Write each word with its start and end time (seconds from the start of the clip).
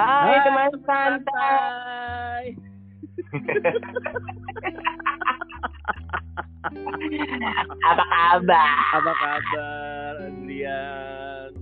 Hai, 0.00 0.32
Hai, 0.32 0.40
teman 0.48 0.72
santai. 0.88 2.56
Apa 7.84 8.04
kabar? 8.08 8.72
Apa 8.96 9.12
kabar, 9.12 10.12
Adrian? 10.24 11.52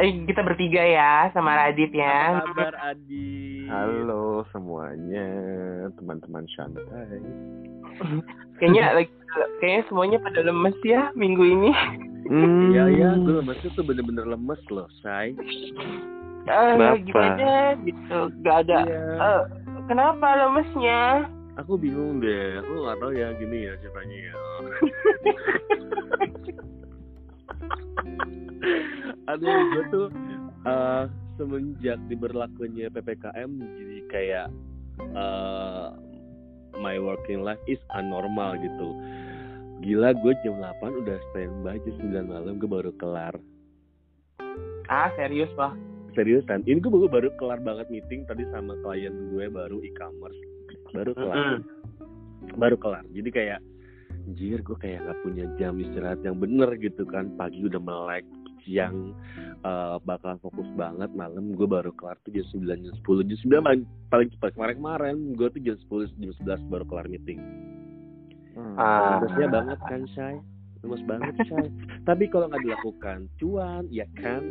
Eh, 0.00 0.08
kita 0.26 0.42
bertiga 0.42 0.82
ya 0.82 1.30
sama 1.30 1.54
Radit 1.54 1.94
ya. 1.94 2.40
Apa 2.40 2.50
kabar, 2.50 2.74
Adi? 2.90 3.62
Halo 3.70 4.42
semuanya, 4.50 5.28
teman-teman 5.94 6.42
santai. 6.58 7.22
Kayaknya 8.58 8.98
like, 8.98 9.14
kayaknya 9.62 9.86
semuanya 9.86 10.18
pada 10.18 10.42
lemes 10.42 10.74
ya 10.82 11.14
minggu 11.14 11.46
ini. 11.46 11.70
Hmm, 12.26 12.74
Iya, 12.74 12.84
iya, 12.90 13.08
gue 13.22 13.38
lemesnya 13.38 13.70
tuh 13.76 13.84
bener-bener 13.84 14.24
lemes 14.26 14.62
loh, 14.72 14.88
say. 15.04 15.36
Kenapa? 16.42 16.98
gimana 17.06 17.78
gitu? 17.86 18.18
Gak 18.42 18.66
ada. 18.66 18.82
Iya. 18.86 19.02
Eh, 19.14 19.42
kenapa 19.86 20.26
lemesnya? 20.42 21.30
Aku 21.60 21.76
bingung 21.76 22.24
deh, 22.24 22.64
aku 22.64 22.72
gak 22.88 22.96
tahu 22.98 23.12
ya 23.12 23.28
gini 23.36 23.68
ya 23.68 23.76
ceritanya 23.78 24.16
ya. 24.16 24.32
Aduh, 29.30 29.52
gue 29.52 29.84
tuh 29.92 30.08
eh, 30.64 31.04
semenjak 31.36 32.00
diberlakunya 32.08 32.88
PPKM 32.88 33.50
jadi 33.52 33.98
kayak 34.08 34.48
eh, 35.12 35.88
my 36.80 36.96
working 36.98 37.44
life 37.44 37.60
is 37.68 37.78
unnormal 37.92 38.56
gitu. 38.58 38.96
Gila 39.82 40.14
gue 40.14 40.32
jam 40.46 40.62
8 40.62 41.00
udah 41.04 41.18
standby 41.30 41.76
jam 41.82 41.96
9 42.00 42.32
malam 42.32 42.54
gue 42.56 42.70
baru 42.70 42.94
kelar. 42.96 43.34
Ah, 44.88 45.10
serius 45.18 45.50
lah. 45.58 45.74
Seriusan, 46.12 46.60
ini 46.68 46.78
gue 46.78 46.92
baru 46.92 47.08
baru 47.08 47.28
kelar 47.40 47.60
banget 47.64 47.88
meeting 47.88 48.28
tadi 48.28 48.44
sama 48.52 48.76
klien 48.84 49.12
gue 49.32 49.48
baru 49.48 49.80
e-commerce. 49.80 50.36
Baru 50.92 51.12
kelar. 51.16 51.64
baru 52.58 52.76
kelar. 52.76 53.04
Jadi 53.16 53.30
kayak 53.32 53.60
anjir 54.28 54.60
gue 54.60 54.76
kayak 54.76 55.02
nggak 55.08 55.18
punya 55.24 55.44
jam 55.56 55.80
istirahat 55.80 56.20
yang 56.20 56.36
bener 56.36 56.68
gitu 56.76 57.08
kan. 57.08 57.32
Pagi 57.40 57.64
udah 57.64 57.80
melek 57.80 58.28
siang 58.62 59.14
eh, 59.62 59.96
bakal 60.06 60.38
fokus 60.38 60.66
banget 60.78 61.10
malam 61.14 61.54
gue 61.54 61.66
baru 61.66 61.90
kelar 61.98 62.18
tuh 62.22 62.30
jam 62.34 62.46
9 62.62 62.86
jam 62.86 62.94
10 62.94 63.28
jam 63.30 63.38
9 63.58 63.66
paling, 63.66 63.82
paling 64.10 64.28
cepat 64.38 64.50
kemarin 64.54 64.76
kemarin 64.78 65.16
gue 65.34 65.48
tuh 65.50 65.62
jam 65.62 65.76
10 65.90 66.20
jam 66.20 66.32
11 66.62 66.72
baru 66.72 66.84
kelar 66.86 67.06
meeting. 67.10 67.40
Hmm. 68.52 68.76
Ah. 68.76 69.18
Terusnya 69.24 69.48
banget 69.48 69.78
kan 69.88 70.02
Shay? 70.12 70.36
Lemes 70.84 71.02
banget 71.08 71.34
Shay. 71.48 71.66
Tapi 72.08 72.24
kalau 72.28 72.52
nggak 72.52 72.62
dilakukan 72.62 73.18
cuan 73.40 73.88
ya 73.88 74.06
kan 74.18 74.42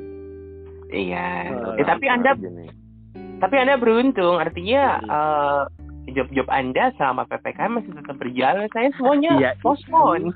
Iya. 0.92 1.28
Eh, 1.50 1.80
Eh, 1.80 1.86
tapi 1.86 2.06
Anda 2.06 2.36
Gini. 2.36 2.68
tapi 3.40 3.56
Anda 3.58 3.76
beruntung 3.76 4.38
artinya 4.38 4.84
eh, 5.00 5.62
job-job 6.12 6.48
Anda 6.48 6.92
selama 6.94 7.24
PPKM 7.26 7.72
masih 7.74 7.94
tetap 7.94 8.16
berjalan. 8.16 8.68
Saya 8.70 8.90
semuanya 8.94 9.32
Iya, 9.34 9.52
postpone. 9.60 10.36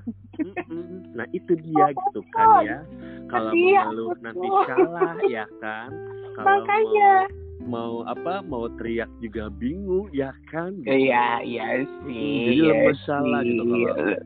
Nah 1.11 1.27
itu 1.29 1.53
dia 1.57 1.91
gitu 1.91 2.19
kan 2.29 2.47
ya 2.61 2.79
kalau 3.25 3.51
Iya, 3.51 3.83
nanti 4.21 4.47
salah 4.65 5.15
ya 5.25 5.45
kan 5.57 5.89
kalau 6.33 6.45
Makanya. 6.61 7.11
mau, 7.57 8.01
mau 8.01 8.05
apa 8.05 8.43
mau 8.43 8.67
teriak 8.75 9.07
juga 9.19 9.47
bingung 9.53 10.11
ya 10.11 10.31
kan 10.45 10.75
Iya, 10.83 11.39
iya 11.41 11.65
sih. 12.03 12.35
Jadi 12.45 12.55
iya 12.57 12.67
lemes 12.69 12.99
salah 13.01 13.41
gitu 13.41 13.63
kalau- 13.63 14.23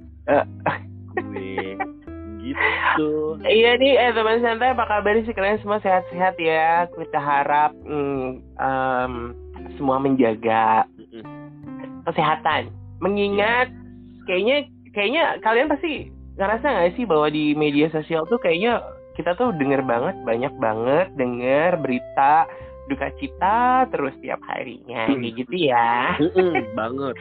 gue 1.19 1.73
gitu 2.49 3.37
Iya 3.41 3.77
nih, 3.77 3.93
eh 3.95 4.11
teman 4.11 4.41
santai 4.41 4.73
apa 4.73 4.85
kabar 4.85 5.15
sih 5.21 5.31
kalian 5.31 5.61
semua 5.61 5.79
sehat-sehat 5.79 6.35
ya? 6.37 6.89
Kita 6.91 7.19
harap 7.19 7.71
mm, 7.85 8.27
em, 8.57 9.13
semua 9.77 9.97
menjaga 9.97 10.83
kesehatan. 12.05 12.73
Mengingat 12.99 13.69
kayaknya 14.25 14.67
kayaknya 14.91 15.23
kalian 15.39 15.69
pasti 15.69 16.09
ngerasa 16.35 16.65
nggak 16.65 16.93
sih 16.95 17.05
bahwa 17.05 17.27
di 17.29 17.53
media 17.53 17.87
sosial 17.91 18.23
tuh 18.27 18.39
kayaknya 18.39 18.79
kita 19.15 19.35
tuh 19.35 19.51
denger 19.55 19.83
banget 19.83 20.15
banyak 20.23 20.53
banget 20.57 21.07
denger 21.15 21.75
berita 21.79 22.47
duka 22.87 23.11
cita 23.21 23.85
terus 23.91 24.15
tiap 24.23 24.39
harinya 24.49 25.05
Hmm. 25.07 25.21
kayak 25.21 25.33
gitu 25.45 25.55
ya. 25.69 26.15
Banget 26.73 27.15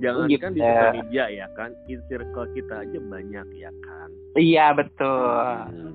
jangan 0.00 0.26
Gitu. 0.26 0.40
kan 0.40 0.50
di 0.50 0.60
sosial 0.60 0.92
media 0.94 1.24
ya 1.28 1.46
kan 1.52 1.70
in 1.86 2.00
circle 2.06 2.48
kita 2.50 2.74
aja 2.80 2.98
banyak 3.02 3.46
ya 3.54 3.70
kan 3.80 4.08
Iya 4.32 4.66
betul. 4.72 5.44
Hmm. 5.66 5.94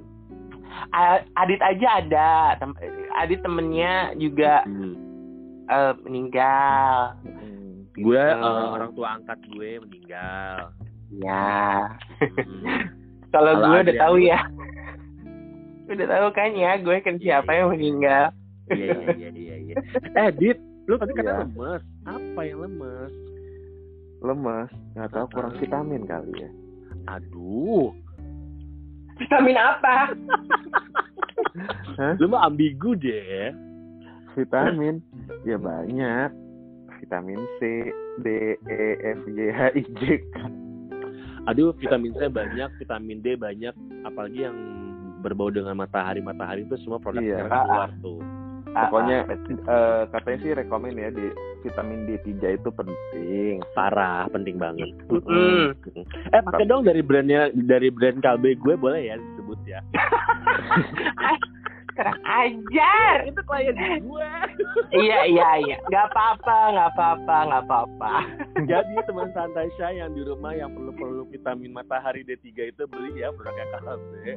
Adit 1.34 1.62
aja 1.62 1.88
ada, 2.00 2.32
tem- 2.56 2.76
Adit 3.14 3.40
temennya 3.40 3.94
juga 4.16 4.60
Hmm. 4.62 4.94
eh, 5.66 5.94
meninggal. 6.02 7.16
Hmm. 7.24 7.88
gue 7.96 8.20
eh, 8.20 8.36
orang 8.68 8.92
tua 8.92 9.16
angkat 9.16 9.40
gue 9.48 9.80
meninggal 9.80 10.76
Ya. 11.16 11.96
Hmm. 12.20 12.64
Kalau 13.32 13.52
gue 13.58 13.80
udah 13.84 13.96
tahu 13.98 14.16
ya. 14.18 14.40
udah 15.88 16.08
tahu 16.10 16.28
kan 16.32 16.52
ya, 16.52 16.76
gue 16.76 16.98
kan 17.00 17.16
siapa 17.18 17.52
yang 17.52 17.70
meninggal. 17.70 18.36
iya 18.68 18.98
iya 19.14 19.30
iya 19.30 19.56
iya 19.62 19.76
eh 20.18 20.30
dit 20.34 20.58
lu 20.86 20.98
tadi 20.98 21.14
Iya. 21.14 21.22
kata 21.22 21.34
lemes 21.46 21.82
apa 22.04 22.40
yang 22.42 22.60
lemes 22.60 23.14
Lemas, 24.26 24.70
nggak 24.98 25.12
tahu 25.14 25.26
kurang 25.32 25.54
vitamin 25.56 26.04
kali 26.04 26.34
ya. 26.42 26.50
aduh 27.06 27.94
Vitamin 29.16 29.56
apa? 29.56 30.12
Hah? 31.96 32.14
lu 32.20 32.28
mah 32.28 32.50
ambigu 32.50 32.98
deh 32.98 33.54
Vitamin, 34.36 35.00
ya 35.48 35.56
banyak. 35.56 36.28
Vitamin 37.00 37.40
C, 37.56 37.88
D, 38.20 38.28
E, 38.68 38.80
F, 39.16 39.20
G, 39.32 39.40
H, 39.48 39.60
I, 39.72 39.84
J, 39.96 40.20
K. 40.20 40.36
Aduh, 41.48 41.72
vitamin 41.80 42.12
C 42.18 42.28
banyak, 42.28 42.68
vitamin 42.76 43.24
D 43.24 43.40
banyak, 43.40 43.72
apalagi 44.04 44.44
yang 44.44 44.58
berbau 45.24 45.48
dengan 45.48 45.80
matahari 45.80 46.20
matahari 46.20 46.68
itu 46.68 46.76
semua 46.84 47.00
produk 47.00 47.24
Iya. 47.24 47.48
sekarang 47.48 47.64
keluar 47.64 47.90
tuh. 48.04 48.20
Pokoknya 48.76 49.18
Ah, 49.18 49.28
betul. 49.30 49.56
eh, 49.58 50.02
katanya 50.12 50.38
sih 50.38 50.52
rekomen 50.54 50.94
ya 50.94 51.10
di 51.10 51.26
vitamin 51.62 52.04
D3 52.06 52.28
itu 52.54 52.70
penting. 52.70 53.64
Parah, 53.72 54.28
penting 54.30 54.56
banget. 54.56 54.92
Mm-mm. 55.08 55.72
Eh, 56.28 56.42
pakai 56.44 56.66
dong 56.66 56.84
dari 56.84 57.00
brandnya 57.00 57.48
dari 57.56 57.88
brand 57.88 58.20
Kalbe 58.20 58.54
gue 58.54 58.76
boleh 58.76 59.02
ya 59.02 59.16
disebut 59.16 59.60
ya. 59.64 59.80
Kurang 61.96 62.20
ajar. 62.28 63.24
itu 63.24 63.40
klien 63.42 63.72
gue. 64.04 64.32
iya 64.92 65.24
iya 65.24 65.50
iya. 65.64 65.78
Gak 65.88 66.12
apa-apa, 66.12 66.76
gak 66.76 66.90
apa-apa, 66.92 67.36
gak 67.48 67.64
apa-apa. 67.64 68.14
Jadi 68.62 68.94
teman 69.02 69.32
santai 69.32 69.72
saya 69.80 70.04
yang 70.04 70.12
di 70.12 70.22
rumah 70.22 70.52
yang 70.52 70.76
perlu 70.76 70.92
perlu 70.92 71.24
vitamin 71.26 71.72
matahari 71.72 72.28
D3 72.28 72.44
itu 72.68 72.84
beli 72.86 73.24
ya 73.24 73.32
produknya 73.32 73.66
Kalbe. 73.72 74.36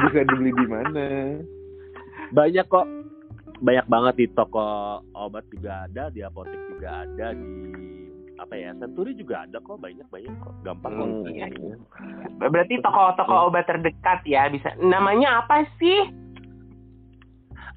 Bisa 0.00 0.20
dibeli 0.24 0.50
di 0.50 0.66
mana? 0.66 1.06
Banyak 2.30 2.66
kok. 2.66 2.86
Banyak 3.58 3.86
banget 3.86 4.14
di 4.16 4.26
toko 4.32 4.62
obat 5.12 5.42
juga 5.50 5.84
ada, 5.84 6.08
di 6.08 6.22
apotek 6.22 6.60
juga 6.70 7.02
ada, 7.02 7.34
di 7.34 7.46
apa 8.38 8.54
ya 8.54 8.70
Senturi 8.78 9.18
juga 9.18 9.42
ada 9.42 9.58
kok 9.58 9.82
banyak 9.82 10.06
banyak 10.06 10.30
kok 10.38 10.54
gampang 10.62 10.94
kok 10.94 11.06
Hmm. 11.10 11.26
Iya, 11.26 11.46
Berarti 12.38 12.78
toko-toko 12.78 13.50
obat 13.50 13.66
terdekat 13.66 14.22
ya 14.22 14.46
bisa. 14.46 14.70
Namanya 14.78 15.42
apa 15.42 15.66
sih? 15.76 16.06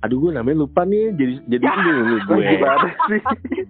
aduh 0.01 0.17
gue 0.17 0.33
namanya 0.33 0.65
lupa 0.65 0.81
nih 0.81 1.13
jadi 1.13 1.33
jadi 1.45 1.61
Ya. 1.61 1.73
ini 1.77 1.91
nih 1.93 2.19
gue 2.25 2.41
Gimana 2.41 2.87
sih? 3.05 3.21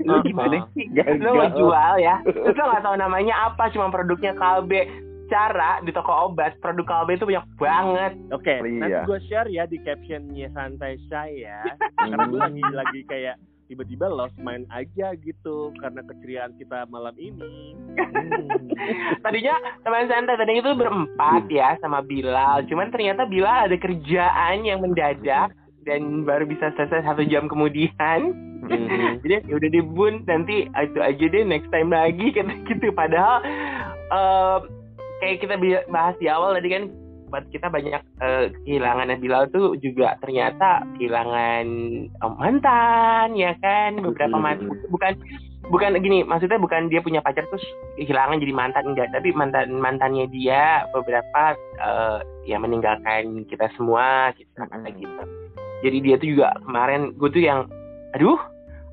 Lu 0.08 0.16
gimana 0.24 0.58
sih? 0.72 0.86
Lu 1.20 1.32
mau 1.36 1.52
jual 1.52 1.94
ya? 2.00 2.16
Lu 2.24 2.56
gak 2.56 2.84
tahu 2.88 2.96
namanya 2.96 3.52
apa, 3.52 3.68
cuma 3.68 3.92
produknya 3.92 4.32
Kalbe. 4.40 4.88
Cara 5.32 5.80
di 5.80 5.90
toko 5.90 6.12
obat, 6.28 6.60
produk 6.60 6.84
Kalbe 6.84 7.16
itu 7.16 7.24
banyak 7.24 7.48
banget. 7.56 8.12
oke 8.30 8.52
Iya. 8.52 8.80
nanti 8.84 9.00
gue 9.08 9.20
share 9.26 9.48
ya 9.48 9.64
di 9.64 9.80
captionnya 9.80 10.52
santai 10.52 11.00
saya 11.08 11.64
karena 12.04 12.28
gue 12.28 12.40
lagi 12.42 12.64
lagi 12.76 13.02
kayak 13.08 13.36
tiba-tiba 13.66 14.12
lost 14.12 14.36
mind 14.36 14.68
aja 14.68 15.16
gitu 15.16 15.72
karena 15.80 16.04
keceriaan 16.04 16.52
kita 16.60 16.84
malam 16.86 17.16
ini 17.16 17.72
Tadinya 19.24 19.56
teman 19.82 20.08
santai 20.08 20.36
tadinya 20.36 20.62
itu 20.62 20.74
berempat 20.76 21.44
ya 21.48 21.78
sama 21.80 22.02
Bilal. 22.02 22.66
Cuman 22.68 22.90
ternyata 22.90 23.24
Bilal 23.24 23.70
ada 23.70 23.78
kerjaan 23.78 24.64
yang 24.64 24.82
mendadak 24.82 25.54
dan 25.84 26.24
baru 26.24 26.46
bisa 26.46 26.72
selesai 26.76 27.06
satu 27.06 27.24
jam 27.24 27.48
kemudian. 27.48 28.20
Mhm. 28.62 29.20
Jadi 29.24 29.36
ya 29.48 29.54
udah 29.56 29.70
deh 29.70 29.86
Bun, 29.86 30.14
nanti 30.26 30.68
itu 30.68 31.00
aja 31.00 31.26
deh 31.26 31.44
next 31.44 31.70
time 31.70 31.90
lagi 31.90 32.32
kata 32.32 32.54
gitu. 32.66 32.90
Padahal 32.92 33.40
eh, 34.10 34.58
kayak 35.22 35.38
kita 35.46 35.56
bahas 35.88 36.18
di 36.18 36.28
awal 36.28 36.58
tadi 36.58 36.70
kan 36.74 36.84
buat 37.32 37.48
kita 37.48 37.72
banyak 37.72 38.02
eh, 38.20 38.46
kehilangan 38.68 39.16
Bilal 39.24 39.48
tuh 39.56 39.80
juga 39.80 40.20
ternyata 40.20 40.84
kehilangan 41.00 41.66
eh, 42.12 42.34
mantan 42.36 43.28
ya 43.40 43.56
kan? 43.64 44.02
Beberapa 44.04 44.36
mantan 44.36 44.68
bukan 44.92 45.16
bukan 45.72 45.96
gini 46.04 46.28
maksudnya 46.28 46.60
bukan 46.60 46.92
dia 46.92 47.00
punya 47.00 47.24
pacar 47.24 47.48
terus 47.48 47.64
kehilangan 47.96 48.44
jadi 48.44 48.52
mantan 48.52 48.84
enggak. 48.92 49.08
Tapi 49.16 49.32
mantan 49.32 49.80
mantannya 49.80 50.28
dia 50.28 50.84
beberapa 50.92 51.56
eh, 51.80 52.20
ya 52.44 52.60
meninggalkan 52.60 53.48
kita 53.48 53.72
semua 53.80 54.36
gitu 54.36 54.52
kata 54.58 54.92
gitu. 54.92 55.24
Jadi 55.82 55.98
dia 56.04 56.16
tuh 56.20 56.30
juga 56.36 56.54
kemarin 56.68 57.16
gue 57.16 57.30
tuh 57.32 57.42
yang 57.42 57.66
aduh 58.12 58.38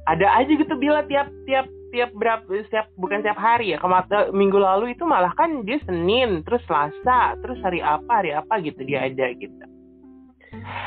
ada 0.06 0.24
aja 0.40 0.48
gitu 0.48 0.72
bila 0.78 1.02
tiap 1.04 1.28
tiap 1.44 1.66
tiap 1.88 2.10
berapa 2.12 2.44
setiap 2.68 2.86
bukan 2.94 3.20
tiap 3.20 3.36
hari 3.36 3.72
ya 3.72 3.78
kemarin 3.78 4.30
minggu 4.30 4.56
lalu 4.56 4.92
itu 4.92 5.02
malah 5.02 5.32
kan 5.32 5.62
dia 5.62 5.80
Senin 5.84 6.42
terus 6.42 6.60
Selasa 6.64 7.36
terus 7.40 7.58
hari 7.60 7.80
apa 7.80 8.08
hari 8.10 8.32
apa 8.32 8.60
gitu 8.60 8.80
dia 8.82 9.06
ada 9.06 9.28
gitu 9.32 9.64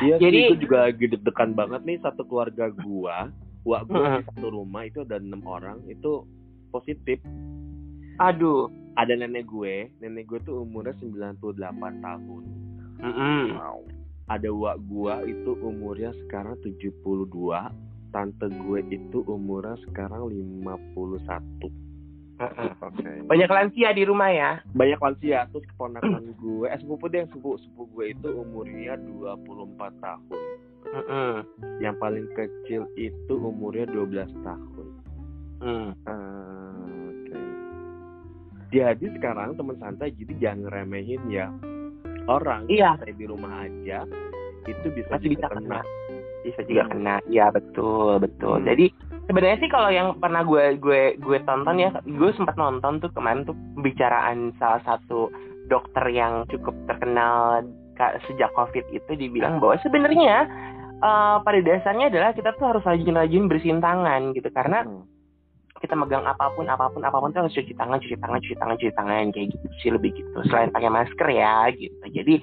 Iya 0.01 0.18
Jadi- 0.18 0.33
sih, 0.33 0.45
itu 0.53 0.57
juga 0.68 0.77
lagi 0.89 1.06
deg-degan 1.07 1.51
banget 1.53 1.81
nih 1.86 1.98
satu 2.01 2.25
keluarga 2.25 2.69
gua. 2.81 3.30
Wah, 3.62 3.81
gua 3.86 3.98
Mm-mm. 4.01 4.18
di 4.19 4.25
satu 4.33 4.48
rumah 4.51 4.83
itu 4.86 5.06
ada 5.06 5.21
enam 5.21 5.42
orang 5.45 5.77
itu 5.86 6.25
positif. 6.69 7.21
aduh 8.18 8.69
Ada 8.92 9.15
nenek 9.15 9.48
gue, 9.48 9.88
nenek 10.03 10.27
gue 10.27 10.39
tuh 10.44 10.68
umurnya 10.68 10.92
98 11.00 11.39
tahun. 12.03 12.44
Mm-mm. 13.00 13.44
Wow. 13.56 13.80
Ada 14.27 14.50
wak 14.51 14.77
gua 14.86 15.24
itu 15.24 15.56
umurnya 15.57 16.12
sekarang 16.25 16.59
72. 16.59 16.92
Tante 18.12 18.48
gue 18.48 18.80
itu 18.92 19.24
umurnya 19.25 19.80
sekarang 19.88 20.28
51. 20.28 21.72
Mm-mm. 22.42 22.74
Oke. 22.81 23.12
banyak 23.30 23.46
lansia 23.54 23.94
di 23.94 24.02
rumah 24.02 24.34
ya 24.34 24.52
Banyak 24.74 24.98
lansia, 24.98 25.46
terus 25.54 25.62
keponakan 25.69 26.34
gue, 26.42 26.66
eh 26.66 26.80
sepupu 26.81 27.06
deh, 27.06 27.30
sepupu 27.30 27.62
sepupu 27.62 27.84
gue 27.94 28.06
itu 28.18 28.28
umurnya 28.34 28.98
24 28.98 29.78
tahun. 30.02 30.42
Mm-mm. 30.92 31.34
Yang 31.78 31.96
paling 32.02 32.25
kecil 32.34 32.90
itu 32.98 33.34
umurnya 33.38 33.86
12 33.88 34.25
tahun. 34.42 34.88
Mm. 35.62 35.90
Eh, 35.94 37.10
Oke. 37.13 37.38
Jadi 38.74 39.06
sekarang 39.16 39.54
teman 39.54 39.78
santai 39.78 40.10
jadi 40.18 40.34
jangan 40.42 40.74
remehin 40.74 41.22
ya 41.30 41.54
orang 42.25 42.66
Iya. 42.69 42.98
yang 42.98 43.02
stay 43.02 43.13
di 43.13 43.25
rumah 43.25 43.66
aja 43.66 44.06
itu 44.62 44.88
bisa 44.94 45.10
masih 45.12 45.34
bisa 45.34 45.48
kena 45.50 45.81
bisa 46.41 46.61
juga 46.65 46.89
kena. 46.89 47.15
Ya 47.29 47.49
betul 47.53 48.21
betul. 48.21 48.61
Jadi 48.65 48.89
sebenarnya 49.29 49.57
sih 49.61 49.69
kalau 49.71 49.89
yang 49.93 50.17
pernah 50.17 50.41
gue 50.43 50.77
gue 50.81 51.15
gue 51.21 51.38
tonton 51.45 51.77
ya 51.77 51.89
gue 52.03 52.31
sempat 52.35 52.57
nonton 52.57 52.99
tuh 52.99 53.11
kemarin 53.13 53.45
tuh 53.45 53.55
pembicaraan 53.77 54.51
salah 54.57 54.81
satu 54.83 55.29
dokter 55.69 56.03
yang 56.11 56.43
cukup 56.51 56.75
terkenal 56.89 57.63
sejak 58.25 58.49
covid 58.57 58.81
itu 58.89 59.11
dibilang 59.13 59.61
bahwa 59.61 59.77
sebenarnya 59.85 60.49
eh, 61.01 61.38
pada 61.41 61.59
dasarnya 61.61 62.09
adalah 62.09 62.33
kita 62.33 62.57
tuh 62.57 62.65
harus 62.73 62.83
rajin-rajin 62.83 63.45
bersihin 63.45 63.79
tangan 63.83 64.33
gitu. 64.33 64.49
Karena 64.49 64.83
Hmm. 64.88 65.11
Kita 65.81 65.98
megang 65.98 66.24
apa 66.24 66.54
pun 66.54 66.69
apa 66.69 66.88
pun 66.94 67.01
apa 67.01 67.18
pun 67.18 67.33
tuh 67.33 67.44
harus 67.44 67.57
cuci 67.57 67.74
tangan 67.74 67.98
cuci 67.98 68.16
tangan 68.22 68.38
cuci 68.38 68.56
tangan 68.56 68.75
cuci 68.78 68.94
tangan 68.94 69.33
kayak 69.33 69.48
gitu 69.51 69.68
sih 69.81 69.89
lebih 69.89 70.13
gitu. 70.13 70.38
Selain 70.48 70.69
pakai 70.69 70.94
masker 70.94 71.28
ya 71.33 71.68
gitu. 71.74 72.04
Jadi 72.06 72.36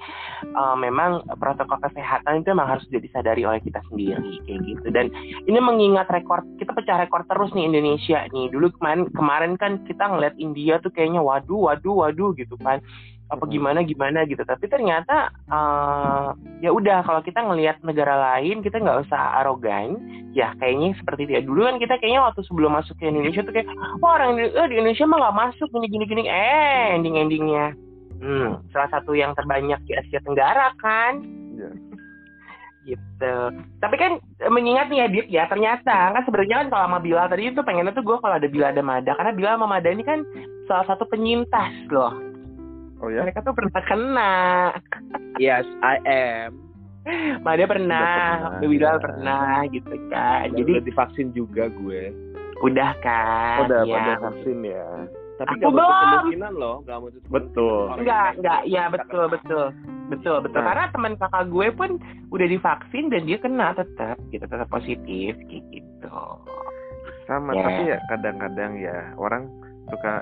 eh, 0.43 0.75
memang 0.77 1.23
protokol 1.39 1.79
kesehatan 1.79 2.43
itu 2.43 2.51
memang 2.51 2.77
harus 2.77 2.83
sudah 2.91 3.01
disadari 3.01 3.47
oleh 3.47 3.63
kita 3.63 3.79
sendiri 3.87 4.43
kayak 4.43 4.59
gitu. 4.67 4.87
Dan 4.91 5.09
ini 5.47 5.59
mengingat 5.63 6.11
rekor 6.11 6.43
kita 6.59 6.75
pecah 6.75 6.99
rekor 6.99 7.23
terus 7.25 7.55
nih 7.55 7.71
Indonesia 7.71 8.27
nih. 8.29 8.51
Dulu 8.51 8.75
kemarin 8.75 9.07
kemarin 9.15 9.53
kan 9.55 9.81
kita 9.87 10.03
ngeliat 10.05 10.35
India 10.37 10.77
tuh 10.83 10.91
kayaknya 10.91 11.23
waduh 11.23 11.71
waduh 11.71 12.05
waduh 12.05 12.35
gitu 12.35 12.59
kan 12.59 12.83
apa 13.29 13.43
gimana 13.45 13.85
gimana 13.85 14.25
gitu. 14.25 14.41
Tapi 14.41 14.65
ternyata 14.65 15.29
eh, 15.49 16.27
ya 16.65 16.69
udah 16.73 17.05
kalau 17.05 17.21
kita 17.21 17.45
ngelihat 17.45 17.81
negara 17.85 18.17
lain 18.33 18.65
kita 18.65 18.81
nggak 18.81 19.05
usah 19.07 19.41
arogan. 19.41 19.97
Ya 20.33 20.53
kayaknya 20.57 20.93
seperti 20.97 21.29
dia. 21.29 21.41
Dulu 21.41 21.65
kan 21.65 21.77
kita 21.81 21.97
kayaknya 21.97 22.25
waktu 22.25 22.41
sebelum 22.45 22.77
masuk 22.77 22.97
ke 22.97 23.09
Indonesia 23.09 23.41
tuh 23.41 23.53
kayak 23.53 23.69
wah 24.01 24.17
orang 24.17 24.37
Indo- 24.37 24.53
eh, 24.53 24.67
di 24.69 24.75
Indonesia 24.77 25.05
mah 25.05 25.17
nggak 25.21 25.37
masuk 25.47 25.67
gini 25.73 25.87
gini 25.89 26.05
gini. 26.05 26.23
Eh 26.25 26.97
ending 26.97 27.17
endingnya 27.17 27.73
hmm, 28.19 28.69
salah 28.75 28.89
satu 28.91 29.15
yang 29.15 29.33
terbanyak 29.33 29.79
di 29.87 29.95
Asia 29.95 30.19
Tenggara 30.21 30.75
kan? 30.77 31.23
Iya. 31.55 31.71
gitu. 32.87 33.35
Tapi 33.83 33.95
kan 33.99 34.11
eh, 34.17 34.51
mengingat 34.51 34.89
nih 34.89 34.99
ya 35.03 35.07
Dit 35.11 35.27
ya 35.29 35.43
ternyata 35.45 36.15
kan 36.15 36.23
sebenarnya 36.25 36.65
kan 36.65 36.67
kalau 36.73 36.85
sama 36.89 36.99
Bila 37.03 37.29
tadi 37.29 37.51
itu 37.51 37.61
pengennya 37.61 37.93
tuh 37.93 38.05
gue 38.05 38.17
kalau 38.17 38.35
ada 38.39 38.49
Bila 38.49 38.71
ada 38.71 38.81
Mada 38.81 39.11
karena 39.13 39.33
Bila 39.35 39.49
sama 39.53 39.67
Mada 39.69 39.89
ini 39.91 40.01
kan 40.01 40.25
salah 40.65 40.85
satu 40.89 41.05
penyintas 41.05 41.69
loh 41.91 42.28
Oh 42.99 43.07
ya? 43.07 43.23
mereka 43.23 43.39
tuh 43.41 43.53
pernah 43.53 43.81
kena 43.81 44.33
Yes, 45.37 45.63
I 45.79 45.95
am. 46.03 46.51
Mada 47.41 47.63
pernah, 47.65 48.59
Bilal 48.59 48.99
ya. 48.99 49.01
pernah 49.01 49.63
gitu 49.67 49.95
kan. 50.09 50.51
Dan 50.51 50.57
Jadi 50.57 50.71
udah 50.73 50.83
divaksin 50.85 51.27
juga 51.31 51.71
gue. 51.71 52.11
udah 52.59 52.91
kan. 52.99 53.65
Udah 53.65 53.81
ya. 53.87 53.95
pada 53.95 54.13
vaksin 54.21 54.59
ya. 54.61 54.87
Tapi 55.39 55.55
Aku 55.55 55.71
menutup 55.71 55.79
belum. 55.79 55.95
kemungkinan 56.03 56.53
loh, 56.53 56.75
menutup 56.83 56.99
kemungkinan 56.99 57.31
Betul. 57.31 57.85
Enggak, 57.95 58.27
enggak, 58.35 58.61
ya 58.67 58.83
betul, 58.87 59.25
betul. 59.25 59.65
Betul, 60.09 60.37
betul. 60.43 60.59
Nah. 60.59 60.67
Karena 60.67 60.85
teman 60.91 61.13
kakak 61.15 61.45
gue 61.47 61.67
pun 61.71 61.89
udah 62.29 62.47
divaksin 62.49 63.05
dan 63.07 63.21
dia 63.23 63.39
kena 63.39 63.71
tetap 63.71 64.19
gitu, 64.27 64.43
tetap 64.43 64.67
positif 64.67 65.31
gitu. 65.47 66.19
Sama, 67.23 67.53
Ya. 67.53 67.63
tapi 67.63 67.81
ya 67.87 67.97
kadang-kadang 68.09 68.71
ya 68.75 68.97
orang 69.15 69.47
suka 69.87 70.19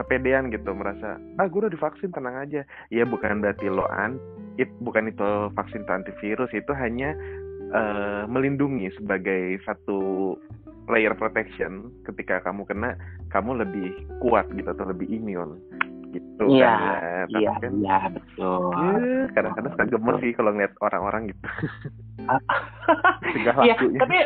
kepedean 0.00 0.48
gitu 0.48 0.72
merasa 0.72 1.20
ah 1.36 1.46
gue 1.48 1.68
udah 1.68 1.72
divaksin 1.72 2.12
tenang 2.12 2.36
aja. 2.36 2.64
Ya 2.88 3.04
bukan 3.04 3.44
berarti 3.44 3.68
lo 3.68 3.84
an 3.92 4.16
it, 4.56 4.68
bukan 4.80 5.08
itu 5.12 5.52
vaksin 5.56 5.84
antivirus 5.88 6.52
itu 6.52 6.72
hanya 6.72 7.12
eh, 7.72 8.24
melindungi 8.28 8.92
sebagai 8.96 9.60
satu 9.64 10.34
layer 10.88 11.12
protection. 11.16 11.92
Ketika 12.08 12.40
kamu 12.44 12.64
kena 12.68 12.96
kamu 13.32 13.64
lebih 13.64 13.88
kuat 14.20 14.48
gitu 14.52 14.68
atau 14.72 14.88
lebih 14.88 15.08
imun 15.08 15.56
gitu 16.12 16.44
Iya, 16.44 16.68
kan 16.76 17.26
ya. 17.32 17.40
Iya, 17.40 17.52
kan 17.56 17.72
iya 17.80 17.98
betul. 18.12 18.68
ya, 18.76 18.92
kadang-kadang 19.32 19.72
suka 19.72 19.84
gemes 19.88 20.16
sih 20.20 20.32
kalau 20.36 20.50
ngeliat 20.52 20.74
orang-orang 20.84 21.32
gitu. 21.32 21.46
Tinggal 23.32 23.54
Iya, 23.64 23.74
tapi 23.96 24.18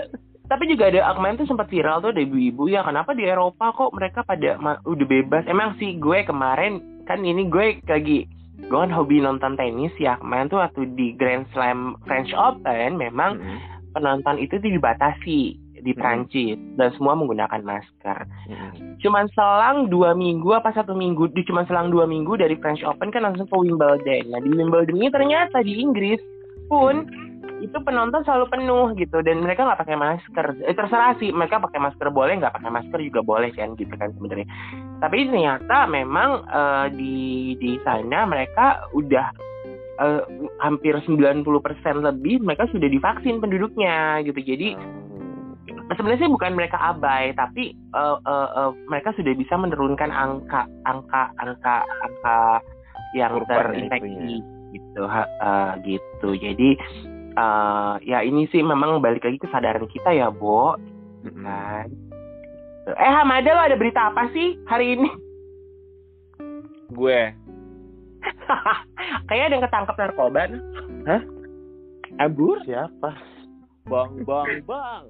tapi 0.47 0.71
juga 0.71 0.89
ada 0.91 1.11
kemarin 1.15 1.39
tuh 1.39 1.49
sempat 1.51 1.67
viral 1.67 1.99
tuh 2.03 2.15
ada 2.15 2.23
ibu-ibu 2.23 2.71
ya 2.71 2.87
kenapa 2.87 3.13
di 3.13 3.27
Eropa 3.27 3.75
kok 3.75 3.95
mereka 3.95 4.23
pada 4.23 4.59
udah 4.87 5.07
bebas 5.07 5.45
emang 5.51 5.75
sih 5.79 5.99
gue 5.99 6.23
kemarin 6.23 6.79
kan 7.07 7.23
ini 7.23 7.47
gue 7.51 7.83
lagi 7.87 8.31
gue 8.57 8.79
kan 8.79 8.91
hobi 8.91 9.21
nonton 9.21 9.59
tenis 9.59 9.93
ya 9.99 10.17
kemarin 10.19 10.49
tuh 10.49 10.63
waktu 10.63 10.89
di 10.95 11.13
Grand 11.19 11.45
Slam 11.53 11.99
French 12.07 12.31
Open 12.35 12.97
memang 12.97 13.39
Mm-mm. 13.39 13.59
penonton 13.93 14.39
itu 14.41 14.59
tuh 14.59 14.71
dibatasi 14.71 15.41
di 15.87 15.93
Hmm. 15.95 16.03
Prancis 16.03 16.59
dan 16.75 16.91
semua 16.99 17.15
menggunakan 17.15 17.63
masker. 17.63 18.27
Mm-mm. 18.51 18.99
Cuman 18.99 19.31
selang 19.39 19.87
dua 19.87 20.19
minggu 20.19 20.51
apa 20.51 20.75
satu 20.75 20.99
minggu, 20.99 21.31
di 21.31 21.47
cuma 21.47 21.63
selang 21.71 21.95
dua 21.95 22.11
minggu 22.11 22.35
dari 22.35 22.59
French 22.59 22.83
Open 22.83 23.15
kan 23.15 23.23
langsung 23.23 23.47
ke 23.47 23.55
Wimbledon. 23.55 24.35
Nah 24.35 24.43
di 24.43 24.51
Wimbledon 24.51 24.99
ini 24.99 25.15
ternyata 25.15 25.63
di 25.63 25.79
Inggris 25.79 26.19
pun 26.67 27.07
itu 27.67 27.79
penonton 27.83 28.23
selalu 28.23 28.47
penuh 28.49 28.87
gitu 28.95 29.19
dan 29.27 29.43
mereka 29.43 29.67
nggak 29.67 29.83
pakai 29.83 29.97
masker. 29.99 30.47
Eh, 30.63 30.77
terserah 30.77 31.19
sih 31.19 31.35
mereka 31.35 31.59
pakai 31.59 31.83
masker 31.83 32.09
boleh 32.15 32.39
nggak 32.39 32.55
pakai 32.55 32.71
masker 32.71 33.01
juga 33.03 33.21
boleh 33.27 33.51
kan 33.51 33.75
gitu 33.75 33.93
kan 33.99 34.15
sebenarnya. 34.15 34.47
Tapi 35.03 35.27
ternyata 35.27 35.91
memang 35.91 36.31
eh, 36.47 36.87
di 36.95 37.17
di 37.59 37.73
sana 37.83 38.25
mereka 38.25 38.87
udah 38.95 39.27
eh, 39.99 40.23
hampir 40.63 40.95
90% 41.03 41.43
lebih 42.07 42.41
mereka 42.47 42.71
sudah 42.71 42.87
divaksin 42.87 43.43
penduduknya 43.43 44.23
gitu. 44.23 44.39
Jadi 44.39 44.79
sebenarnya 45.95 46.27
sih 46.27 46.33
bukan 46.33 46.53
mereka 46.59 46.79
abai 46.81 47.31
tapi 47.37 47.75
eh, 47.75 48.19
eh, 48.19 48.49
eh, 48.59 48.71
mereka 48.91 49.15
sudah 49.15 49.33
bisa 49.39 49.55
menurunkan 49.55 50.11
angka 50.11 50.67
angka 50.83 51.31
angka 51.39 51.77
angka 52.03 52.39
yang 53.15 53.39
terinfeksi 53.47 54.43
gitu 54.75 55.03
eh, 55.07 55.73
gitu 55.87 56.29
jadi 56.35 56.69
eh, 57.37 57.95
ya 58.09 58.19
ini 58.25 58.49
sih 58.49 58.65
memang 58.65 58.99
balik 59.05 59.25
lagi 59.25 59.39
kesadaran 59.39 59.87
kita 59.93 60.11
ya 60.17 60.33
Bo. 60.33 60.75
Kan? 61.23 61.89
Eh 62.87 63.13
Hamada 63.13 63.51
lo 63.51 63.63
ada 63.67 63.77
berita 63.77 64.09
apa 64.11 64.31
sih 64.33 64.57
hari 64.67 64.97
ini? 64.97 65.09
Gue, 66.97 67.35
kayaknya 69.27 69.47
ada 69.47 69.55
yang 69.59 69.65
ketangkep 69.67 69.97
narkoba. 69.99 70.43
Nah. 71.07 71.23
Ambur, 72.17 72.57
siapa? 72.65 73.13
Bang, 73.85 74.25
bang, 74.25 74.65
bang. 74.65 75.05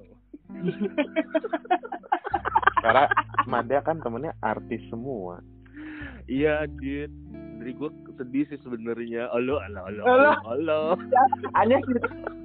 karena 2.83 3.03
Mada 3.47 3.77
kan 3.79 4.03
temennya 4.03 4.35
artis 4.43 4.83
semua. 4.91 5.39
Iya, 6.27 6.67
Dit. 6.67 7.07
Dari 7.67 7.83
gue 7.83 7.91
sedih 8.15 8.47
sih 8.47 8.55
sebenarnya. 8.63 9.27
Alo, 9.35 9.59
alo, 9.59 9.91
alo, 9.91 10.01
Alo. 10.07 10.31
alo. 10.47 10.79
ada 11.59 11.75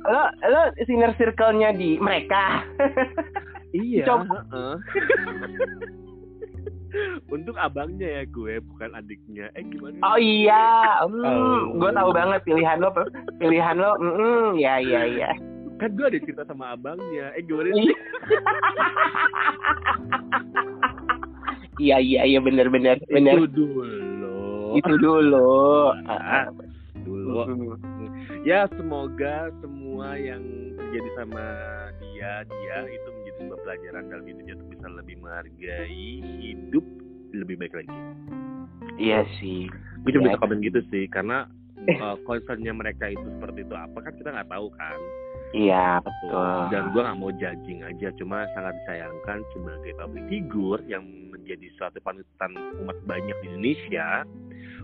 lo 0.03 0.23
lo 0.51 0.61
inner 0.83 1.15
circle-nya 1.15 1.71
di 1.79 1.95
mereka 2.03 2.67
Iya. 3.71 4.03
Untuk 7.31 7.55
abangnya 7.55 8.19
ya 8.19 8.23
gue, 8.27 8.59
bukan 8.67 8.99
adiknya. 8.99 9.47
Eh 9.55 9.63
gimana? 9.63 10.03
Oh 10.03 10.19
iya, 10.19 10.99
Oh. 11.07 11.15
hmm, 11.15 11.79
gue 11.79 11.91
tahu 11.95 12.11
banget 12.11 12.43
pilihan 12.43 12.83
lo, 12.83 12.91
pilihan 13.39 13.79
lo, 13.79 13.95
mm, 14.03 14.59
ya 14.59 14.83
ya 14.83 15.07
ya. 15.07 15.31
kan 15.79 15.95
gue 15.95 16.07
ada 16.07 16.19
cerita 16.19 16.43
sama 16.51 16.75
abangnya 16.75 17.31
eh 17.35 17.43
gimana 17.43 17.75
sih 17.75 17.91
iya 21.83 21.99
iya 21.99 22.23
iya 22.23 22.39
benar 22.39 22.71
benar 22.71 23.03
benar 23.11 23.35
itu 23.43 23.51
dulu 23.51 24.12
itu 24.75 24.93
dulu. 24.99 25.93
Ah, 26.09 26.47
dulu. 27.03 27.43
Ya 28.49 28.67
semoga 28.75 29.51
semua 29.63 30.19
yang 30.19 30.43
terjadi 30.75 31.11
sama 31.15 31.45
dia 32.03 32.43
dia 32.43 32.77
itu 32.87 33.09
menjadi 33.15 33.37
sebuah 33.39 33.59
pelajaran 33.63 34.03
dalam 34.11 34.25
hidupnya 34.27 34.55
untuk 34.59 34.69
bisa 34.71 34.87
lebih 34.91 35.17
menghargai 35.23 36.11
hidup 36.43 36.85
lebih 37.33 37.55
baik 37.59 37.75
lagi. 37.75 37.99
Iya 38.99 39.23
sih. 39.39 39.71
Gue 40.03 40.11
cuma 40.13 40.27
Ya. 40.27 40.35
bisa 40.35 40.43
komen 40.43 40.59
gitu 40.61 40.81
sih 40.91 41.07
karena 41.07 41.47
uh, 42.03 42.19
concernnya 42.27 42.75
mereka 42.75 43.09
itu 43.09 43.23
seperti 43.39 43.63
itu. 43.63 43.75
Apa 43.75 43.99
kan 44.03 44.13
kita 44.19 44.29
nggak 44.35 44.51
tahu 44.51 44.67
kan 44.75 44.99
iya 45.53 46.01
Betul. 46.01 46.29
betul. 46.29 46.61
Dan 46.69 46.83
gue 46.91 47.01
nggak 47.03 47.19
mau 47.19 47.33
judging 47.33 47.81
aja 47.83 48.09
cuma 48.17 48.45
sangat 48.53 48.73
disayangkan 48.79 49.39
sebagai 49.53 49.93
public 49.97 50.25
figure 50.27 50.81
yang 50.85 51.03
menjadi 51.29 51.67
suatu 51.75 51.99
panutan 52.01 52.51
umat 52.81 52.97
banyak 53.05 53.37
di 53.41 53.47
Indonesia 53.49 54.25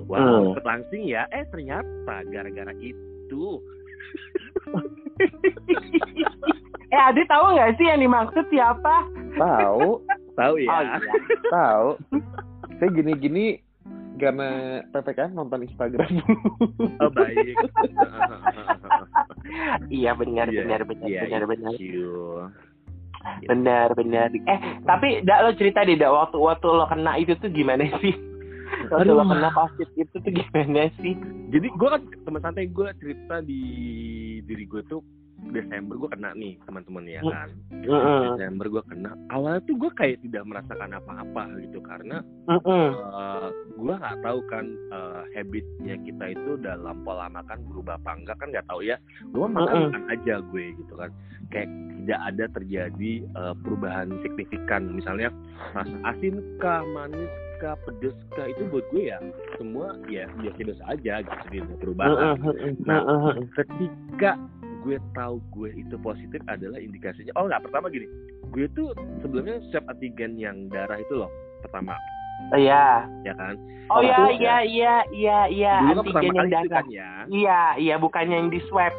wow 0.05 0.55
Hmm. 0.55 0.63
langsing 0.63 1.05
ya 1.05 1.25
eh 1.31 1.43
ternyata 1.49 2.23
gara-gara 2.29 2.73
itu. 2.79 3.59
Eh 6.89 6.97
Adi 6.97 7.21
tahu 7.29 7.53
nggak 7.53 7.77
sih 7.77 7.85
yang 7.85 8.01
dimaksud 8.01 8.49
siapa? 8.49 9.05
Tahu. 9.37 10.01
Tahu 10.33 10.55
oh 10.57 10.57
ya 10.57 10.79
iya. 10.89 10.97
Tahu. 11.53 11.89
Saya 12.81 12.89
gini-gini 12.89 13.61
karena 14.19 14.49
ppkm 14.91 15.33
nonton 15.33 15.65
Instagram 15.65 16.11
oh 17.01 17.11
baik. 17.15 17.57
Iya 19.89 20.13
benar 20.13 20.53
Iya, 20.53 20.61
benar 20.61 20.81
benar 20.85 21.09
iya, 21.09 21.23
benar 21.25 21.43
benar. 21.49 21.73
iya. 21.81 22.13
benar 23.49 23.89
benar. 23.97 24.29
Eh 24.29 24.61
tapi 24.85 25.25
dak 25.25 25.41
lo 25.49 25.51
cerita 25.57 25.89
deh 25.89 25.97
dak 25.97 26.13
waktu 26.13 26.37
waktu 26.37 26.67
lo 26.69 26.85
kena 26.85 27.17
itu 27.17 27.33
tuh 27.41 27.49
gimana 27.49 27.89
sih? 28.05 28.13
Waktu 28.93 29.09
lo 29.09 29.25
Aduh. 29.25 29.33
kena 29.33 29.49
covid 29.57 29.89
itu 29.97 30.17
tuh 30.21 30.33
gimana 30.33 30.93
sih? 31.01 31.17
Jadi 31.49 31.67
gue 31.73 31.89
kan 31.89 32.03
teman 32.29 32.41
santai 32.45 32.69
gue 32.69 32.89
cerita 33.01 33.41
di 33.41 33.63
diri 34.45 34.65
gue 34.69 34.85
tuh 34.85 35.01
Desember 35.51 35.95
gue 35.97 36.11
kena 36.13 36.31
nih 36.35 36.55
teman-teman 36.65 37.05
ya 37.05 37.21
Hmm. 37.21 37.33
kan 37.33 37.49
Heeh. 37.83 38.23
Desember 38.33 38.67
gue 38.69 38.83
kena 38.87 39.11
awalnya 39.29 39.61
tuh 39.65 39.77
gue 39.77 39.91
kayak 39.97 40.19
tidak 40.25 40.45
merasakan 40.47 40.91
apa-apa 40.95 41.43
gitu 41.65 41.79
karena 41.83 42.17
Heeh. 42.47 42.89
uh, 42.95 43.49
gue 43.75 43.95
nggak 43.95 44.19
tahu 44.21 44.41
kan 44.47 44.65
uh, 44.91 45.23
habitnya 45.33 45.95
kita 46.03 46.25
itu 46.33 46.51
dalam 46.61 47.01
pola 47.03 47.27
makan 47.29 47.59
berubah 47.69 47.97
apa 47.99 48.11
enggak 48.15 48.37
kan 48.39 48.49
nggak 48.53 48.69
tahu 48.69 48.81
ya 48.83 48.97
gue 49.25 49.47
makan 49.47 49.75
Mm-mm. 49.75 49.85
makan 49.91 50.05
aja 50.13 50.35
gue 50.43 50.65
gitu 50.77 50.95
kan 50.95 51.11
kayak 51.49 51.69
tidak 51.99 52.21
ada 52.25 52.45
terjadi 52.57 53.13
uh, 53.37 53.55
perubahan 53.61 54.09
signifikan 54.21 54.93
misalnya 54.93 55.29
rasa 55.73 55.97
asin 56.09 56.41
kah 56.57 56.81
manis 56.93 57.29
kah 57.59 57.75
pedes 57.85 58.15
kah 58.35 58.47
itu 58.47 58.63
buat 58.71 58.87
gue 58.95 59.11
ya 59.11 59.19
semua 59.59 59.99
ya 60.07 60.31
biasa-biasa 60.39 60.83
aja 60.89 61.27
gitu 61.27 61.59
ada 61.59 61.75
perubahan. 61.83 62.39
Heeh. 62.39 62.73
Nah, 62.87 63.03
ketika 63.59 64.39
gue 64.87 64.97
tahu 65.13 65.43
gue 65.59 65.71
itu 65.75 65.95
positif 66.01 66.41
adalah 66.47 66.79
indikasinya 66.79 67.35
oh 67.35 67.51
nggak 67.51 67.67
pertama 67.67 67.91
gini 67.91 68.07
gue 68.55 68.65
tuh 68.73 68.95
sebelumnya 69.21 69.59
swab 69.69 69.85
antigen 69.91 70.39
yang 70.39 70.71
darah 70.73 70.97
itu 70.97 71.15
loh 71.19 71.31
pertama. 71.61 71.99
Iya. 72.55 73.03
Ya 73.27 73.35
kan? 73.35 73.59
Oh 73.91 73.99
iya 73.99 74.31
iya 74.31 74.57
iya 74.63 74.95
iya 75.11 75.39
iya 75.51 75.75
dulu 75.91 76.07
kan 76.15 76.23
antigen 76.23 76.35
yang 76.39 76.49
darah. 76.49 76.71
kan 76.71 76.87
ya? 76.89 77.11
Iya 77.29 77.63
iya 77.77 77.95
bukan 77.99 78.27
yang 78.31 78.47
di 78.49 78.63
swab. 78.71 78.95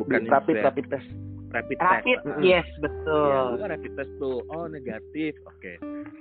Bukan 0.00 0.24
yang 0.24 0.32
rapid 0.32 0.56
rapid 0.64 0.86
test 0.88 1.08
rapid 1.52 1.76
rapid 1.80 2.18
test 2.22 2.42
yes 2.44 2.68
Ya, 2.78 2.82
betul 2.84 3.44
gue 3.56 3.58
kan 3.64 3.68
rapid 3.74 3.92
test 3.96 4.12
tuh, 4.20 4.38
oh 4.52 4.66
negatif, 4.68 5.32
oke. 5.48 5.72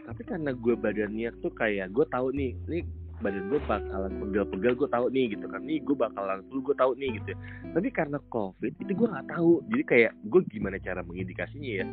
Tapi 0.08 0.22
karena 0.24 0.52
gue 0.56 0.76
badannya 0.78 1.30
tuh 1.44 1.52
kayak 1.54 1.92
gue 1.92 2.06
tahu 2.10 2.32
nih, 2.32 2.56
nih 2.66 2.84
badan 3.20 3.50
gue 3.50 3.60
bakalan 3.66 4.14
pegel-pegel, 4.22 4.74
gue 4.78 4.90
tahu 4.94 5.06
nih 5.10 5.26
gitu 5.34 5.46
kan, 5.50 5.62
nih 5.66 5.82
gue 5.82 5.96
bakalan 5.98 6.40
flu, 6.48 6.60
gue 6.64 6.76
tahu 6.78 6.92
nih 6.96 7.10
gitu. 7.18 7.32
Tapi 7.74 7.88
karena 7.92 8.18
covid 8.32 8.74
itu 8.78 8.92
gue 8.94 9.08
nggak 9.10 9.30
tahu, 9.34 9.52
jadi 9.74 9.84
kayak 9.84 10.12
gue 10.30 10.42
gimana 10.54 10.78
cara 10.80 11.02
mengindikasinya 11.02 11.72
ya 11.84 11.86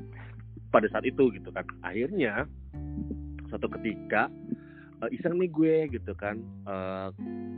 pada 0.71 0.87
saat 0.91 1.07
itu 1.07 1.33
gitu 1.35 1.49
kan. 1.51 1.65
Akhirnya 1.83 2.47
suatu 3.51 3.71
ketika 3.81 4.29
iseng 5.09 5.37
nih 5.37 5.49
gue 5.49 5.75
gitu 5.91 6.13
kan 6.15 6.37
eh, 6.65 7.09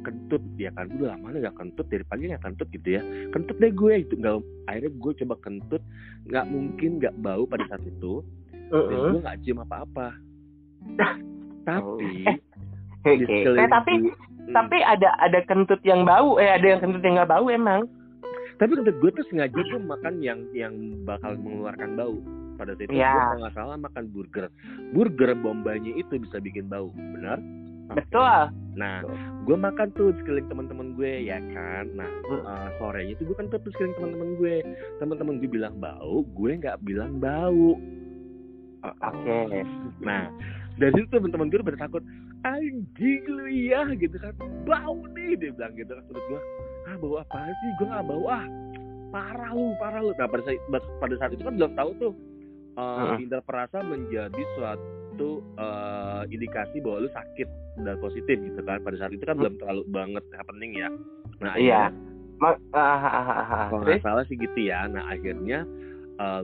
kentut 0.02 0.40
ya 0.54 0.70
kan 0.70 0.86
udah 0.88 1.12
lama 1.12 1.30
nih 1.30 1.44
gak 1.44 1.56
kentut 1.56 1.86
dari 1.86 2.04
pagi 2.04 2.26
nggak 2.26 2.42
kentut 2.42 2.68
gitu 2.70 2.88
ya 2.92 3.02
kentut 3.30 3.56
deh 3.56 3.70
gue 3.70 3.92
itu 3.98 4.14
nggak 4.14 4.34
akhirnya 4.66 4.90
gue 4.92 5.12
coba 5.20 5.34
kentut 5.40 5.82
nggak 6.24 6.46
mungkin 6.46 6.90
nggak 6.96 7.14
bau 7.16 7.42
pada 7.44 7.64
saat 7.66 7.82
itu 7.82 8.22
dan 8.66 8.74
Heeh. 8.90 9.10
gue 9.10 9.20
nggak 9.20 9.38
cium 9.40 9.60
apa-apa 9.60 10.08
tapi 11.64 11.82
Oke. 11.82 12.06
di 13.06 13.24
Eh, 13.24 13.42
sekeliling 13.44 13.70
tapi 13.70 13.92
gue- 14.00 14.16
Hmm. 14.46 14.54
tapi 14.54 14.78
ada 14.78 15.10
ada 15.18 15.42
kentut 15.42 15.82
yang 15.82 16.02
bau 16.02 16.38
eh 16.38 16.46
ada 16.48 16.66
yang 16.68 16.80
kentut 16.80 17.02
yang 17.02 17.18
nggak 17.18 17.26
bau 17.28 17.46
emang 17.48 17.86
tapi 18.56 18.72
kentut 18.72 18.94
gue 18.96 19.10
tuh 19.12 19.26
sengaja 19.26 19.58
tuh 19.64 19.78
makan 19.80 20.18
yang 20.20 20.38
yang 20.52 20.70
bakal 21.02 21.34
mengeluarkan 21.36 21.94
bau 21.94 22.14
pada 22.56 22.72
saat 22.74 22.88
itu 22.88 22.96
Iya. 22.96 23.12
gue 23.12 23.20
kalau 23.22 23.40
nggak 23.44 23.54
salah 23.56 23.76
makan 23.76 24.04
burger 24.10 24.46
burger 24.96 25.30
bombanya 25.38 25.92
itu 25.94 26.12
bisa 26.16 26.36
bikin 26.40 26.66
bau 26.66 26.90
benar 26.96 27.38
betul 27.94 28.50
Nah, 28.76 29.00
gue 29.48 29.56
makan 29.56 29.88
tuh 29.96 30.12
di 30.12 30.20
sekeliling 30.20 30.52
teman-teman 30.52 30.92
gue 31.00 31.24
ya 31.24 31.40
kan. 31.40 31.88
Nah, 31.96 32.10
eh, 32.28 32.68
sorenya 32.76 33.16
tuh 33.16 33.32
gue 33.32 33.36
kan 33.40 33.48
tuh 33.48 33.56
sekeliling 33.72 33.96
teman-teman 33.96 34.28
gue. 34.36 34.54
Teman-teman 35.00 35.34
gue 35.40 35.48
bilang 35.48 35.74
bau, 35.80 36.20
gue 36.36 36.50
nggak 36.60 36.84
bilang 36.84 37.16
bau. 37.16 37.80
oke 38.84 39.38
Nah, 40.04 40.28
dari 40.76 40.92
situ 40.92 41.08
teman-teman 41.08 41.48
gue 41.48 41.64
pada 41.64 41.88
takut, 41.88 42.04
anjing 42.44 43.24
lu 43.24 43.48
ya 43.48 43.88
gitu 43.96 44.20
kan, 44.20 44.36
bau 44.68 45.00
nih 45.16 45.40
dia 45.40 45.50
bilang 45.56 45.72
gitu 45.72 45.96
kan. 45.96 46.04
Menurut 46.12 46.24
gue, 46.28 46.40
ah 46.92 46.94
bau 47.00 47.14
apa 47.24 47.38
sih? 47.48 47.70
Gue 47.80 47.86
nggak 47.88 48.04
bau 48.12 48.24
ah, 48.28 48.44
parah 49.08 49.50
lu, 49.56 49.72
parah 49.80 50.00
lu. 50.04 50.12
Nah 50.20 50.28
pada 50.28 50.44
saat 50.44 50.60
pada 51.00 51.14
saat 51.16 51.32
itu 51.32 51.42
kan 51.42 51.56
belum 51.56 51.72
tahu 51.72 51.90
tuh. 51.96 52.12
Uh, 52.76 53.16
Heeh. 53.16 53.24
indera 53.24 53.40
perasa 53.40 53.80
menjadi 53.80 54.42
suatu 54.52 55.40
eh, 55.56 56.22
indikasi 56.28 56.76
bahwa 56.84 57.08
lu 57.08 57.10
sakit 57.10 57.48
dan 57.80 57.96
positif 58.04 58.36
gitu 58.36 58.60
kan. 58.60 58.84
Pada 58.84 58.96
saat 59.00 59.16
itu 59.16 59.24
kan 59.24 59.40
belum 59.40 59.56
terlalu 59.56 59.82
banget 59.88 60.24
happening 60.36 60.76
ya. 60.76 60.88
Nah 61.40 61.56
Iya. 61.56 61.88
Ma- 62.36 62.60
ah, 62.76 63.00
ah, 63.00 63.16
ah, 63.16 63.66
kalau 63.72 63.80
nggak 63.80 64.04
salah 64.04 64.24
sih 64.28 64.36
gitu 64.36 64.60
ya. 64.60 64.84
Nah 64.92 65.08
akhirnya 65.08 65.64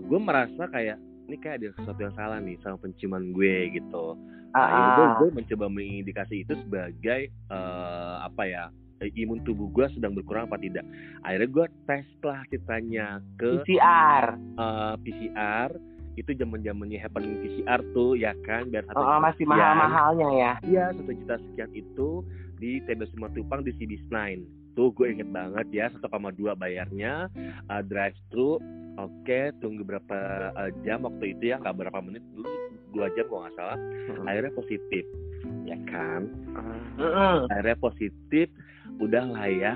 gue 0.01 0.19
merasa 0.21 0.73
kayak 0.73 0.97
ini 1.29 1.37
kayak 1.41 1.61
ada 1.61 1.69
sesuatu 1.77 2.01
yang 2.01 2.17
salah 2.17 2.39
nih 2.41 2.57
sama 2.65 2.81
penciuman 2.81 3.33
gue 3.37 3.77
gitu. 3.77 4.17
Ah, 4.53 4.69
nah, 4.69 4.89
gue, 4.97 5.07
gue 5.17 5.29
mencoba 5.41 5.67
mengindikasi 5.73 6.45
itu 6.45 6.53
sebagai 6.65 7.29
eh, 7.29 8.15
apa 8.21 8.43
ya 8.45 8.65
eh, 9.01 9.09
imun 9.17 9.41
tubuh 9.49 9.69
gue 9.73 9.89
sedang 9.97 10.12
berkurang 10.12 10.49
apa 10.49 10.61
tidak. 10.61 10.85
Akhirnya 11.25 11.49
gue 11.49 11.67
tes 11.89 12.07
lah 12.21 12.41
ceritanya 12.53 13.07
ke 13.41 13.65
PCR 13.65 14.25
eh, 14.37 14.95
PCR 15.01 15.71
itu 16.16 16.31
zaman 16.37 16.61
zamannya 16.61 17.00
happening 17.00 17.40
PCR 17.40 17.81
tuh 17.97 18.14
ya 18.19 18.37
kan? 18.45 18.69
Biar 18.69 18.85
satu 18.88 19.00
oh, 19.00 19.07
oh, 19.16 19.19
masih 19.21 19.45
sekian. 19.45 19.57
mahal 19.57 19.75
mahalnya 19.76 20.28
ya? 20.37 20.52
Iya 20.64 20.85
satu 20.92 21.12
juta 21.16 21.37
sekian 21.40 21.71
itu 21.73 22.09
di 22.61 22.78
TB 22.85 23.00
Simatupang 23.11 23.66
di 23.66 23.73
CB9 23.75 24.12
tuh 24.73 24.88
gue 24.97 25.12
inget 25.12 25.28
banget 25.28 25.66
ya 25.73 25.87
1,2 26.00 26.09
bayarnya 26.57 27.28
uh, 27.69 27.83
drive 27.85 28.16
thru. 28.33 28.61
Oke 29.00 29.57
tunggu 29.64 29.88
berapa 29.88 30.52
uh, 30.52 30.71
jam 30.85 31.09
waktu 31.09 31.33
itu 31.33 31.52
ya 31.52 31.57
nggak 31.57 31.81
berapa 31.81 31.99
menit 32.04 32.21
dulu 32.37 32.49
dua 32.92 33.09
jam 33.16 33.25
kalau 33.25 33.49
nggak 33.49 33.57
salah. 33.57 33.78
Hmm. 33.81 34.28
akhirnya 34.28 34.52
positif 34.52 35.04
ya 35.64 35.78
kan? 35.88 36.23
Heeh. 37.00 37.37
akhirnya 37.49 37.78
positif 37.81 38.47
udah 39.00 39.25
lah 39.33 39.49
ya. 39.49 39.75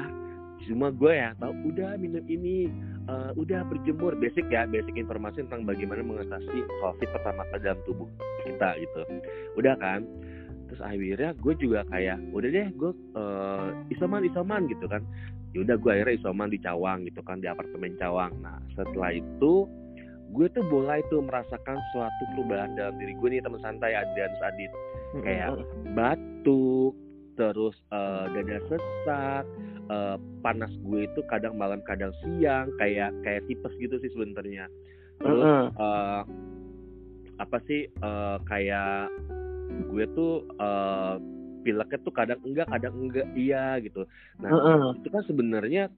Cuma 0.68 0.92
gue 0.92 1.12
ya 1.16 1.32
tahu 1.40 1.52
udah 1.72 1.96
minum 1.96 2.24
ini 2.28 2.68
uh, 3.08 3.30
udah 3.34 3.66
berjemur. 3.66 4.14
Basic 4.18 4.46
ya 4.50 4.66
basic 4.68 4.94
informasi 4.94 5.46
tentang 5.46 5.66
bagaimana 5.66 6.02
mengatasi 6.02 6.58
covid 6.82 7.08
pertama 7.10 7.42
kali 7.50 7.60
dalam 7.62 7.80
tubuh 7.86 8.08
kita 8.44 8.68
gitu. 8.82 9.00
Udah 9.58 9.74
kan? 9.78 10.06
Terus 10.66 10.82
akhirnya 10.82 11.30
gue 11.38 11.54
juga 11.62 11.80
kayak 11.90 12.18
udah 12.34 12.48
deh 12.50 12.68
gue 12.74 12.92
uh, 13.14 13.70
isoman 13.94 14.26
isoman 14.26 14.66
gitu 14.66 14.86
kan. 14.90 15.02
Ya 15.54 15.64
udah 15.64 15.76
gue 15.78 15.90
akhirnya 15.90 16.14
isoman 16.20 16.50
di 16.52 16.58
Cawang 16.60 17.06
gitu 17.06 17.20
kan 17.22 17.38
di 17.38 17.46
apartemen 17.46 17.94
Cawang. 17.96 18.34
Nah 18.42 18.58
setelah 18.74 19.14
itu 19.14 19.70
gue 20.34 20.46
tuh 20.50 20.64
mulai 20.66 21.00
tuh 21.06 21.22
merasakan 21.22 21.78
suatu 21.94 22.22
perubahan 22.34 22.74
dalam 22.74 22.98
diri 22.98 23.14
gue 23.14 23.28
nih 23.30 23.42
teman 23.46 23.62
santai 23.62 23.94
Adrianus 23.94 24.42
Adit 24.42 24.72
kayak 25.22 25.62
batuk 25.94 26.92
terus 27.38 27.76
eh, 27.92 28.24
dada 28.34 28.58
sesak 28.66 29.44
eh, 29.90 30.16
panas 30.42 30.72
gue 30.82 31.06
itu 31.06 31.20
kadang 31.30 31.54
malam 31.58 31.80
kadang 31.86 32.12
siang 32.22 32.70
kayak 32.78 33.10
kayak 33.22 33.42
tipes 33.46 33.74
gitu 33.78 33.96
sih 34.02 34.10
sebenarnya 34.12 34.66
terus 35.22 35.42
Heeh. 35.42 35.64
eh, 35.74 36.22
apa 37.36 37.58
sih 37.68 37.88
eh, 37.88 38.36
kayak 38.48 39.10
gue 39.92 40.04
tuh 40.14 40.44
eh, 40.58 41.14
pileknya 41.66 41.98
tuh 42.06 42.14
kadang 42.14 42.38
enggak 42.46 42.70
kadang 42.70 42.94
enggak 42.94 43.26
iya 43.34 43.82
gitu 43.82 44.06
nah 44.38 44.50
Heeh. 44.54 45.02
itu 45.02 45.08
kan 45.10 45.22
sebenarnya 45.26 45.90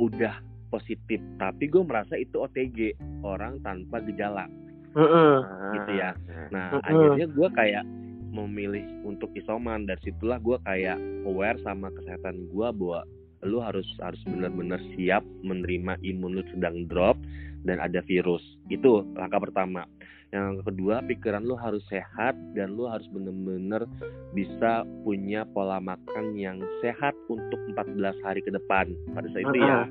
udah 0.00 0.34
positif 0.72 1.20
tapi 1.36 1.68
gue 1.68 1.82
merasa 1.84 2.16
itu 2.16 2.40
OTG 2.40 2.96
orang 3.20 3.60
tanpa 3.60 4.00
gejala 4.00 4.48
Heeh. 4.96 5.38
gitu 5.76 5.90
ya. 5.94 6.10
nah 6.50 6.78
Mm-mm. 6.78 6.88
akhirnya 6.88 7.26
gue 7.30 7.48
kayak 7.54 7.84
memilih 8.30 8.86
untuk 9.02 9.28
isoman. 9.34 9.84
Dari 9.84 10.00
situlah 10.10 10.38
gue 10.40 10.56
kayak 10.64 10.98
aware 11.26 11.58
sama 11.66 11.90
kesehatan 11.90 12.48
gue 12.48 12.68
bahwa 12.72 13.02
lu 13.44 13.58
harus 13.60 13.86
harus 14.04 14.20
benar-benar 14.28 14.80
siap 14.96 15.24
menerima 15.40 15.96
imun 16.04 16.40
lu 16.40 16.44
sedang 16.52 16.84
drop 16.88 17.16
dan 17.64 17.80
ada 17.80 18.00
virus. 18.04 18.42
Itu 18.68 19.04
langkah 19.16 19.40
pertama. 19.40 19.84
Yang 20.30 20.62
kedua 20.62 21.02
pikiran 21.10 21.42
lu 21.42 21.58
harus 21.58 21.82
sehat 21.90 22.38
dan 22.54 22.78
lu 22.78 22.86
harus 22.86 23.02
benar-benar 23.10 23.82
bisa 24.30 24.86
punya 25.02 25.42
pola 25.50 25.82
makan 25.82 26.38
yang 26.38 26.62
sehat 26.78 27.18
untuk 27.26 27.58
14 27.74 27.98
hari 28.22 28.38
ke 28.38 28.54
depan. 28.54 28.94
Pada 29.10 29.26
saat 29.34 29.42
itu 29.42 29.58
ya. 29.58 29.90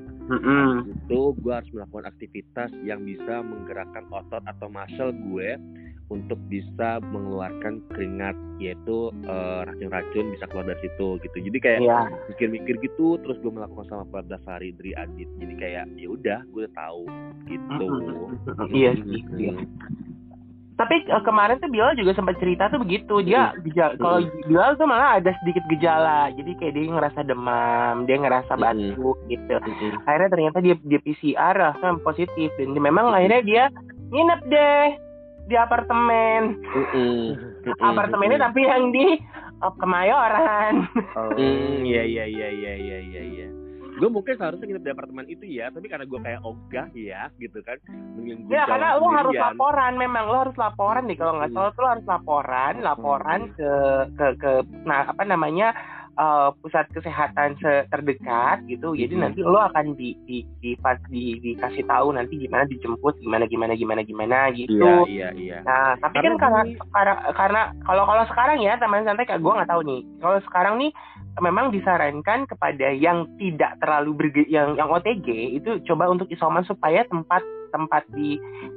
Itu 0.88 1.36
gue 1.44 1.52
harus 1.52 1.68
melakukan 1.76 2.08
aktivitas 2.08 2.72
yang 2.86 3.04
bisa 3.04 3.44
menggerakkan 3.44 4.08
otot 4.08 4.40
atau 4.48 4.72
muscle 4.72 5.12
gue 5.12 5.60
untuk 6.10 6.42
bisa 6.46 6.98
mengeluarkan 7.00 7.78
keringat 7.88 8.34
yaitu 8.58 9.14
eh, 9.22 9.60
racun-racun 9.64 10.34
bisa 10.34 10.44
keluar 10.46 10.66
dari 10.66 10.82
situ 10.82 11.08
gitu 11.20 11.36
jadi 11.40 11.58
kayak 11.58 11.80
Iya. 11.80 12.00
mikir-mikir 12.28 12.74
gitu 12.82 13.14
terus 13.18 13.38
gue 13.38 13.48
melakukan 13.48 13.86
selama 13.86 14.04
14 14.20 14.42
hari 14.44 14.68
dari 14.74 14.92
Adit 14.92 15.30
jadi 15.38 15.54
kayak 15.56 15.84
ya 15.94 16.08
udah 16.10 16.38
gue 16.46 16.66
tahu 16.70 17.02
gitu 17.46 17.84
Iya 18.68 18.90
sih. 18.98 19.22
Iya. 19.38 19.54
Tapi 20.74 20.96
eh, 21.04 21.22
kemarin 21.22 21.60
tuh 21.60 21.68
Bilal 21.68 21.92
juga 21.92 22.16
sempat 22.16 22.40
cerita 22.40 22.66
tuh 22.66 22.80
begitu. 22.80 23.20
Dia 23.20 23.52
gejala, 23.60 24.00
kalau 24.00 24.18
Bilal 24.42 24.72
tuh 24.74 24.88
malah 24.88 25.20
ada 25.20 25.28
sedikit 25.38 25.60
gejala. 25.68 26.32
Jadi 26.32 26.56
kayak 26.56 26.72
dia 26.72 26.88
ngerasa 26.88 27.20
demam, 27.20 28.08
dia 28.08 28.16
ngerasa 28.16 28.56
batuk 28.56 29.20
gitu. 29.28 29.60
Mm-mm. 29.60 30.08
Akhirnya 30.08 30.30
ternyata 30.32 30.58
dia 30.58 30.74
dia 30.80 30.96
PCR 30.98 31.52
langsung 31.54 32.00
positif 32.00 32.48
dan 32.56 32.72
dia- 32.72 32.80
memang 32.80 33.12
akhirnya 33.12 33.44
dia 33.44 33.64
nginep 34.08 34.40
deh 34.48 34.86
di 35.50 35.56
apartemen. 35.58 36.62
Mm-mm. 36.62 37.22
Apartemennya 37.82 38.38
tapi 38.46 38.62
yang 38.62 38.94
di 38.94 39.18
eh, 39.58 39.72
Kemayoran. 39.82 40.86
Oh. 41.18 41.34
Hmm, 41.34 41.82
iya 41.82 42.06
iya 42.06 42.24
iya 42.30 42.48
iya 42.48 42.72
iya 42.78 42.98
iya 43.02 43.22
iya. 43.26 43.46
Gue 44.00 44.08
mungkin 44.08 44.32
seharusnya 44.38 44.64
nginep 44.64 44.84
di 44.86 44.92
apartemen 44.96 45.26
itu 45.28 45.44
ya, 45.44 45.68
tapi 45.68 45.84
karena 45.84 46.08
gue 46.08 46.20
kayak 46.24 46.40
ogah 46.40 46.88
ya, 46.96 47.28
gitu 47.36 47.60
kan. 47.60 47.76
Mending 48.16 48.48
gue 48.48 48.56
Ya 48.56 48.64
karena 48.64 48.96
lu 48.96 49.12
harus 49.12 49.36
laporan 49.36 49.92
memang 50.00 50.24
lu 50.24 50.36
harus 50.40 50.56
laporan 50.56 51.04
nih 51.04 51.18
kalau 51.20 51.36
nggak 51.36 51.52
salah 51.52 51.70
tuh 51.76 51.82
lu 51.84 51.88
harus 51.92 52.06
laporan 52.08 52.74
laporan 52.80 53.40
ke 53.58 53.72
ke 54.16 54.26
ke 54.40 54.52
nah 54.88 55.10
apa 55.12 55.22
namanya 55.28 55.76
eh, 56.12 56.48
pusat 56.58 56.86
kesehatan 56.90 57.54
se- 57.56 57.86
terdekat 57.86 58.62
gitu 58.64 58.92
jadi 58.92 59.10
Hmm. 59.10 59.22
nanti 59.22 59.40
lu 59.40 59.56
akan 59.56 59.94
di 59.94 60.14
di 60.22 60.38
di, 60.58 60.74
pas 60.76 60.98
di 61.06 61.38
dikasih 61.38 61.84
tahu 61.84 62.12
nanti 62.12 62.36
gimana 62.36 62.64
dijemput 62.64 63.18
gimana 63.18 63.44
gimana 63.44 63.72
gimana 63.72 64.00
gimana 64.00 64.38
gitu 64.50 65.06
Iya 65.06 65.06
iya 65.06 65.28
iya. 65.32 65.56
Nah, 65.60 65.94
tapi 65.96 66.18
Karena 66.18 66.30
kan 66.30 66.40
karena 66.40 66.60
gini- 66.64 66.78
karena 66.90 67.14
karena 67.32 67.62
kalau 67.82 68.04
kalau 68.04 68.24
sekarang 68.26 68.58
ya 68.58 68.76
teman 68.76 69.02
santai 69.02 69.24
kayak 69.24 69.40
gue 69.40 69.52
nggak 69.52 69.68
tahu 69.68 69.82
nih. 69.82 70.00
Kalau 70.18 70.38
sekarang 70.42 70.74
nih 70.76 70.90
memang 71.38 71.70
disarankan 71.70 72.44
kepada 72.44 72.90
yang 72.90 73.24
tidak 73.36 73.78
terlalu 73.78 74.10
berge 74.14 74.44
yang 74.46 74.74
yang 74.74 74.88
OTG 74.88 75.26
itu 75.54 75.70
coba 75.84 76.06
untuk 76.06 76.26
isoman 76.28 76.62
supaya 76.62 77.06
tempat 77.06 77.40
tempat 77.70 78.02
di 78.10 78.34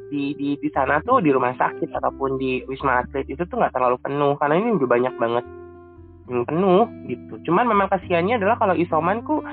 di 0.07 0.31
di 0.33 0.49
di 0.55 0.69
sana 0.69 1.01
tuh 1.01 1.17
di 1.17 1.33
rumah 1.33 1.51
sakit 1.51 1.89
ataupun 1.89 2.37
di 2.37 2.61
wisma 2.63 3.01
atlet 3.01 3.25
itu 3.25 3.41
tuh 3.41 3.57
nggak 3.57 3.73
terlalu 3.73 3.97
penuh 3.97 4.37
karena 4.37 4.55
ini 4.55 4.69
udah 4.71 4.85
banyak 4.87 5.13
banget 5.17 5.45
yang 6.31 6.43
penuh 6.47 6.87
gitu. 7.09 7.33
Cuman 7.49 7.67
memang 7.67 7.91
kasihannya 7.91 8.39
adalah 8.39 8.55
kalau 8.55 8.75
isomanku 8.77 9.43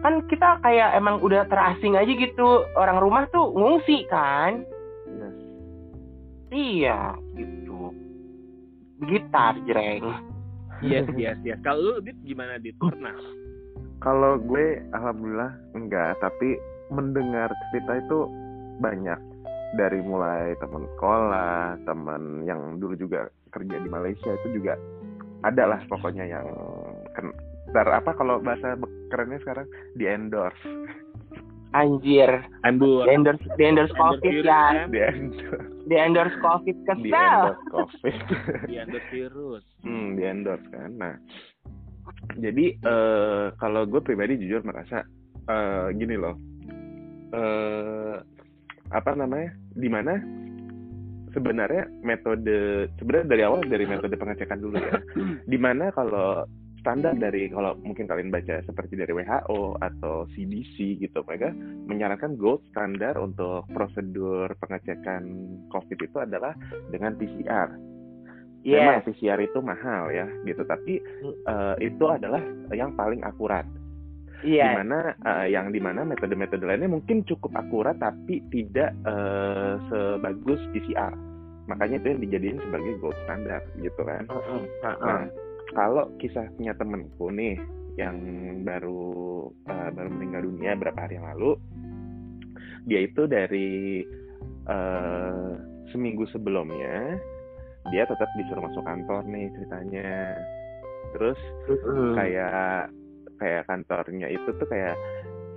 kan 0.00 0.24
kita 0.30 0.62
kayak 0.64 0.96
emang 0.96 1.20
udah 1.20 1.44
terasing 1.50 1.98
aja 1.98 2.08
gitu 2.08 2.64
orang 2.78 3.02
rumah 3.02 3.26
tuh 3.34 3.50
ngungsi 3.52 4.06
kan. 4.06 4.62
Yes. 5.10 5.36
Iya, 6.50 7.00
gitu. 7.34 7.90
Gitar, 9.06 9.58
jreng. 9.66 10.06
Yes 10.80 11.04
yes 11.12 11.36
yes. 11.44 11.60
Kalau 11.60 12.00
lu 12.00 12.00
Dit 12.00 12.16
gimana 12.24 12.56
Dit? 12.56 12.76
Pernah? 12.80 13.12
Kalau 14.00 14.40
gue 14.40 14.80
alhamdulillah 14.96 15.52
enggak, 15.76 16.16
tapi 16.24 16.56
mendengar 16.88 17.52
cerita 17.68 18.00
itu 18.00 18.18
banyak 18.80 19.20
dari 19.76 20.00
mulai 20.00 20.56
teman 20.58 20.88
sekolah, 20.96 21.78
teman 21.84 22.42
yang 22.48 22.80
dulu 22.80 22.96
juga 22.96 23.28
kerja 23.52 23.76
di 23.76 23.88
Malaysia 23.92 24.32
itu 24.40 24.56
juga 24.56 24.74
ada 25.42 25.64
lah 25.76 25.80
pokoknya 25.88 26.24
yang 26.28 26.46
ken 27.16 27.32
dar 27.70 27.86
apa 27.86 28.12
kalau 28.18 28.42
bahasa 28.42 28.74
kerennya 29.14 29.38
sekarang 29.46 29.66
di 29.94 30.04
endorse, 30.10 30.58
Anjir. 31.70 32.42
Ambur. 32.66 33.06
Di 33.06 33.14
endorse, 33.14 33.46
di 33.54 33.62
endorse 33.62 33.94
COVID 33.94 34.42
ya. 34.42 34.90
di 34.90 34.98
endorse, 34.98 35.70
Di 35.86 35.94
endorse 35.94 36.36
COVID 36.42 36.76
di 36.82 36.86
kesel. 36.86 37.14
endorse 37.14 37.62
covid. 37.70 38.16
Di 38.66 38.74
endorse 38.74 39.08
virus. 39.14 39.62
Hmm, 39.86 40.18
di 40.18 40.22
endorse 40.26 40.66
kan. 40.74 40.90
Nah, 40.98 41.14
jadi 42.42 42.74
eh 42.74 43.46
kalau 43.62 43.86
gue 43.86 44.02
pribadi 44.02 44.34
jujur 44.42 44.66
merasa 44.66 45.06
eh 45.46 45.86
gini 45.94 46.18
loh, 46.18 46.34
eh 47.38 48.18
apa 48.90 49.10
namanya, 49.14 49.54
di 49.78 49.86
mana 49.86 50.18
sebenarnya 51.32 51.86
metode 52.02 52.88
sebenarnya 52.98 53.28
dari 53.30 53.42
awal 53.46 53.60
dari 53.66 53.84
metode 53.86 54.14
pengecekan 54.14 54.60
dulu 54.60 54.76
ya, 54.78 54.98
di 55.52 55.58
mana 55.58 55.90
kalau 55.94 56.44
standar 56.80 57.12
dari 57.12 57.52
kalau 57.52 57.76
mungkin 57.84 58.08
kalian 58.08 58.32
baca 58.32 58.64
seperti 58.64 58.96
dari 58.96 59.12
WHO 59.12 59.76
atau 59.84 60.24
CDC 60.32 60.96
gitu 60.96 61.20
mereka 61.28 61.52
menyarankan 61.84 62.40
gold 62.40 62.64
standar 62.72 63.20
untuk 63.20 63.68
prosedur 63.68 64.48
pengecekan 64.64 65.28
COVID 65.68 65.98
itu 66.00 66.18
adalah 66.24 66.56
dengan 66.88 67.12
PCR 67.20 67.68
Iya. 68.60 69.00
Memang 69.00 69.04
PCR 69.08 69.40
itu 69.40 69.58
mahal 69.64 70.12
ya 70.12 70.28
gitu, 70.44 70.62
tapi 70.68 71.00
eh, 71.48 71.74
itu 71.80 72.04
adalah 72.04 72.44
yang 72.76 72.92
paling 72.92 73.24
akurat. 73.24 73.64
Iya. 74.40 74.66
Di 74.72 74.78
mana 74.84 74.98
eh, 75.20 75.46
yang 75.52 75.72
di 75.72 75.80
mana 75.80 76.04
metode-metode 76.04 76.64
lainnya 76.64 76.90
mungkin 76.90 77.24
cukup 77.28 77.52
akurat 77.56 77.96
tapi 78.00 78.40
tidak 78.48 78.92
eh, 79.04 79.74
sebagus 79.88 80.60
PCR. 80.72 81.12
Makanya 81.68 82.02
itu 82.02 82.06
yang 82.10 82.22
dijadiin 82.24 82.58
sebagai 82.66 82.92
gold 82.98 83.18
standar 83.28 83.62
gitu 83.78 84.00
kan. 84.02 84.24
Heeh, 84.26 84.62
heeh. 84.84 84.98
Nah, 85.04 85.24
kalau 85.76 86.10
kisahnya 86.18 86.74
temenku 86.74 87.30
nih 87.30 87.60
yang 88.00 88.16
baru 88.64 89.48
eh, 89.68 89.90
baru 89.92 90.08
meninggal 90.08 90.42
dunia 90.48 90.72
berapa 90.74 90.98
hari 90.98 91.20
yang 91.20 91.28
lalu, 91.36 91.50
dia 92.88 93.00
itu 93.06 93.28
dari 93.28 94.02
eh, 94.66 95.50
seminggu 95.90 96.24
sebelumnya 96.30 97.18
dia 97.88 98.04
tetap 98.04 98.28
disuruh 98.36 98.64
masuk 98.64 98.84
kantor 98.84 99.22
nih 99.28 99.46
ceritanya. 99.56 100.36
Terus 101.16 101.40
Heeh. 101.66 102.12
kayak 102.14 102.92
kayak 103.40 103.64
kantornya 103.66 104.28
itu 104.28 104.52
tuh 104.60 104.68
kayak 104.68 104.94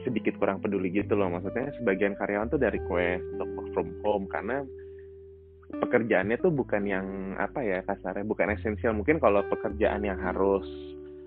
sedikit 0.07 0.35
kurang 0.39 0.63
peduli 0.63 0.91
gitu 0.91 1.15
loh. 1.19 1.27
Maksudnya 1.31 1.71
sebagian 1.79 2.15
karyawan 2.15 2.51
tuh 2.51 2.59
dari 2.59 2.79
request 2.79 3.23
untuk 3.35 3.49
work 3.59 3.69
from 3.75 3.89
home 4.03 4.25
karena 4.31 4.63
pekerjaannya 5.73 6.37
tuh 6.39 6.53
bukan 6.53 6.83
yang 6.85 7.07
apa 7.39 7.59
ya 7.63 7.79
kasarnya 7.83 8.23
bukan 8.23 8.55
esensial. 8.55 8.95
Mungkin 8.95 9.19
kalau 9.19 9.43
pekerjaan 9.51 10.03
yang 10.07 10.19
harus 10.19 10.65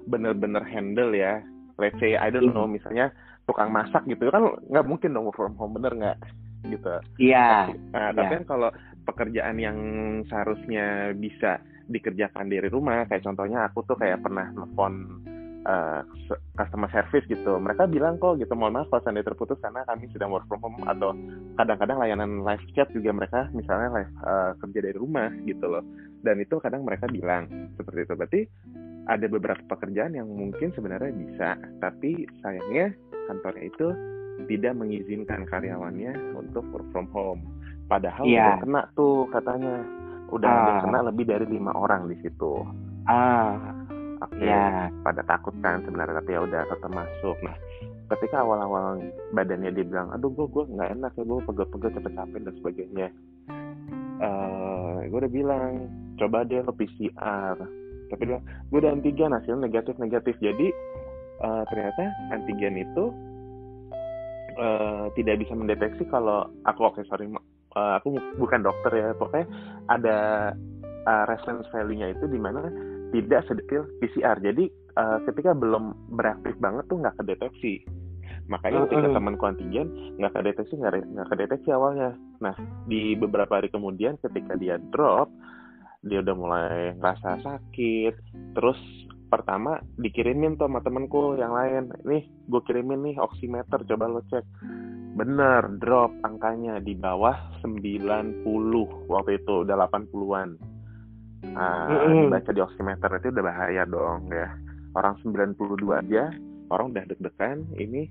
bener-bener 0.06 0.62
handle 0.62 1.10
ya 1.10 1.42
let's 1.82 1.98
say 1.98 2.14
I 2.14 2.30
don't 2.30 2.54
know 2.54 2.70
misalnya 2.70 3.10
tukang 3.46 3.74
masak 3.74 4.06
gitu 4.06 4.30
kan 4.30 4.54
nggak 4.70 4.86
mungkin 4.86 5.14
dong 5.14 5.28
work 5.28 5.38
from 5.38 5.54
home 5.58 5.76
bener 5.76 5.92
nggak? 5.92 6.18
Gitu. 6.66 6.94
Iya. 7.30 7.70
Nah, 7.94 8.10
tapi 8.10 8.42
kan 8.42 8.44
kalau 8.48 8.70
pekerjaan 9.06 9.56
yang 9.62 9.78
seharusnya 10.26 11.14
bisa 11.14 11.62
dikerjakan 11.86 12.50
dari 12.50 12.66
rumah, 12.66 13.06
kayak 13.06 13.22
contohnya 13.22 13.70
aku 13.70 13.86
tuh 13.86 13.94
kayak 13.94 14.18
pernah 14.18 14.50
nelfon 14.50 15.22
se- 16.26 16.40
customer 16.54 16.86
service 16.88 17.26
gitu. 17.26 17.58
Mereka 17.58 17.90
bilang 17.90 18.16
kok 18.16 18.38
gitu, 18.38 18.54
mohon 18.54 18.78
maaf 18.78 18.86
kalau 18.88 19.02
seandainya 19.02 19.34
terputus 19.34 19.58
karena 19.58 19.82
kami 19.84 20.06
sedang 20.14 20.30
work 20.30 20.46
from 20.46 20.62
home 20.62 20.78
atau 20.86 21.10
kadang-kadang 21.58 21.98
layanan 21.98 22.46
live 22.46 22.62
chat 22.72 22.86
juga 22.94 23.10
mereka 23.10 23.50
misalnya 23.50 23.88
live 23.92 24.12
eh, 24.22 24.50
kerja 24.62 24.78
dari 24.86 24.96
rumah 24.96 25.30
gitu 25.42 25.66
loh. 25.66 25.82
Dan 26.22 26.38
itu 26.38 26.58
kadang 26.58 26.86
mereka 26.86 27.10
bilang 27.10 27.46
seperti 27.74 28.06
itu. 28.06 28.12
Berarti 28.14 28.40
ada 29.06 29.26
beberapa 29.26 29.62
pekerjaan 29.66 30.14
yang 30.14 30.26
mungkin 30.26 30.74
sebenarnya 30.74 31.14
bisa, 31.14 31.54
tapi 31.78 32.26
sayangnya 32.42 32.90
kantornya 33.26 33.64
itu 33.66 33.86
tidak 34.50 34.74
mengizinkan 34.74 35.46
karyawannya 35.46 36.12
untuk 36.34 36.62
work 36.70 36.86
from 36.90 37.06
home. 37.10 37.42
Padahal 37.86 38.26
Iya. 38.26 38.42
udah 38.42 38.56
kena 38.62 38.82
tuh 38.98 39.30
katanya, 39.30 39.74
udah 40.34 40.50
Ah. 40.50 40.78
kena 40.82 40.98
lebih 41.06 41.24
dari 41.24 41.46
lima 41.46 41.70
orang 41.72 42.10
di 42.10 42.18
situ. 42.18 42.66
Ah, 43.06 43.54
Oke, 44.16 44.48
iya. 44.48 44.88
pada 45.04 45.20
takut 45.28 45.52
kan 45.60 45.84
sebenarnya 45.84 46.24
tapi 46.24 46.30
ya 46.32 46.40
udah 46.40 46.62
tetap 46.72 46.88
masuk. 46.88 47.36
Nah, 47.44 47.56
ketika 48.16 48.40
awal-awal 48.40 49.02
badannya 49.36 49.70
dia 49.76 49.84
bilang, 49.84 50.08
aduh 50.14 50.32
gue 50.32 50.46
gue 50.48 50.64
nggak 50.72 50.90
enak 50.96 51.12
ya 51.20 51.24
gue 51.24 51.40
pegel-pegel 51.44 51.90
capek-capek 52.00 52.40
dan 52.40 52.54
sebagainya. 52.60 53.08
eh 54.16 54.98
gue 55.12 55.18
udah 55.20 55.32
bilang 55.32 55.70
coba 56.16 56.48
deh 56.48 56.64
lo 56.64 56.72
PCR. 56.72 57.56
Tapi 58.06 58.22
dia, 58.24 58.40
gue 58.40 58.78
udah 58.80 58.92
antigen 58.96 59.36
hasilnya 59.36 59.68
negatif 59.68 60.00
negatif. 60.00 60.34
Jadi 60.40 60.72
eh, 61.44 61.62
ternyata 61.68 62.02
antigen 62.32 62.80
itu 62.80 63.12
uh, 64.56 65.06
tidak 65.14 65.44
bisa 65.44 65.52
mendeteksi 65.52 66.04
kalau 66.08 66.48
aku 66.64 66.80
oke 66.88 67.00
okay, 67.00 67.04
sorry 67.08 67.28
uh, 67.76 68.00
aku 68.00 68.16
bukan 68.40 68.64
dokter 68.64 68.92
ya 68.92 69.08
pokoknya 69.16 69.46
ada 69.92 70.16
uh, 71.04 71.24
reference 71.28 71.68
value-nya 71.70 72.16
itu 72.16 72.24
di 72.26 72.40
mana 72.40 72.64
tidak 73.14 73.46
sedetil 73.46 73.86
PCR 74.02 74.38
jadi 74.42 74.66
uh, 74.98 75.18
ketika 75.28 75.54
belum 75.54 75.94
beraktif 76.16 76.56
banget 76.58 76.84
tuh 76.90 76.98
nggak 76.98 77.16
kedeteksi. 77.22 77.84
Makanya 78.46 78.86
ketika 78.86 79.10
temanku 79.10 79.44
antigen 79.46 79.88
nggak 80.18 80.34
kedeteksi 80.34 80.74
nggak 80.78 81.28
kedeteksi 81.30 81.68
awalnya. 81.74 82.14
Nah 82.38 82.54
di 82.86 83.14
beberapa 83.18 83.58
hari 83.58 83.70
kemudian 83.70 84.18
ketika 84.22 84.54
dia 84.54 84.78
drop 84.90 85.30
dia 86.06 86.22
udah 86.22 86.36
mulai 86.38 86.78
ngerasa 86.94 87.42
sakit. 87.42 88.14
Terus 88.54 88.78
pertama 89.26 89.82
dikirimin 89.98 90.54
tuh 90.54 90.70
sama 90.70 90.78
temenku 90.82 91.34
yang 91.34 91.50
lain. 91.50 91.90
Nih 92.06 92.30
gue 92.46 92.62
kirimin 92.62 93.02
nih 93.10 93.16
oximeter 93.18 93.82
coba 93.82 94.06
lo 94.06 94.22
cek. 94.30 94.46
Bener 95.16 95.66
drop 95.82 96.14
angkanya 96.22 96.78
di 96.78 96.94
bawah 96.94 97.34
90 97.64 98.46
waktu 99.10 99.30
itu 99.42 99.54
udah 99.66 99.76
80-an 99.90 100.75
nah, 101.54 101.86
mm-hmm. 101.90 102.32
baca 102.32 102.50
di 102.50 102.60
oximeter 102.62 103.10
itu 103.20 103.28
udah 103.30 103.44
bahaya 103.44 103.82
dong 103.86 104.32
ya 104.32 104.48
orang 104.96 105.14
92 105.20 105.78
aja 105.92 106.32
orang 106.72 106.86
udah 106.90 107.04
deg-degan 107.06 107.58
ini 107.76 108.08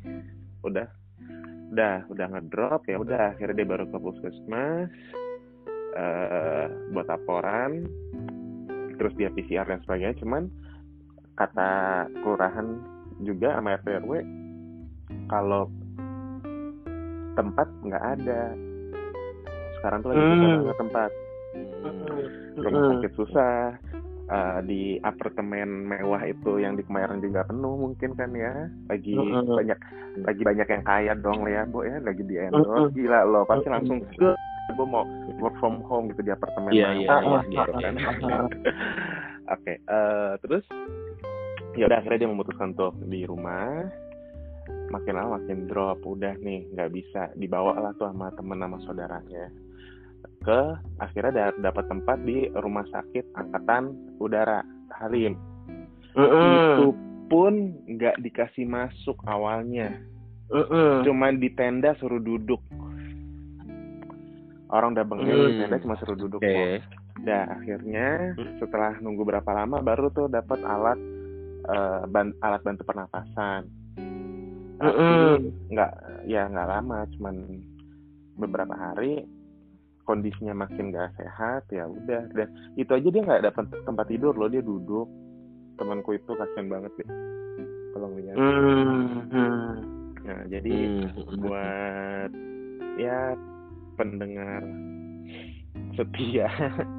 udah 0.61 0.87
udah 1.75 2.07
udah 2.07 2.27
ngedrop 2.31 2.81
ya 2.87 3.01
udah 3.01 3.35
akhirnya 3.35 3.63
dia 3.63 3.67
baru 3.67 3.85
ke 3.89 3.97
puskesmas 3.97 4.89
uh, 5.97 6.65
buat 6.93 7.07
laporan 7.09 7.89
terus 8.95 9.11
dia 9.19 9.33
PCR 9.33 9.67
dan 9.67 9.81
sebagainya 9.83 10.15
cuman 10.23 10.47
kata 11.35 12.05
kelurahan 12.23 12.79
juga 13.23 13.59
sama 13.59 13.75
RT 13.75 13.87
RW 14.07 14.11
kalau 15.27 15.67
tempat 17.35 17.67
nggak 17.83 18.03
ada 18.19 18.55
sekarang 19.79 19.99
tuh 19.99 20.09
lagi 20.15 20.23
hmm. 20.23 20.79
tempat 20.79 21.11
hmm. 21.55 22.59
rumah 22.59 22.81
sakit 22.95 23.11
susah. 23.15 23.79
Uh, 24.25 24.57
di 24.65 24.97
apartemen 25.05 25.85
mewah 25.85 26.17
itu 26.25 26.57
yang 26.57 26.73
di 26.73 26.81
Kemayoran 26.81 27.21
juga 27.21 27.45
penuh 27.45 27.77
mungkin 27.77 28.17
kan 28.17 28.33
ya. 28.33 28.73
Lagi 28.89 29.13
banyak 29.45 29.79
lagi 30.25 30.41
banyak 30.41 30.65
yang 30.65 30.83
kaya 30.83 31.13
dong 31.13 31.45
ya 31.45 31.61
bu 31.69 31.85
ya. 31.85 32.01
Lagi 32.01 32.25
di 32.25 32.35
endorse. 32.41 32.89
Gila 32.97 33.21
lo 33.29 33.45
pasti 33.45 33.69
langsung 33.69 34.01
gue 34.65 34.87
mau 34.89 35.05
work 35.37 35.53
from 35.61 35.77
home 35.85 36.09
gitu 36.09 36.25
di 36.25 36.33
apartemen 36.33 36.73
yeah, 36.73 36.89
yeah, 36.89 37.21
mewah 37.21 37.45
yeah, 37.53 37.69
gitu 37.69 37.71
kan. 37.77 37.93
oke 38.01 39.61
okay, 39.61 39.77
uh, 39.85 39.93
eh, 39.93 40.31
terus? 40.41 40.65
Ya 41.77 41.85
udah 41.85 42.01
akhirnya 42.01 42.25
dia 42.25 42.31
memutuskan 42.33 42.73
untuk 42.73 42.97
di 43.05 43.29
rumah. 43.29 43.85
Makin 44.89 45.13
lama 45.13 45.37
makin 45.37 45.69
drop 45.69 46.01
udah 46.01 46.33
nih 46.41 46.65
nggak 46.73 46.89
bisa 46.97 47.29
dibawa 47.37 47.77
lah 47.77 47.93
tuh 47.93 48.09
sama 48.09 48.33
temen 48.33 48.57
sama 48.57 48.81
saudaranya 48.89 49.53
ke 50.45 50.61
akhirnya 51.01 51.49
dapat 51.57 51.89
tempat 51.89 52.21
di 52.21 52.47
rumah 52.53 52.85
sakit 52.93 53.25
angkatan 53.33 53.97
udara 54.21 54.61
Halim 54.93 55.33
mm 56.13 56.21
-mm. 56.21 56.53
itu 56.53 56.87
pun 57.25 57.73
nggak 57.89 58.21
dikasih 58.21 58.69
masuk 58.69 59.17
awalnya 59.25 59.97
mm 60.53 60.65
-mm. 60.69 60.91
cuman 61.03 61.41
di 61.41 61.49
tenda 61.57 61.97
suruh 61.97 62.21
duduk 62.21 62.61
orang 64.69 64.93
udah 64.93 65.05
bengil 65.09 65.35
mm. 65.35 65.47
di 65.49 65.53
tenda 65.65 65.77
cuma 65.81 65.95
suruh 65.97 66.17
duduk 66.17 66.41
okay. 66.41 66.79
Nah, 67.15 67.47
akhirnya 67.47 68.35
setelah 68.59 68.99
nunggu 68.99 69.23
berapa 69.23 69.47
lama 69.49 69.79
baru 69.79 70.11
tuh 70.11 70.27
dapat 70.27 70.59
alat 70.61 70.99
uh, 71.65 72.03
ban 72.11 72.35
alat 72.43 72.61
bantu 72.61 72.83
pernapasan 72.85 73.65
tapi 74.75 75.47
nggak 75.71 75.91
ya 76.27 76.51
nggak 76.51 76.67
lama 76.67 77.07
cuman 77.15 77.35
beberapa 78.35 78.75
hari 78.75 79.23
kondisinya 80.05 80.53
makin 80.53 80.93
nggak 80.93 81.17
sehat 81.17 81.65
ya 81.73 81.89
udah. 81.89 82.29
Dan 82.31 82.47
itu 82.77 82.91
aja 82.93 83.07
dia 83.09 83.21
nggak 83.25 83.43
dapat 83.51 83.65
tempat 83.83 84.05
tidur 84.07 84.33
loh 84.37 84.47
dia 84.47 84.61
duduk. 84.61 85.09
Temanku 85.75 86.15
itu 86.15 86.31
kasian 86.31 86.71
banget 86.71 86.93
deh 87.01 87.09
kalau 87.95 88.11
ngeliat. 88.11 88.35
Mm-hmm. 88.35 89.63
nah 90.25 90.41
jadi 90.51 90.73
mm-hmm. 90.75 91.37
buat 91.47 92.31
ya 92.99 93.37
pendengar 93.95 94.65
setia 95.95 96.49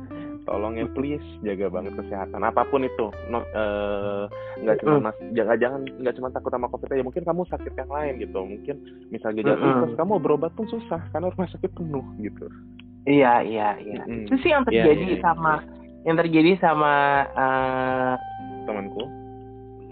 tolong 0.48 0.78
ya 0.78 0.86
please 0.96 1.26
jaga 1.44 1.68
banget 1.68 1.92
kesehatan. 2.00 2.40
Apa 2.40 2.64
pun 2.70 2.86
itu 2.86 3.12
not 3.28 3.44
uh, 3.52 4.24
nggak 4.62 4.80
cuma 4.80 5.10
mas 5.10 5.16
jangan 5.36 5.56
jangan 5.60 5.80
nggak 6.00 6.16
cuma 6.16 6.28
takut 6.32 6.50
sama 6.54 6.70
covid 6.72 6.88
aja. 6.96 7.04
Mungkin 7.04 7.24
kamu 7.28 7.42
sakit 7.50 7.72
yang 7.76 7.90
lain 7.92 8.14
gitu. 8.22 8.40
Mungkin 8.40 8.76
misalnya 9.12 9.52
mm 9.52 9.58
-hmm. 9.58 9.98
kamu 10.00 10.22
berobat 10.22 10.54
pun 10.56 10.64
susah 10.70 11.02
karena 11.12 11.28
rumah 11.28 11.50
sakit 11.50 11.70
penuh 11.76 12.06
gitu 12.24 12.48
iya 13.06 13.40
iya 13.42 13.68
iya. 13.80 14.02
Mm 14.04 14.10
-hmm. 14.10 14.24
itu 14.28 14.34
sih 14.42 14.50
yang 14.52 14.62
iya, 14.66 14.68
terjadi 14.68 15.06
yeah, 15.06 15.14
yeah, 15.16 15.24
sama 15.24 15.52
yeah. 15.52 16.04
yang 16.06 16.16
terjadi 16.18 16.50
sama 16.62 16.92
uh, 17.34 18.12
temanku. 18.66 19.04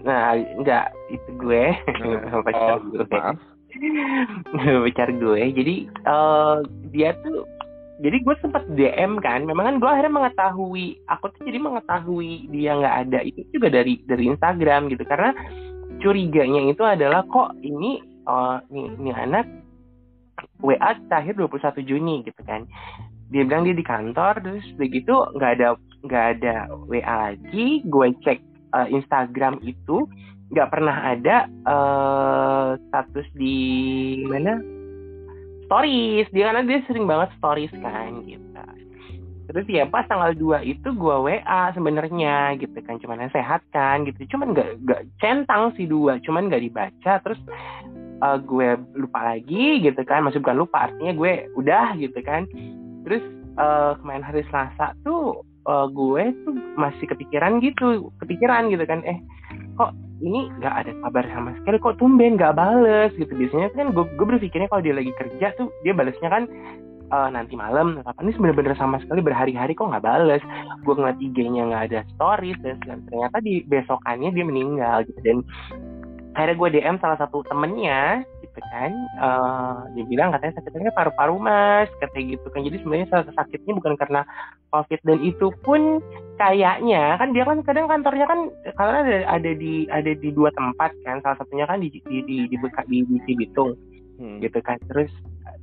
Nah 0.05 0.37
enggak 0.37 0.85
itu 1.09 1.29
gue. 1.39 1.65
Oh, 2.35 2.43
pacar 2.45 2.79
gue. 2.83 3.03
maaf. 3.09 3.37
Pacar 4.85 5.09
gue. 5.11 5.41
Jadi 5.51 5.75
uh, 6.07 6.63
dia 6.93 7.11
tuh 7.25 7.43
jadi 8.03 8.17
gue 8.21 8.35
sempat 8.43 8.63
DM 8.75 9.19
kan. 9.23 9.43
Memang 9.47 9.65
kan 9.65 9.75
gue 9.79 9.89
akhirnya 9.89 10.13
mengetahui 10.13 10.99
aku 11.09 11.31
tuh 11.35 11.43
jadi 11.47 11.59
mengetahui 11.59 12.51
dia 12.51 12.71
nggak 12.77 12.95
ada. 13.07 13.19
Itu 13.25 13.41
juga 13.55 13.67
dari 13.71 13.99
dari 14.05 14.29
Instagram 14.29 14.91
gitu. 14.91 15.03
Karena 15.07 15.31
curiganya 16.03 16.61
itu 16.69 16.83
adalah 16.83 17.23
kok 17.31 17.55
ini 17.63 18.03
uh, 18.27 18.59
nih, 18.69 18.87
nih 18.99 19.15
anak 19.15 19.45
WA 20.61 20.91
terakhir 21.09 21.35
21 21.37 21.85
Juni 21.85 22.15
gitu 22.25 22.41
kan. 22.45 22.65
Dia 23.33 23.43
bilang 23.45 23.65
dia 23.65 23.75
di 23.75 23.85
kantor 23.85 24.41
terus 24.41 24.65
begitu 24.77 25.13
nggak 25.35 25.51
ada 25.59 25.67
nggak 26.05 26.25
ada 26.39 26.55
WA 26.85 27.15
lagi. 27.31 27.81
Gue 27.89 28.13
cek 28.21 28.39
uh, 28.73 28.87
Instagram 28.89 29.59
itu 29.65 30.05
nggak 30.53 30.69
pernah 30.69 30.97
ada 31.15 31.49
uh, 31.65 32.77
status 32.89 33.27
di 33.33 33.57
mana? 34.29 34.61
Stories. 35.65 36.29
Dia 36.29 36.53
karena 36.53 36.61
dia 36.65 36.85
sering 36.85 37.09
banget 37.09 37.33
stories 37.41 37.73
kan 37.81 38.21
gitu. 38.25 38.45
Terus 39.45 39.65
ya 39.69 39.85
pas 39.85 40.09
tanggal 40.09 40.33
2 40.33 40.65
itu 40.65 40.89
gue 40.89 41.15
WA 41.21 41.61
sebenarnya 41.73 42.57
gitu 42.57 42.77
kan. 42.81 42.97
Cuman 42.97 43.29
sehat 43.29 43.61
kan 43.69 44.05
gitu. 44.05 44.25
Cuman 44.35 44.57
gak, 44.57 44.81
gak 44.85 45.05
centang 45.21 45.69
si 45.77 45.85
dua. 45.85 46.17
Cuman 46.21 46.49
gak 46.49 46.65
dibaca 46.65 47.13
terus 47.21 47.37
uh, 48.21 48.37
gue 48.39 48.79
lupa 48.95 49.19
lagi 49.35 49.81
gitu 49.83 50.01
kan. 50.05 50.23
Masih 50.23 50.39
bukan 50.43 50.67
lupa 50.67 50.91
artinya 50.91 51.11
gue 51.15 51.49
udah 51.57 51.95
gitu 51.99 52.19
kan. 52.23 52.47
Terus 53.07 53.23
uh, 53.59 53.97
kemarin 53.99 54.23
hari 54.23 54.43
Selasa 54.51 54.95
tuh 55.03 55.43
uh, 55.67 55.87
gue 55.89 56.23
tuh 56.45 56.55
masih 56.77 57.05
kepikiran 57.09 57.59
gitu 57.59 58.11
kepikiran 58.21 58.69
gitu 58.71 58.85
kan. 58.87 59.01
Eh 59.03 59.17
kok 59.75 59.91
ini 60.23 60.47
nggak 60.63 60.75
ada 60.85 60.91
kabar 61.03 61.25
sama 61.35 61.51
sekali 61.59 61.77
kok 61.81 61.97
tumben 61.99 62.39
nggak 62.39 62.55
bales 62.55 63.11
gitu. 63.19 63.31
Biasanya 63.35 63.69
kan 63.75 63.91
gue 63.91 64.05
gue 64.15 64.25
berpikirnya 64.25 64.71
kalau 64.71 64.83
dia 64.85 64.95
lagi 64.95 65.11
kerja 65.17 65.51
tuh 65.59 65.67
dia 65.83 65.91
balesnya 65.91 66.29
kan 66.31 66.47
uh, 67.11 67.29
nanti 67.29 67.53
malam 67.53 68.01
apa. 68.05 68.15
Ini 68.23 68.37
bener-bener 68.39 68.73
sama 68.79 69.01
sekali 69.03 69.19
berhari-hari 69.21 69.75
kok 69.75 69.91
nggak 69.91 70.05
bales. 70.05 70.41
Gue 70.87 70.95
ngeliat 70.95 71.19
IG-nya 71.19 71.63
nggak 71.69 71.83
ada 71.91 71.99
stories 72.15 72.57
dan 72.63 72.79
ternyata 73.09 73.37
di 73.43 73.61
besokannya 73.67 74.31
dia 74.31 74.45
meninggal 74.45 75.03
gitu. 75.09 75.19
Dan 75.21 75.37
akhirnya 76.35 76.59
gue 76.59 76.69
DM 76.77 76.99
salah 76.99 77.15
satu 77.15 77.41
temennya 77.47 78.27
gitu 78.43 78.59
kan. 78.59 78.91
Uh, 79.17 79.87
dia 79.95 80.03
bilang 80.05 80.35
katanya 80.35 80.59
sakitnya 80.59 80.91
paru-paru 80.91 81.39
mas 81.39 81.87
katanya 82.03 82.35
gitu 82.35 82.47
kan. 82.51 82.61
Jadi 82.67 82.77
sebenarnya 82.83 83.07
salah 83.07 83.25
sakitnya 83.31 83.73
bukan 83.79 83.95
karena 83.95 84.21
covid 84.69 84.99
dan 85.07 85.19
itu 85.23 85.47
pun 85.63 86.03
kayaknya 86.35 87.15
kan 87.15 87.31
dia 87.31 87.47
kan 87.47 87.63
kadang 87.63 87.87
kantornya 87.87 88.27
kan 88.27 88.39
karena 88.75 88.97
ada 89.07 89.17
ada 89.39 89.51
di 89.55 89.87
ada 89.87 90.11
di 90.11 90.29
dua 90.35 90.51
tempat 90.51 90.91
kan. 91.07 91.23
Salah 91.23 91.39
satunya 91.39 91.65
kan 91.65 91.79
di 91.79 91.87
di 91.87 91.99
di 92.03 92.37
di, 92.51 92.55
di, 92.59 92.97
di 93.07 93.17
Cibitung 93.23 93.71
hmm. 94.19 94.43
gitu 94.43 94.59
kan. 94.59 94.75
Terus 94.91 95.11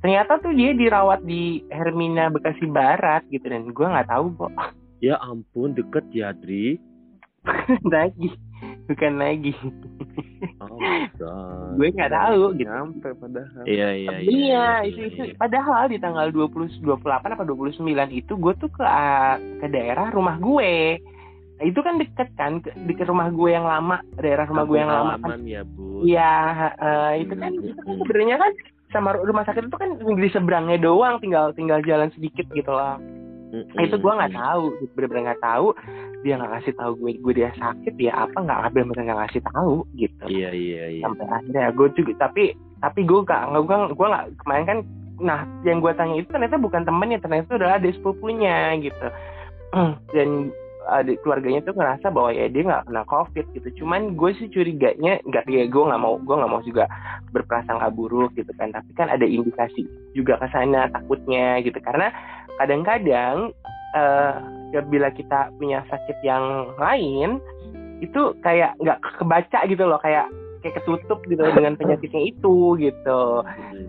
ternyata 0.01 0.41
tuh 0.41 0.57
dia 0.57 0.73
dirawat 0.73 1.21
di 1.21 1.61
Hermina 1.69 2.33
Bekasi 2.33 2.65
Barat 2.65 3.21
gitu. 3.29 3.45
Dan 3.45 3.69
gue 3.69 3.85
nggak 3.85 4.09
tahu 4.09 4.33
kok. 4.41 4.53
Ya 5.05 5.21
ampun 5.21 5.77
deket 5.77 6.09
ya 6.09 6.33
Dri. 6.33 6.81
Lagi 7.93 8.33
bukan 8.87 9.13
lagi. 9.19 9.53
Oh 10.59 10.75
my 10.75 11.07
god. 11.15 11.75
Gue 11.79 11.87
nggak 11.95 12.11
tahu 12.11 12.41
gitu. 12.59 12.67
nyampe 12.67 13.09
padahal. 13.15 13.63
Iya 13.63 13.89
iya 13.95 14.15
iya, 14.19 14.29
iya, 14.29 14.67
itu 14.83 14.99
itu. 15.07 15.21
iya. 15.31 15.35
padahal 15.39 15.87
di 15.87 15.97
tanggal 15.99 16.27
20 16.31 16.83
28 16.83 17.35
apa 17.35 17.43
29 17.47 17.79
itu 18.11 18.33
gue 18.35 18.53
tuh 18.59 18.69
ke 18.71 18.83
ke 19.63 19.67
daerah 19.71 20.11
rumah 20.11 20.35
gue. 20.39 20.99
Itu 21.63 21.79
kan 21.79 21.95
deket 21.95 22.29
kan 22.35 22.59
di 22.59 22.93
rumah 23.07 23.31
gue 23.31 23.49
yang 23.55 23.63
lama 23.63 24.03
daerah 24.19 24.43
rumah 24.43 24.65
gue 24.67 24.77
yang 24.77 24.91
lama 24.91 25.15
kan. 25.21 25.39
ya 25.47 25.63
bu. 25.63 26.03
Iya 26.03 26.33
uh, 26.75 27.13
itu 27.15 27.33
kan 27.39 27.51
itu 27.55 27.79
kan 27.79 27.93
sebenarnya 28.03 28.37
kan 28.41 28.51
sama 28.93 29.17
rumah 29.17 29.41
sakit 29.47 29.67
itu 29.67 29.77
kan 29.79 29.89
di 29.97 30.29
seberangnya 30.29 30.77
doang 30.77 31.17
tinggal 31.17 31.49
tinggal 31.57 31.81
jalan 31.81 32.13
sedikit 32.13 32.45
gitu 32.53 32.69
lah 32.69 33.01
mm-hmm. 33.53 33.85
itu 33.85 33.95
gue 33.97 34.13
nggak 34.13 34.33
tahu 34.37 34.63
bener-bener 34.93 35.33
nggak 35.33 35.41
tahu 35.41 35.73
dia 36.23 36.39
nggak 36.39 36.51
ngasih 36.55 36.73
tahu 36.79 36.91
gue 37.03 37.11
gue 37.19 37.33
dia 37.35 37.49
sakit 37.59 37.95
ya 37.99 38.11
apa 38.25 38.37
nggak 38.39 38.71
bener-bener 38.71 39.03
nggak 39.11 39.19
ngasih 39.27 39.41
tahu 39.51 39.75
gitu. 39.99 40.23
Iya 40.31 40.49
iya 40.55 40.83
iya. 40.97 41.03
Sampai 41.03 41.27
akhirnya 41.27 41.69
gue 41.75 41.87
juga 41.99 42.11
tapi 42.27 42.55
tapi 42.79 42.99
gue 43.07 43.19
gak 43.23 43.51
gue 43.51 43.77
gue 43.95 44.07
gak 44.07 44.25
kemarin 44.43 44.65
kan 44.67 44.79
nah 45.23 45.47
yang 45.63 45.79
gue 45.79 45.93
tanya 45.95 46.19
itu 46.19 46.27
ternyata 46.27 46.59
bukan 46.59 46.83
temennya 46.83 47.21
ternyata 47.21 47.47
itu 47.47 47.55
adalah 47.59 47.75
adik 47.79 47.95
sepupunya 47.99 48.75
gitu. 48.79 49.07
Dan 50.15 50.51
adik 50.83 51.23
keluarganya 51.23 51.63
tuh 51.63 51.75
ngerasa 51.79 52.11
bahwa 52.11 52.35
ya 52.35 52.51
dia 52.51 52.63
nggak 52.67 52.91
kena 52.91 53.03
covid 53.07 53.45
gitu. 53.55 53.69
Cuman 53.83 54.19
gue 54.19 54.31
sih 54.35 54.51
curiganya 54.51 55.19
nggak 55.23 55.47
ya 55.47 55.67
gue 55.67 55.83
nggak 55.83 56.01
mau 56.01 56.19
gue 56.19 56.35
nggak 56.35 56.51
mau 56.51 56.63
juga 56.63 56.87
berprasangka 57.31 57.87
buruk 57.91 58.35
gitu 58.35 58.51
kan. 58.59 58.71
Tapi 58.71 58.91
kan 58.95 59.07
ada 59.07 59.23
indikasi 59.23 59.87
juga 60.11 60.39
ke 60.39 60.47
sana 60.51 60.91
takutnya 60.91 61.59
gitu. 61.63 61.79
Karena 61.79 62.11
kadang-kadang 62.59 63.55
uh, 63.95 64.62
bila 64.81 65.13
kita 65.13 65.53
punya 65.61 65.85
sakit 65.91 66.17
yang 66.25 66.73
lain 66.81 67.37
itu 68.01 68.33
kayak 68.41 68.73
nggak 68.81 68.99
kebaca 69.21 69.59
gitu 69.69 69.83
loh 69.85 70.01
kayak 70.01 70.27
kayak 70.63 70.79
ketutup 70.79 71.19
gitu 71.27 71.43
dengan 71.43 71.75
penyakitnya 71.75 72.23
itu 72.31 72.79
gitu. 72.79 73.21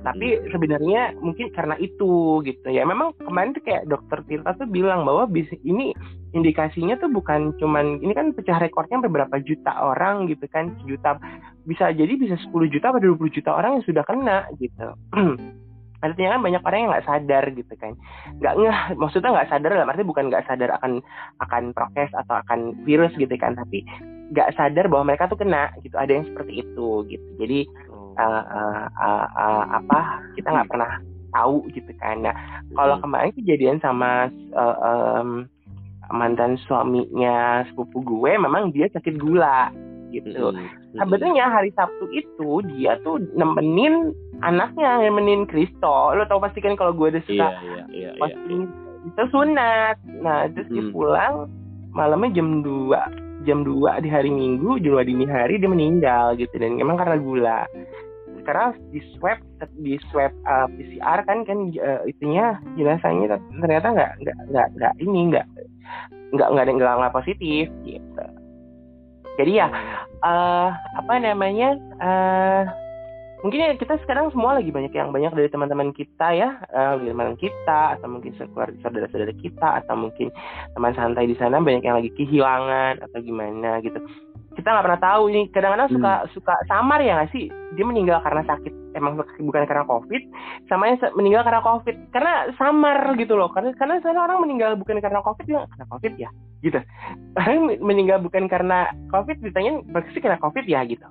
Tapi 0.03 0.43
sebenarnya 0.51 1.15
mungkin 1.23 1.55
karena 1.55 1.79
itu 1.79 2.43
gitu 2.43 2.69
ya. 2.69 2.83
Memang 2.83 3.15
kemarin 3.23 3.55
tuh 3.55 3.63
kayak 3.63 3.87
dokter 3.87 4.19
Tirta 4.27 4.59
tuh 4.59 4.67
bilang 4.67 5.07
bahwa 5.07 5.31
bis 5.31 5.47
ini 5.63 5.95
indikasinya 6.35 6.99
tuh 6.99 7.15
bukan 7.15 7.55
cuman 7.63 8.03
ini 8.03 8.11
kan 8.11 8.35
pecah 8.35 8.59
rekornya 8.59 8.99
beberapa 9.07 9.39
juta 9.39 9.71
orang 9.71 10.27
gitu 10.27 10.51
kan, 10.51 10.75
juta 10.83 11.15
bisa 11.63 11.95
jadi 11.95 12.19
bisa 12.19 12.35
10 12.51 12.51
juta 12.75 12.91
atau 12.91 13.15
20 13.15 13.31
juta 13.31 13.55
orang 13.55 13.79
yang 13.79 13.87
sudah 13.87 14.03
kena 14.03 14.51
gitu. 14.59 14.87
artinya 16.05 16.37
kan 16.37 16.43
banyak 16.45 16.63
orang 16.63 16.79
yang 16.79 16.91
nggak 16.93 17.09
sadar 17.09 17.45
gitu 17.57 17.75
kan. 17.81 17.93
Nggak 18.45 18.55
ngeh 18.61 18.81
maksudnya 19.01 19.31
nggak 19.33 19.49
sadar 19.49 19.71
dalam 19.73 19.89
arti 19.89 20.05
bukan 20.05 20.29
nggak 20.29 20.45
sadar 20.45 20.71
akan 20.77 21.01
akan 21.41 21.63
prokes 21.73 22.13
atau 22.13 22.35
akan 22.45 22.77
virus 22.85 23.17
gitu 23.17 23.33
kan 23.41 23.57
tapi 23.57 23.81
nggak 24.37 24.53
sadar 24.53 24.87
bahwa 24.93 25.09
mereka 25.09 25.25
tuh 25.33 25.41
kena 25.41 25.73
gitu 25.81 25.97
ada 25.97 26.13
yang 26.13 26.29
seperti 26.29 26.61
itu 26.61 26.89
gitu. 27.09 27.29
Jadi 27.41 27.65
uh, 28.21 28.45
uh, 28.45 28.85
uh, 28.93 29.27
uh, 29.33 29.65
apa 29.81 30.21
kita 30.37 30.53
nggak 30.53 30.69
pernah 30.69 30.93
tahu 31.33 31.65
gitu 31.73 31.91
kan. 31.97 32.21
Nah 32.21 32.37
kalau 32.77 33.01
kemarin 33.01 33.33
kejadian 33.33 33.81
sama 33.81 34.29
uh, 34.53 34.77
um, 34.85 35.49
mantan 36.13 36.61
suaminya 36.69 37.65
sepupu 37.71 38.05
gue 38.05 38.33
memang 38.37 38.69
dia 38.75 38.91
sakit 38.93 39.17
gula 39.17 39.73
gitu. 40.21 40.55
Mm-hmm. 40.55 40.99
Sebetulnya 41.01 41.51
hari 41.51 41.71
Sabtu 41.75 42.07
itu 42.15 42.63
dia 42.75 42.99
tuh 43.03 43.19
nemenin 43.35 44.15
anaknya 44.41 45.03
nemenin 45.03 45.47
Kristo. 45.51 46.15
Lo 46.15 46.23
tau 46.31 46.39
pasti 46.39 46.63
kan 46.63 46.79
kalau 46.79 46.95
gue 46.95 47.15
udah 47.15 47.25
suka 47.27 47.49
yeah, 47.51 47.55
yeah, 47.63 47.87
yeah, 47.91 48.13
pasti 48.23 48.55
yeah. 48.55 49.09
itu 49.11 49.23
sunat. 49.35 49.97
Nah 50.23 50.47
terus 50.55 50.69
mm. 50.71 50.75
dia 50.75 50.85
pulang 50.95 51.35
malamnya 51.95 52.43
jam 52.43 52.63
2 52.63 53.47
jam 53.47 53.61
2 53.63 54.03
di 54.03 54.09
hari 54.09 54.33
Minggu, 54.33 54.81
jam 54.81 54.97
2 54.97 55.09
dini 55.09 55.27
hari 55.29 55.61
dia 55.61 55.69
meninggal 55.69 56.35
gitu 56.41 56.55
dan 56.57 56.81
memang 56.81 56.97
karena 56.97 57.17
gula. 57.21 57.61
Karena 58.45 58.77
di 58.93 59.01
swab 59.17 59.41
di 59.81 59.97
swab 60.13 60.33
uh, 60.45 60.69
PCR 60.77 61.25
kan 61.25 61.49
kan 61.49 61.73
uh, 61.81 62.05
itunya 62.05 62.61
jenazahnya 62.77 63.41
ternyata 63.61 63.89
nggak 63.89 64.13
nggak 64.21 64.37
nggak 64.53 64.69
nggak 64.77 64.95
ini 65.01 65.21
nggak 65.33 65.47
nggak 66.35 66.49
nggak 66.53 66.65
ada 66.69 66.73
nggak 66.75 67.15
positif 67.15 67.73
gitu 67.89 68.25
jadi 69.39 69.53
ya 69.65 69.69
uh, 70.23 70.69
apa 70.73 71.13
namanya 71.21 71.77
uh, 72.01 72.63
mungkin 73.45 73.61
ya 73.61 73.77
kita 73.77 74.01
sekarang 74.01 74.33
semua 74.33 74.57
lagi 74.57 74.73
banyak 74.73 74.89
yang 74.97 75.13
banyak 75.13 75.37
dari 75.37 75.53
teman-teman 75.53 75.93
kita 75.93 76.33
ya 76.33 76.57
uh, 76.73 76.97
teman 76.97 77.37
kita 77.37 78.01
atau 78.01 78.09
mungkin 78.09 78.33
saudara-saudara 78.81 79.37
kita 79.37 79.85
atau 79.85 79.95
mungkin 80.01 80.33
teman 80.73 80.97
santai 80.97 81.29
di 81.29 81.37
sana 81.37 81.61
banyak 81.61 81.85
yang 81.85 82.01
lagi 82.01 82.09
kehilangan 82.17 83.05
atau 83.05 83.19
gimana 83.21 83.85
gitu 83.85 84.01
kita 84.55 84.69
nggak 84.71 84.87
pernah 84.87 85.03
tahu 85.03 85.23
ini. 85.31 85.43
Kadang-kadang 85.51 85.91
suka 85.91 86.13
hmm. 86.15 86.29
suka 86.35 86.55
samar 86.71 86.99
ya 87.03 87.19
nggak 87.19 87.31
sih? 87.35 87.51
Dia 87.75 87.85
meninggal 87.85 88.23
karena 88.23 88.43
sakit. 88.47 88.73
Emang 88.95 89.19
bukan 89.19 89.67
karena 89.67 89.83
covid. 89.85 90.23
Sama 90.71 90.91
yang 90.91 90.99
meninggal 91.19 91.43
karena 91.43 91.63
covid. 91.63 91.97
Karena 92.15 92.33
samar 92.55 92.99
gitu 93.19 93.35
loh. 93.35 93.51
Karena 93.51 93.75
karena 93.75 93.99
sana 94.01 94.31
orang 94.31 94.47
meninggal 94.47 94.79
bukan 94.79 95.03
karena 95.03 95.21
covid 95.21 95.47
ya 95.51 95.67
karena 95.67 95.87
covid 95.91 96.13
ya? 96.17 96.31
Gitu. 96.63 96.79
Orang 97.35 97.59
meninggal 97.83 98.19
bukan 98.23 98.47
karena 98.47 98.95
covid 99.11 99.43
ditanya 99.43 99.83
berarti 99.91 100.19
karena 100.23 100.39
covid 100.39 100.65
ya? 100.65 100.87
Gitu 100.87 101.05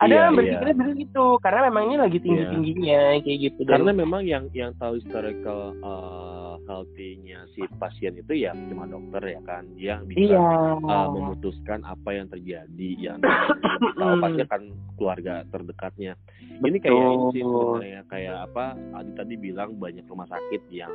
ada 0.00 0.08
yeah, 0.08 0.22
yang 0.26 0.34
berpikirnya 0.36 0.74
yeah. 0.74 0.88
begitu 0.88 1.24
karena 1.44 1.60
memang 1.68 1.82
ini 1.84 1.96
lagi 2.00 2.18
tinggi 2.24 2.44
tingginya 2.48 3.00
yeah. 3.12 3.20
kayak 3.20 3.38
gitu 3.44 3.60
karena 3.68 3.90
memang 3.92 4.22
yang 4.24 4.44
yang 4.56 4.72
tahu 4.80 4.96
historical 4.96 5.76
uh, 5.84 6.56
healthy-nya 6.64 7.44
si 7.52 7.68
pasien 7.76 8.16
itu 8.16 8.32
ya 8.32 8.56
cuma 8.72 8.88
dokter 8.88 9.36
ya 9.36 9.40
kan 9.44 9.68
yang 9.76 10.08
bisa 10.08 10.40
yeah. 10.40 10.80
uh, 10.80 11.08
memutuskan 11.12 11.84
apa 11.84 12.16
yang 12.16 12.26
terjadi 12.32 12.90
yang 12.96 13.18
tahu 14.00 14.14
pasti 14.24 14.40
akan 14.48 14.62
keluarga 14.96 15.34
terdekatnya 15.52 16.12
Betul. 16.60 16.68
ini 16.72 16.78
kayak 16.80 16.96
ini 16.96 17.26
sih 17.36 17.42
sebenarnya 17.44 18.02
kayak 18.08 18.36
apa 18.48 18.64
Adi 18.96 19.12
tadi 19.16 19.34
bilang 19.36 19.76
banyak 19.76 20.04
rumah 20.08 20.28
sakit 20.32 20.62
yang 20.72 20.92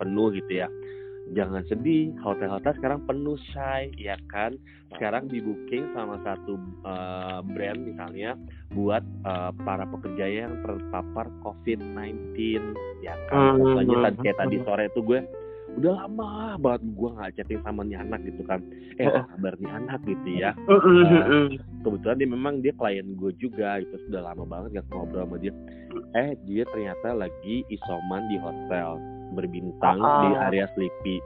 penuh 0.00 0.32
gitu 0.32 0.64
ya 0.64 0.68
jangan 1.34 1.62
sedih 1.70 2.10
hotel-hotel 2.22 2.72
sekarang 2.78 3.00
penuh 3.06 3.38
shy 3.54 3.90
ya 3.94 4.18
kan? 4.30 4.58
Sekarang 4.90 5.30
di 5.30 5.38
booking 5.38 5.94
sama 5.94 6.18
satu 6.26 6.58
uh, 6.82 7.40
brand 7.46 7.80
misalnya 7.86 8.34
buat 8.74 9.02
uh, 9.22 9.54
para 9.62 9.86
pekerja 9.86 10.26
yang 10.46 10.58
terpapar 10.66 11.30
COVID-19 11.46 12.34
ya 13.06 13.14
kan? 13.30 13.58
Contohnya 13.58 13.96
hmm. 13.96 14.04
tadi 14.10 14.18
kayak 14.26 14.38
tadi 14.38 14.56
sore 14.66 14.84
itu 14.90 15.00
gue 15.06 15.20
udah 15.78 16.02
lama 16.02 16.58
banget 16.58 16.82
gue 16.98 17.10
nggak 17.14 17.30
chatting 17.38 17.62
sama 17.62 17.86
nih 17.86 18.02
anak 18.02 18.20
gitu 18.26 18.42
kan. 18.42 18.58
Eh 18.98 19.06
apa 19.06 19.22
kabar 19.30 19.54
nih 19.62 19.70
anak? 19.70 20.00
Gitu 20.02 20.28
ya. 20.42 20.50
Uh, 20.66 21.54
kebetulan 21.86 22.18
dia 22.18 22.28
memang 22.28 22.54
dia 22.58 22.74
klien 22.74 23.06
gue 23.14 23.30
juga 23.38 23.78
itu 23.78 23.94
sudah 24.10 24.26
lama 24.26 24.42
banget 24.42 24.82
gak 24.82 24.90
ngobrol 24.90 25.22
sama 25.22 25.38
dia. 25.38 25.54
Eh 26.18 26.34
dia 26.50 26.66
ternyata 26.74 27.14
lagi 27.14 27.62
isoman 27.70 28.26
di 28.26 28.36
hotel 28.42 29.19
berbintang 29.32 29.98
uh, 30.02 30.26
di 30.26 30.28
area 30.36 30.66
Sleepy. 30.74 31.18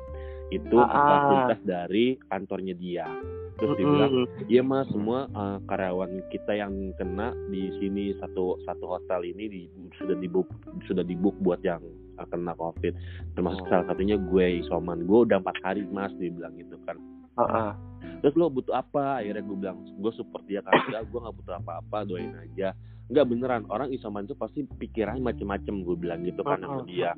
Itu 0.53 0.79
uh, 0.79 0.89
fasilitas 0.89 1.61
dari 1.65 2.21
kantornya 2.29 2.75
dia. 2.77 3.09
Terus 3.55 3.79
dia 3.79 3.87
bilang 3.87 4.13
iya 4.51 4.63
mas 4.67 4.91
semua 4.91 5.31
uh, 5.31 5.63
karyawan 5.71 6.27
kita 6.35 6.59
yang 6.59 6.91
kena 6.99 7.31
di 7.55 7.71
sini 7.79 8.11
satu 8.19 8.59
satu 8.67 8.99
hotel 8.99 9.31
ini 9.31 9.45
di, 9.47 9.63
sudah 9.95 10.19
dibook 10.19 10.51
sudah 10.91 11.07
dibook 11.07 11.39
buat 11.39 11.63
yang 11.63 11.83
uh, 12.19 12.27
kena 12.29 12.53
covid. 12.59 12.93
Termasuk 13.39 13.63
oh. 13.65 13.71
salah 13.71 13.87
satunya 13.87 14.19
gue 14.19 14.47
isoman. 14.67 15.07
Gue 15.07 15.23
udah 15.23 15.39
empat 15.39 15.55
hari 15.63 15.87
mas 15.87 16.11
dia 16.19 16.35
bilang 16.35 16.55
gitu 16.59 16.77
kan. 16.83 16.99
Uh, 17.35 17.43
uh. 17.43 17.73
terus 18.23 18.35
lo 18.39 18.47
butuh 18.47 18.79
apa? 18.79 19.23
Akhirnya 19.23 19.43
gue 19.43 19.57
bilang 19.59 19.79
gue 19.87 20.13
support 20.15 20.43
dia 20.47 20.63
kan 20.63 20.75
gue 20.91 21.19
nggak 21.19 21.35
butuh 21.35 21.55
apa-apa 21.59 22.07
doain 22.07 22.35
aja 22.35 22.75
nggak 23.13 23.27
beneran. 23.29 23.63
Orang 23.69 23.93
isoman 23.93 24.25
itu 24.25 24.37
pasti 24.37 24.65
pikirannya 24.65 25.21
macem-macem 25.21 25.85
gue 25.85 25.97
bilang 25.97 26.25
gitu 26.25 26.41
kan 26.41 26.61
sama 26.65 26.83
dia. 26.89 27.13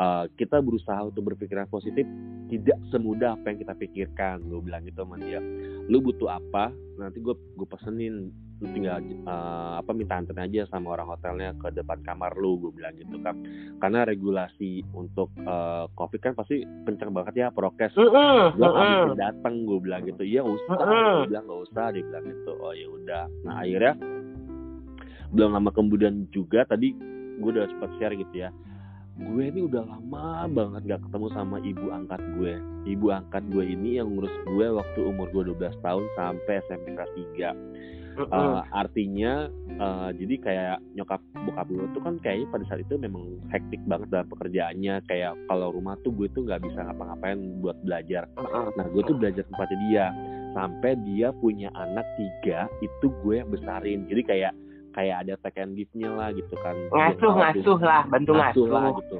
uh, 0.00 0.24
kita 0.40 0.64
berusaha 0.64 1.00
untuk 1.04 1.32
berpikiran 1.32 1.68
positif 1.68 2.08
tidak 2.48 2.78
semudah 2.94 3.34
apa 3.34 3.52
yang 3.52 3.58
kita 3.60 3.74
pikirkan 3.76 4.46
gue 4.48 4.60
bilang 4.64 4.86
gitu 4.88 5.04
sama 5.04 5.20
dia. 5.20 5.42
Lu 5.90 6.00
butuh 6.00 6.40
apa 6.40 6.72
nanti 6.96 7.20
gue 7.20 7.36
gue 7.36 7.68
pesenin. 7.68 8.32
Lu 8.56 8.72
tinggal 8.72 9.04
uh, 9.28 9.76
apa 9.84 9.92
minta 9.92 10.16
antar 10.16 10.48
aja 10.48 10.64
sama 10.72 10.96
orang 10.96 11.12
hotelnya 11.12 11.52
ke 11.60 11.68
depan 11.76 12.00
kamar 12.08 12.32
lu 12.40 12.56
gue 12.56 12.72
bilang 12.72 12.96
gitu 12.96 13.20
kan. 13.20 13.36
Karena 13.84 14.08
regulasi 14.08 14.80
untuk 14.96 15.28
uh, 15.44 15.84
covid 15.92 16.24
kan 16.24 16.32
pasti 16.32 16.64
kencang 16.88 17.12
banget 17.12 17.34
ya 17.36 17.46
prokes. 17.52 17.92
Uh, 18.00 18.08
uh, 18.08 18.44
gue 18.56 18.64
uh, 18.64 19.12
datang 19.12 19.68
gue 19.68 19.76
bilang 19.84 20.08
gitu. 20.08 20.24
Iya 20.24 20.40
usah 20.40 20.72
uh, 20.72 21.28
gue 21.28 21.36
bilang 21.36 21.44
nggak 21.44 21.62
usah 21.68 21.84
dia 21.92 22.00
bilang 22.00 22.24
gitu. 22.24 22.52
Oh 22.56 22.72
ya 22.72 22.88
udah. 22.88 23.24
Nah 23.44 23.54
akhirnya 23.60 23.92
belum 25.32 25.56
lama 25.56 25.70
kemudian 25.74 26.28
juga 26.30 26.66
tadi 26.68 26.94
gue 27.36 27.50
udah 27.50 27.68
sempat 27.68 27.90
share 27.98 28.14
gitu 28.16 28.34
ya. 28.46 28.50
Gue 29.16 29.48
ini 29.48 29.64
udah 29.64 29.80
lama 29.88 30.44
banget 30.52 30.82
gak 30.92 31.00
ketemu 31.08 31.26
sama 31.32 31.56
ibu 31.64 31.88
angkat 31.88 32.20
gue 32.36 32.60
ibu 32.84 33.06
angkat 33.08 33.42
gue 33.48 33.64
ini 33.64 33.96
yang 33.96 34.12
ngurus 34.12 34.32
gue 34.44 34.66
waktu 34.76 35.00
umur 35.00 35.32
gue 35.32 35.56
12 35.56 35.72
tahun 35.80 36.04
sampai 36.20 36.54
SMP 36.68 36.92
kelas 36.92 37.12
3 37.40 37.96
uh, 38.24 38.60
artinya 38.72 39.48
uh, 39.76 40.10
jadi 40.16 40.34
kayak 40.40 40.78
nyokap 40.96 41.20
bokap 41.44 41.66
gue 41.68 41.86
tuh 41.92 42.02
kan 42.02 42.14
kayaknya 42.24 42.46
pada 42.48 42.64
saat 42.68 42.80
itu 42.82 42.94
memang 42.96 43.40
hektik 43.52 43.82
banget 43.84 44.08
dalam 44.08 44.28
pekerjaannya. 44.32 44.94
Kayak 45.04 45.32
kalau 45.46 45.68
rumah 45.74 45.94
tuh 46.00 46.12
gue 46.16 46.28
tuh 46.32 46.48
nggak 46.48 46.64
bisa 46.64 46.80
ngapa-ngapain 46.82 47.38
buat 47.60 47.76
belajar. 47.84 48.24
Nah 48.74 48.86
gue 48.88 49.02
tuh 49.04 49.16
belajar 49.16 49.44
tempatnya 49.46 49.78
dia. 49.88 50.06
Sampai 50.56 50.96
dia 51.04 51.28
punya 51.36 51.68
anak 51.76 52.06
tiga 52.16 52.64
itu 52.80 53.12
gue 53.20 53.44
besarin. 53.44 54.08
Jadi 54.08 54.22
kayak 54.24 54.52
kayak 54.96 55.28
ada 55.28 55.34
take 55.44 55.60
and 55.60 55.76
give-nya 55.76 56.08
lah 56.08 56.32
gitu 56.32 56.56
kan. 56.64 56.74
Ngasuh 56.88 57.32
ngasuh 57.36 57.78
lah 57.84 58.02
bantu 58.08 58.32
ngasuh, 58.32 58.64
ngasuh 58.64 58.66
lah 58.72 58.86
gitu. 59.04 59.18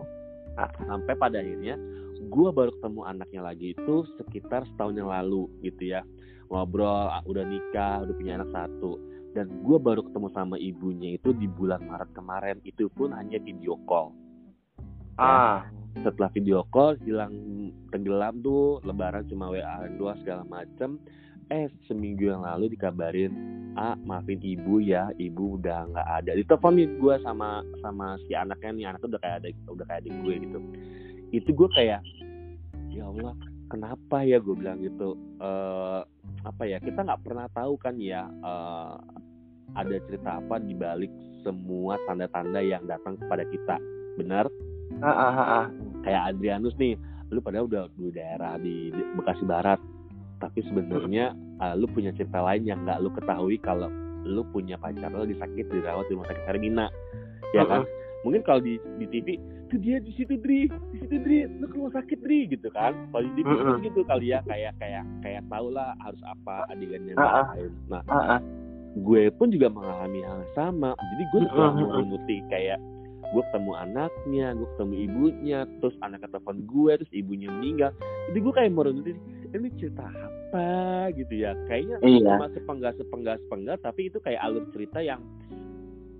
Sampai 0.88 1.14
pada 1.20 1.38
akhirnya 1.44 1.76
gue 2.16 2.48
baru 2.48 2.72
ketemu 2.80 3.00
anaknya 3.04 3.40
lagi 3.44 3.76
itu 3.76 4.08
sekitar 4.16 4.64
setahun 4.72 4.96
yang 4.96 5.12
lalu 5.12 5.46
gitu 5.60 5.92
ya. 5.92 6.00
Ngobrol 6.48 7.12
ah, 7.12 7.20
udah 7.28 7.44
nikah 7.44 8.08
udah 8.08 8.14
punya 8.16 8.40
anak 8.40 8.50
satu. 8.56 8.96
Dan 9.36 9.52
gue 9.68 9.76
baru 9.76 10.00
ketemu 10.00 10.28
sama 10.32 10.56
ibunya 10.56 11.20
itu 11.20 11.36
di 11.36 11.44
bulan 11.44 11.84
Maret 11.84 12.10
kemarin. 12.16 12.56
Itu 12.64 12.88
pun 12.88 13.12
hanya 13.12 13.36
video 13.36 13.76
call. 13.84 14.16
Ah. 15.20 15.68
ya, 15.96 16.08
setelah 16.08 16.28
video 16.32 16.64
call 16.72 16.96
hilang 17.04 17.32
tenggelam 17.88 18.40
tuh 18.44 18.80
lebaran 18.84 19.24
cuma 19.28 19.48
WA 19.48 19.88
dua 19.96 20.12
segala 20.20 20.44
macem 20.44 21.00
eh 21.46 21.70
seminggu 21.86 22.26
yang 22.26 22.42
lalu 22.42 22.74
dikabarin 22.74 23.30
ah 23.76 23.94
maafin 24.02 24.40
ibu 24.40 24.80
ya 24.82 25.12
ibu 25.20 25.60
udah 25.60 25.86
nggak 25.92 26.08
ada. 26.22 26.30
Diteleponin 26.34 26.98
gue 26.98 27.14
sama 27.22 27.62
sama 27.84 28.16
si 28.26 28.32
anaknya 28.32 28.70
nih 28.72 28.84
anaknya 28.90 29.08
udah 29.14 29.20
kayak 29.22 29.36
ada 29.44 29.48
udah 29.70 29.84
kayak 29.86 30.00
adik 30.02 30.14
gue 30.24 30.34
gitu. 30.42 30.58
Itu 31.30 31.50
gue 31.54 31.68
kayak 31.76 32.00
ya 32.90 33.04
Allah 33.06 33.34
kenapa 33.68 34.16
ya? 34.24 34.40
Gue 34.40 34.54
bilang 34.58 34.80
gitu. 34.82 35.14
Eh 35.38 36.00
apa 36.46 36.62
ya 36.64 36.78
kita 36.80 37.04
nggak 37.04 37.22
pernah 37.22 37.46
tahu 37.52 37.74
kan 37.78 37.94
ya 38.00 38.26
eh, 38.26 38.94
ada 39.76 39.96
cerita 40.08 40.40
apa 40.40 40.56
di 40.58 40.72
balik 40.72 41.12
semua 41.44 42.00
tanda-tanda 42.08 42.58
yang 42.64 42.82
datang 42.88 43.14
kepada 43.20 43.44
kita. 43.46 43.76
Benar? 44.16 44.48
Ah, 45.04 45.12
ah, 45.12 45.34
ah, 45.36 45.50
ah. 45.62 45.66
kayak 46.00 46.34
Adrianus 46.34 46.72
nih 46.80 46.96
lu 47.34 47.42
padahal 47.42 47.66
udah 47.66 47.90
di 47.98 48.08
daerah 48.14 48.54
di, 48.56 48.94
di 48.94 49.02
Bekasi 49.18 49.44
Barat 49.44 49.82
tapi 50.36 50.60
sebenarnya 50.68 51.32
uh, 51.60 51.74
lu 51.76 51.88
punya 51.88 52.12
cerita 52.12 52.44
lain 52.44 52.68
yang 52.68 52.84
nggak 52.84 53.00
lu 53.00 53.08
ketahui 53.12 53.56
kalau 53.60 53.88
lu 54.26 54.42
punya 54.50 54.74
pacar 54.76 55.08
lu 55.14 55.22
lagi 55.24 55.38
sakit 55.38 55.64
dirawat 55.70 56.04
di 56.10 56.12
rumah 56.18 56.28
sakit 56.28 56.44
Hermina. 56.44 56.86
Ya 57.54 57.62
kan? 57.64 57.86
Mungkin 58.26 58.42
kalau 58.42 58.58
di 58.58 58.76
di 58.98 59.06
TV 59.06 59.38
tuh 59.70 59.78
dia 59.78 60.02
di 60.02 60.10
situ 60.18 60.34
Dri. 60.42 60.66
Di 60.66 60.96
situ 61.06 61.16
Dri. 61.22 61.46
Lu 61.62 61.70
ke 61.70 61.74
rumah 61.78 61.94
sakit 61.94 62.18
Dri. 62.26 62.50
Gitu 62.50 62.68
kan? 62.74 62.92
Kalau 63.14 63.22
di 63.22 63.32
TV 63.38 63.46
Mm-mm. 63.46 63.66
kan 63.70 63.86
gitu 63.86 64.00
kali 64.02 64.34
ya 64.34 64.42
kayak 64.50 64.74
kayak 64.82 65.04
kayak 65.22 65.42
tau 65.46 65.70
lah 65.70 65.94
harus 66.02 66.18
apa 66.26 66.66
adegannya 66.74 67.14
ah. 67.16 67.22
ngapain 67.54 67.72
nah 67.86 68.02
Ah, 68.10 68.18
ah. 68.36 68.40
gue 68.96 69.28
pun 69.38 69.48
juga 69.54 69.70
mengalami 69.70 70.26
hal 70.26 70.42
yang 70.42 70.52
sama. 70.58 70.90
Jadi 70.98 71.22
gue 71.30 71.40
setelah 71.46 71.70
mm-mm. 71.70 71.86
mengikuti 71.86 72.36
kayak 72.50 72.78
gue 73.26 73.42
ketemu 73.50 73.72
anaknya 73.74 74.46
gue 74.54 74.68
ketemu 74.78 74.94
ibunya 75.02 75.58
terus 75.82 75.98
anaknya 75.98 76.30
telepon 76.30 76.62
gue 76.66 76.92
terus 76.98 77.12
ibunya 77.14 77.48
meninggal. 77.50 77.90
Jadi 78.30 78.38
gue 78.42 78.52
kayak 78.54 78.70
merenungi 78.74 79.14
ini 79.48 79.68
cerita 79.76 80.06
apa 80.06 80.66
gitu 81.12 81.34
ya 81.36 81.52
kayaknya 81.66 81.96
Iya. 82.00 82.34
cuma 82.34 82.46
sepenggal 82.50 82.92
sepenggal 82.94 83.36
sepenggal 83.38 83.76
tapi 83.78 84.08
itu 84.08 84.18
kayak 84.18 84.40
alur 84.40 84.64
cerita 84.70 84.98
yang 84.98 85.20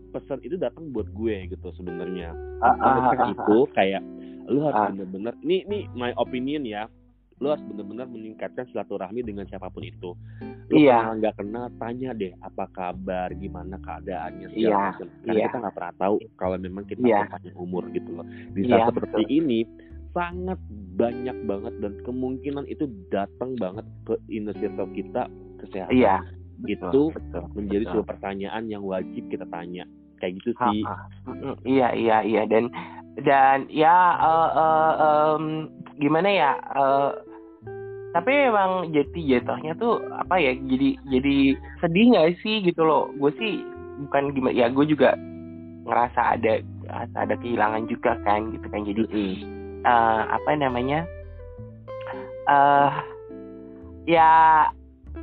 pesan 0.08 0.40
itu 0.40 0.56
datang 0.56 0.88
buat 0.90 1.08
gue 1.10 1.50
gitu 1.50 1.68
sebenarnya 1.74 2.32
Ah, 2.58 2.72
ah, 2.72 3.12
ah, 3.12 3.12
ah, 3.12 3.28
itu 3.28 3.58
kayak 3.70 4.00
lu 4.46 4.62
harus 4.62 4.78
Ah. 4.78 4.88
bener-bener 4.88 5.34
ini 5.40 5.56
ini 5.62 5.78
my 5.92 6.14
opinion 6.16 6.62
ya 6.62 6.86
lu 7.36 7.52
harus 7.52 7.60
bener-bener 7.64 8.08
meningkatkan 8.08 8.64
silaturahmi 8.66 9.20
dengan 9.20 9.44
siapa 9.44 9.68
pun 9.68 9.84
itu 9.84 10.16
lu 10.66 10.74
Iya. 10.74 10.96
kenal 10.96 11.14
nggak 11.20 11.34
kenal 11.36 11.66
tanya 11.76 12.10
deh 12.10 12.32
apa 12.40 12.64
kabar 12.70 13.28
gimana 13.34 13.76
keadaannya 13.76 14.46
Iya, 14.48 14.56
segala 14.56 14.80
macam 14.88 15.06
karena 15.20 15.34
iya. 15.34 15.44
kita 15.44 15.56
nggak 15.60 15.74
pernah 15.76 15.94
tahu 15.94 16.16
kalau 16.34 16.56
memang 16.56 16.84
kita 16.86 17.04
Iya. 17.04 17.20
umur 17.54 17.84
gitu 17.92 18.10
loh 18.10 18.24
di 18.50 18.60
Iya, 18.64 18.72
saat 18.80 18.88
seperti 18.88 19.22
ini 19.28 19.58
sangat 20.16 20.56
banyak 20.96 21.36
banget 21.44 21.76
dan 21.84 21.92
kemungkinan 22.08 22.64
itu 22.72 22.88
datang 23.12 23.52
banget 23.60 23.84
ke 24.08 24.16
inner 24.32 24.56
circle 24.56 24.88
kita 24.96 25.28
kesehatan 25.60 25.92
Iya. 25.92 26.16
itu 26.64 27.12
betul, 27.12 27.44
menjadi 27.52 27.84
betul. 27.84 27.92
sebuah 28.00 28.06
pertanyaan 28.16 28.64
yang 28.72 28.80
wajib 28.80 29.28
kita 29.28 29.44
tanya 29.52 29.84
kayak 30.16 30.40
gitu 30.40 30.56
sih 30.56 30.80
ah. 30.88 31.04
Mm, 31.28 31.56
Iya 31.68 31.88
iya 31.92 32.16
iya 32.24 32.42
dan 32.48 32.72
dan 33.20 33.68
ya 33.68 33.92
eh, 34.16 34.50
eh, 34.56 34.92
em, 35.04 35.44
gimana 36.00 36.28
ya 36.32 36.52
eh, 36.56 37.10
tapi 38.16 38.32
emang 38.32 38.88
jadi 38.96 39.20
jatuhnya 39.36 39.76
tuh 39.76 40.00
apa 40.16 40.40
ya 40.40 40.56
jadi 40.56 40.96
jadi 41.12 41.36
sedih 41.84 42.16
nggak 42.16 42.40
sih 42.40 42.64
gitu 42.64 42.80
loh 42.80 43.12
gue 43.20 43.28
sih 43.36 43.60
bukan 44.08 44.32
gimana 44.32 44.56
ya 44.56 44.72
gue 44.72 44.88
juga 44.88 45.12
ngerasa 45.84 46.40
ada 46.40 46.64
ngerasa 46.88 47.16
ada 47.28 47.34
kehilangan 47.36 47.84
juga 47.86 48.16
kan 48.24 48.48
gitu 48.56 48.66
kan 48.72 48.80
jadi. 48.88 49.04
Eh, 49.86 50.22
apa 50.34 50.50
namanya 50.58 51.06
eh 52.46 52.92
ya 54.06 54.30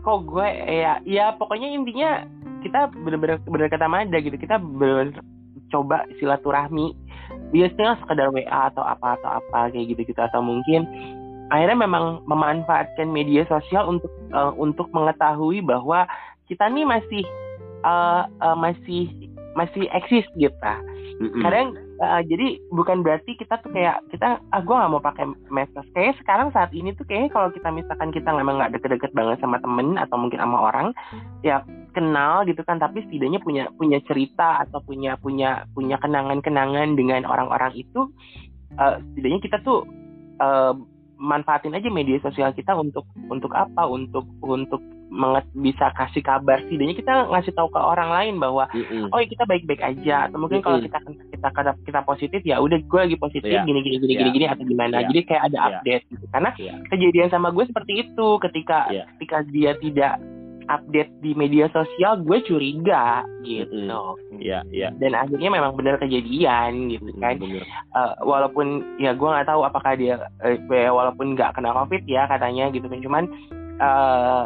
kok 0.03 0.27
gue 0.27 0.47
ya 0.67 0.99
ya 1.07 1.35
pokoknya 1.39 1.71
intinya 1.71 2.27
kita 2.63 2.91
bener-bener 2.91 3.39
bener 3.43 3.67
kata 3.71 3.87
Mada 3.87 4.17
gitu 4.19 4.35
kita 4.35 4.59
bener 4.59 5.15
coba 5.71 6.07
silaturahmi 6.19 6.95
biasanya 7.53 8.01
sekedar 8.03 8.33
WA 8.33 8.69
atau 8.69 8.83
apa 8.83 9.19
atau 9.19 9.29
apa 9.39 9.71
kayak 9.71 9.93
gitu 9.93 10.13
gitu 10.13 10.21
atau 10.21 10.41
mungkin 10.41 10.85
akhirnya 11.53 11.85
memang 11.85 12.25
memanfaatkan 12.25 13.09
media 13.09 13.45
sosial 13.45 13.85
untuk 13.87 14.09
eh, 14.33 14.53
untuk 14.57 14.89
mengetahui 14.89 15.61
bahwa 15.61 16.09
kita 16.49 16.65
nih 16.69 16.85
masih 16.85 17.23
eh, 17.85 18.23
eh, 18.25 18.57
masih 18.57 19.03
masih 19.53 19.85
eksis 19.93 20.25
gitu. 20.33 20.57
Kadang 21.45 21.77
uh, 22.01 22.21
jadi 22.25 22.57
bukan 22.73 23.05
berarti 23.05 23.37
kita 23.37 23.59
tuh 23.61 23.69
kayak 23.73 24.01
kita 24.09 24.39
ah 24.39 24.61
gue 24.61 24.73
nggak 24.73 24.91
mau 24.93 25.03
pakai 25.03 25.25
medsos. 25.51 25.85
Kayak 25.93 26.17
sekarang 26.23 26.49
saat 26.55 26.71
ini 26.73 26.95
tuh 26.97 27.05
kayaknya 27.05 27.29
kalau 27.33 27.49
kita 27.53 27.69
misalkan 27.69 28.09
kita 28.09 28.29
memang 28.33 28.57
nggak 28.57 28.79
deket-deket 28.79 29.11
banget 29.13 29.37
sama 29.43 29.61
temen 29.61 29.99
atau 29.99 30.15
mungkin 30.17 30.39
sama 30.41 30.57
orang 30.71 30.87
ya 31.45 31.61
kenal 31.93 32.41
gitu 32.49 32.65
kan 32.65 32.81
tapi 32.81 33.05
setidaknya 33.05 33.37
punya 33.43 33.69
punya 33.77 34.01
cerita 34.09 34.65
atau 34.65 34.81
punya 34.81 35.13
punya 35.21 35.69
punya 35.77 36.01
kenangan-kenangan 36.01 36.97
dengan 36.97 37.27
orang-orang 37.29 37.77
itu 37.77 38.09
uh, 38.81 38.97
setidaknya 39.13 39.39
kita 39.45 39.57
tuh 39.61 39.85
uh, 40.41 40.73
manfaatin 41.23 41.71
aja 41.71 41.87
media 41.87 42.19
sosial 42.19 42.51
kita 42.51 42.75
untuk 42.75 43.07
untuk 43.31 43.53
apa? 43.55 43.87
Untuk 43.87 44.27
untuk 44.43 44.81
bisa 45.53 45.93
kasih 45.93 46.23
kabar 46.25 46.57
setidaknya 46.65 46.95
kita 46.97 47.13
ngasih 47.29 47.53
tahu 47.53 47.69
ke 47.69 47.77
orang 47.77 48.09
lain 48.09 48.35
bahwa 48.41 48.65
Mm-mm. 48.73 49.13
oh 49.13 49.19
ya 49.21 49.27
kita 49.29 49.45
baik-baik 49.45 49.81
aja 49.81 50.27
atau 50.27 50.41
mungkin 50.41 50.59
kalau 50.59 50.81
Mm-mm. 50.81 50.89
kita 50.89 50.99
kita 51.29 51.47
kita 51.53 51.71
kita 51.85 51.99
positif 52.01 52.41
ya 52.41 52.57
udah 52.57 52.81
gue 52.81 52.99
lagi 52.99 53.17
positif 53.17 53.45
Iya. 53.45 53.61
gini 53.63 53.79
gini 53.85 53.97
gini 54.01 54.13
Iya. 54.13 54.19
gini 54.19 54.29
gini 54.33 54.45
atau 54.49 54.63
gimana 54.65 54.95
Iya. 54.99 55.07
jadi 55.13 55.19
kayak 55.29 55.43
ada 55.47 55.57
Iya. 55.57 55.67
update 55.69 56.03
gitu 56.09 56.25
karena 56.33 56.49
Iya. 56.57 56.73
kejadian 56.89 57.29
sama 57.29 57.47
gue 57.53 57.65
seperti 57.69 57.93
itu 58.01 58.27
ketika 58.41 58.77
Iya. 58.89 59.03
ketika 59.15 59.37
dia 59.47 59.71
tidak 59.77 60.13
update 60.63 61.11
di 61.19 61.35
media 61.35 61.67
sosial 61.69 62.23
gue 62.23 62.39
curiga 62.47 63.21
gitu 63.43 64.15
Iya, 64.39 64.63
iya. 64.71 64.89
dan 64.95 65.11
akhirnya 65.13 65.51
memang 65.51 65.75
benar 65.75 65.99
kejadian 65.99 66.87
gitu 66.87 67.11
kan 67.19 67.35
Bener. 67.35 67.67
Eh, 67.67 68.13
walaupun 68.23 68.97
ya 68.97 69.11
gue 69.11 69.27
nggak 69.27 69.45
tahu 69.45 69.61
apakah 69.67 69.93
dia 69.99 70.23
ya, 70.41 70.89
walaupun 70.89 71.35
nggak 71.35 71.59
kena 71.59 71.75
covid 71.75 72.01
ya 72.07 72.25
katanya 72.25 72.71
gitu 72.71 72.87
kan 72.87 72.99
cuman 73.03 73.23
eh 73.81 74.45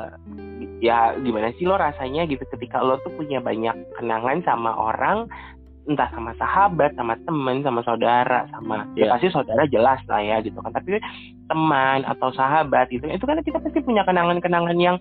ya 0.78 1.18
gimana 1.18 1.50
sih 1.58 1.66
lo 1.66 1.76
rasanya 1.78 2.30
gitu 2.30 2.46
ketika 2.54 2.82
lo 2.82 3.02
tuh 3.02 3.12
punya 3.18 3.42
banyak 3.42 3.74
kenangan 3.98 4.46
sama 4.46 4.72
orang 4.78 5.26
entah 5.88 6.12
sama 6.12 6.36
sahabat 6.36 6.92
sama 7.00 7.16
temen 7.24 7.64
sama 7.64 7.80
saudara 7.88 8.44
sama 8.52 8.84
ya 8.94 9.08
Iya. 9.08 9.12
pasti 9.16 9.28
saudara 9.32 9.64
jelas 9.72 10.04
lah 10.12 10.20
ya 10.20 10.38
gitu 10.44 10.60
kan 10.60 10.76
tapi 10.76 11.00
teman 11.48 12.04
atau 12.04 12.30
sahabat 12.36 12.92
gitu 12.92 13.08
itu 13.08 13.24
kan 13.24 13.40
kita 13.40 13.58
pasti 13.64 13.80
punya 13.80 14.04
kenangan-kenangan 14.04 14.78
yang 14.78 15.00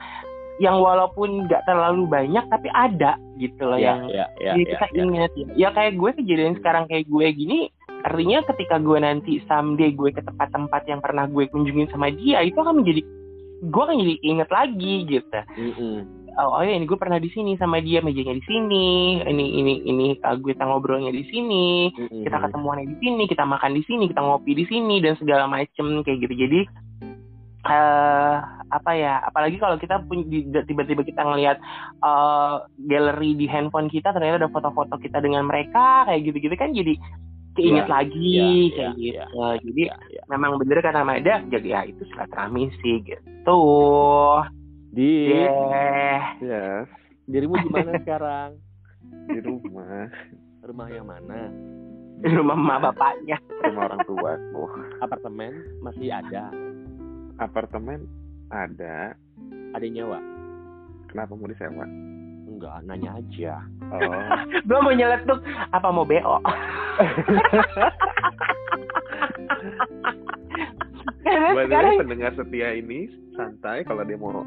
yang 0.56 0.80
walaupun 0.80 1.44
nggak 1.44 1.68
terlalu 1.68 2.08
banyak 2.08 2.44
tapi 2.48 2.70
ada 2.72 3.18
gitu 3.36 3.66
loh 3.66 3.76
Iya, 3.76 3.84
yang 3.92 4.00
iya, 4.08 4.26
iya, 4.40 4.52
jadi 4.54 4.62
iya, 4.62 4.70
kita 4.72 4.86
iya. 4.86 5.02
ingat 5.04 5.32
ya. 5.36 5.46
ya 5.52 5.68
kayak 5.74 5.92
gue 5.98 6.10
kejadian 6.22 6.54
sekarang 6.62 6.84
kayak 6.88 7.04
gue 7.10 7.26
gini 7.34 7.58
artinya 8.06 8.38
ketika 8.54 8.76
gue 8.78 8.98
nanti 9.02 9.32
someday 9.50 9.90
gue 9.90 10.14
ke 10.14 10.22
tempat-tempat 10.22 10.82
yang 10.86 11.02
pernah 11.02 11.26
gue 11.26 11.44
kunjungin 11.50 11.90
sama 11.90 12.08
dia 12.14 12.40
itu 12.46 12.56
akan 12.56 12.80
menjadi 12.80 13.02
gue 13.62 13.82
akan 13.82 13.96
jadi 13.96 14.14
inget 14.20 14.48
lagi 14.52 14.94
gitu 15.08 15.38
Mm-mm. 15.56 15.96
oh, 16.36 16.60
oh 16.60 16.62
ya 16.62 16.76
ini 16.76 16.84
gue 16.84 16.98
pernah 17.00 17.16
di 17.16 17.32
sini 17.32 17.56
sama 17.56 17.80
dia 17.80 18.04
mejanya 18.04 18.36
di 18.36 18.44
sini 18.44 18.86
ini 19.24 19.44
ini 19.60 19.72
ini 19.88 20.06
uh, 20.20 20.36
gue 20.36 20.52
kita 20.52 20.68
ngobrolnya 20.68 21.12
di 21.12 21.24
sini 21.32 21.88
Mm-mm. 21.96 22.24
kita 22.26 22.36
ketemuannya 22.36 22.92
di 22.92 22.96
sini 23.00 23.22
kita 23.24 23.44
makan 23.48 23.72
di 23.72 23.82
sini 23.88 24.04
kita 24.12 24.20
ngopi 24.20 24.52
di 24.52 24.64
sini 24.68 25.00
dan 25.00 25.16
segala 25.16 25.48
macem 25.48 26.04
kayak 26.04 26.20
gitu 26.28 26.34
jadi 26.36 26.60
eh 27.66 28.34
apa 28.66 28.90
ya 28.94 29.22
apalagi 29.26 29.58
kalau 29.58 29.74
kita 29.74 29.98
di- 30.26 30.46
tiba-tiba 30.50 31.02
kita 31.02 31.22
ngelihat 31.22 31.58
eh 32.02 32.54
galeri 32.86 33.34
di 33.34 33.46
handphone 33.50 33.90
kita 33.90 34.14
ternyata 34.14 34.46
ada 34.46 34.52
foto-foto 34.52 34.94
kita 35.02 35.18
dengan 35.18 35.46
mereka 35.46 36.06
kayak 36.06 36.30
gitu-gitu 36.30 36.54
kan 36.54 36.70
jadi 36.70 36.94
keinget 37.56 37.86
Iya, 37.86 37.92
lagi 37.92 38.20
iya, 38.22 38.46
kayak 38.70 38.94
iya, 38.94 39.24
gitu 39.26 39.40
jadi 39.64 39.82
Iya, 39.88 39.96
iya. 40.12 40.22
memang 40.28 40.60
bener 40.60 40.78
kata 40.78 41.00
Mada 41.02 41.34
jadi 41.48 41.68
ya 41.68 41.80
itu 41.88 42.02
silaturahmi 42.06 42.68
sih 42.78 42.94
gitu 43.02 43.60
Di 44.92 45.28
yeah. 45.28 46.20
Yes, 46.40 46.88
dirimu 47.26 47.56
gimana 47.60 47.96
sekarang? 48.04 48.56
di 49.26 49.38
rumah, 49.42 50.08
Rumah 50.62 50.88
yang 50.88 51.06
mana? 51.06 51.50
di 52.16 52.32
rumah 52.32 52.56
emak 52.56 52.78
bapaknya 52.80 53.36
rumah 53.60 53.92
orang 53.92 54.00
tuaku. 54.08 54.62
Apartemen 55.04 55.52
masih 55.84 56.08
ada. 56.08 56.48
Apartemen 57.36 58.08
ada, 58.48 59.12
Ada 59.76 59.84
nyawa? 59.84 60.16
kenapa 61.06 61.36
mau 61.36 61.44
disewa? 61.44 61.84
Enggak, 62.56 62.88
nanya 62.88 63.20
aja. 63.20 63.60
Oh, 63.92 64.00
gue 64.64 64.78
mau 64.80 64.96
nyeletuk 64.96 65.44
apa 65.76 65.92
mau 65.92 66.08
bo 66.08 66.40
Karena 71.26 71.50
way, 71.52 71.68
sekarang 71.68 72.00
pendengar 72.00 72.32
setia 72.32 72.72
ini 72.72 73.12
santai. 73.36 73.84
Kalau 73.84 74.08
dia 74.08 74.16
mau 74.16 74.40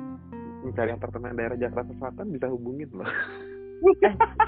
mencari 0.66 0.89
apartemen 0.89 1.38
daerah 1.38 1.53
Jakarta 1.53 1.93
Selatan 2.01 2.34
bisa 2.34 2.49
hubungin 2.49 2.89
loh. 2.97 3.05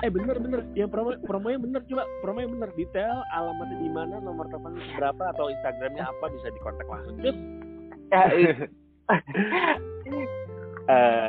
eh 0.03 0.11
bener 0.11 0.43
bener, 0.43 0.67
yang 0.75 0.89
promo 0.89 1.13
promonya 1.23 1.61
bener 1.61 1.85
coba. 1.85 2.09
Promonya 2.25 2.49
bener. 2.49 2.73
Detail 2.73 3.21
alamatnya 3.29 3.77
di 3.77 3.93
mana 3.93 4.17
nomor 4.25 4.49
telepon 4.49 4.73
berapa 4.97 5.37
atau 5.37 5.53
instagramnya 5.53 6.09
apa 6.09 6.33
bisa 6.33 6.49
dikontak 6.49 6.89
langsung. 6.89 7.13
Eh, 8.09 8.57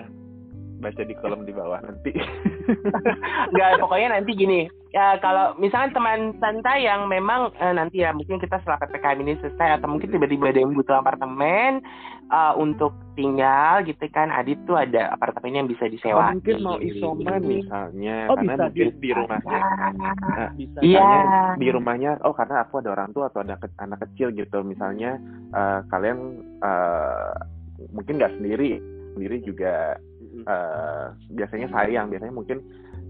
baca 0.83 1.03
di 1.07 1.15
kolom 1.15 1.47
di 1.47 1.55
bawah 1.55 1.79
nanti. 1.79 2.11
Enggak, 3.55 3.79
pokoknya 3.79 4.19
nanti 4.19 4.31
gini. 4.35 4.61
Ya 4.93 5.17
kalau 5.25 5.57
misalkan 5.57 5.97
teman 5.97 6.21
santai 6.37 6.85
yang 6.85 7.09
memang 7.09 7.49
eh, 7.57 7.73
nanti 7.73 8.05
ya 8.05 8.13
mungkin 8.13 8.37
kita 8.37 8.61
setelah 8.61 8.77
PPKM 8.85 9.19
ini 9.25 9.33
selesai 9.41 9.81
atau 9.81 9.89
mungkin 9.89 10.13
tiba-tiba 10.13 10.53
ada 10.53 10.61
yang 10.61 10.77
butuh 10.77 11.01
apartemen 11.01 11.81
uh, 12.29 12.53
untuk 12.61 12.93
tinggal 13.17 13.81
gitu 13.89 14.05
kan. 14.13 14.29
Adit 14.29 14.61
tuh 14.69 14.77
ada 14.77 15.17
apartemen 15.17 15.65
yang 15.65 15.69
bisa 15.71 15.89
disewa. 15.89 16.29
Oh, 16.29 16.37
mungkin 16.37 16.57
mau 16.61 16.77
isoman 16.77 17.41
misalnya 17.41 18.29
Oh, 18.29 18.37
karena 18.37 18.53
bisa, 18.53 18.65
mungkin 18.69 18.89
bisa. 18.93 19.01
di 19.01 19.11
rumahnya 19.17 19.61
Nah, 20.13 20.51
bisa 20.61 20.79
Iya. 20.85 21.01
misalnya 21.01 21.23
di 21.57 21.69
rumahnya 21.73 22.11
oh 22.29 22.35
karena 22.37 22.57
aku 22.61 22.75
ada 22.85 22.91
orang 22.93 23.11
tua 23.17 23.33
atau 23.33 23.41
ada 23.41 23.57
ke- 23.57 23.73
anak 23.81 24.05
kecil 24.05 24.29
gitu 24.37 24.61
misalnya 24.61 25.17
eh, 25.57 25.81
kalian 25.89 26.19
eh, 26.61 27.33
mungkin 27.97 28.21
nggak 28.21 28.37
sendiri 28.37 28.77
sendiri 29.17 29.41
juga 29.41 29.97
Eh, 30.33 31.07
biasanya 31.37 31.69
sayang 31.71 32.09
biasanya 32.09 32.35
mungkin 32.35 32.59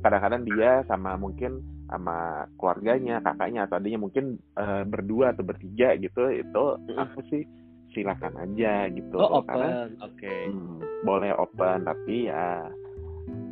kadang-kadang 0.02 0.42
dia 0.42 0.82
sama 0.90 1.14
mungkin 1.14 1.62
sama 1.86 2.48
keluarganya 2.58 3.22
kakaknya 3.22 3.64
atau 3.64 3.78
adiknya 3.78 4.00
mungkin 4.02 4.42
eh, 4.58 4.82
berdua 4.82 5.30
atau 5.30 5.46
bertiga 5.46 5.94
gitu 6.02 6.28
itu 6.34 6.64
aku 6.98 7.18
sih 7.30 7.46
silakan 7.94 8.34
aja 8.42 8.90
gitu. 8.90 9.16
Oh 9.16 9.44
karena 9.46 9.86
open 9.86 9.90
oke. 10.02 10.34
Hmm, 10.50 10.78
boleh 11.06 11.30
open 11.38 11.78
tapi 11.86 12.26
ya 12.26 12.66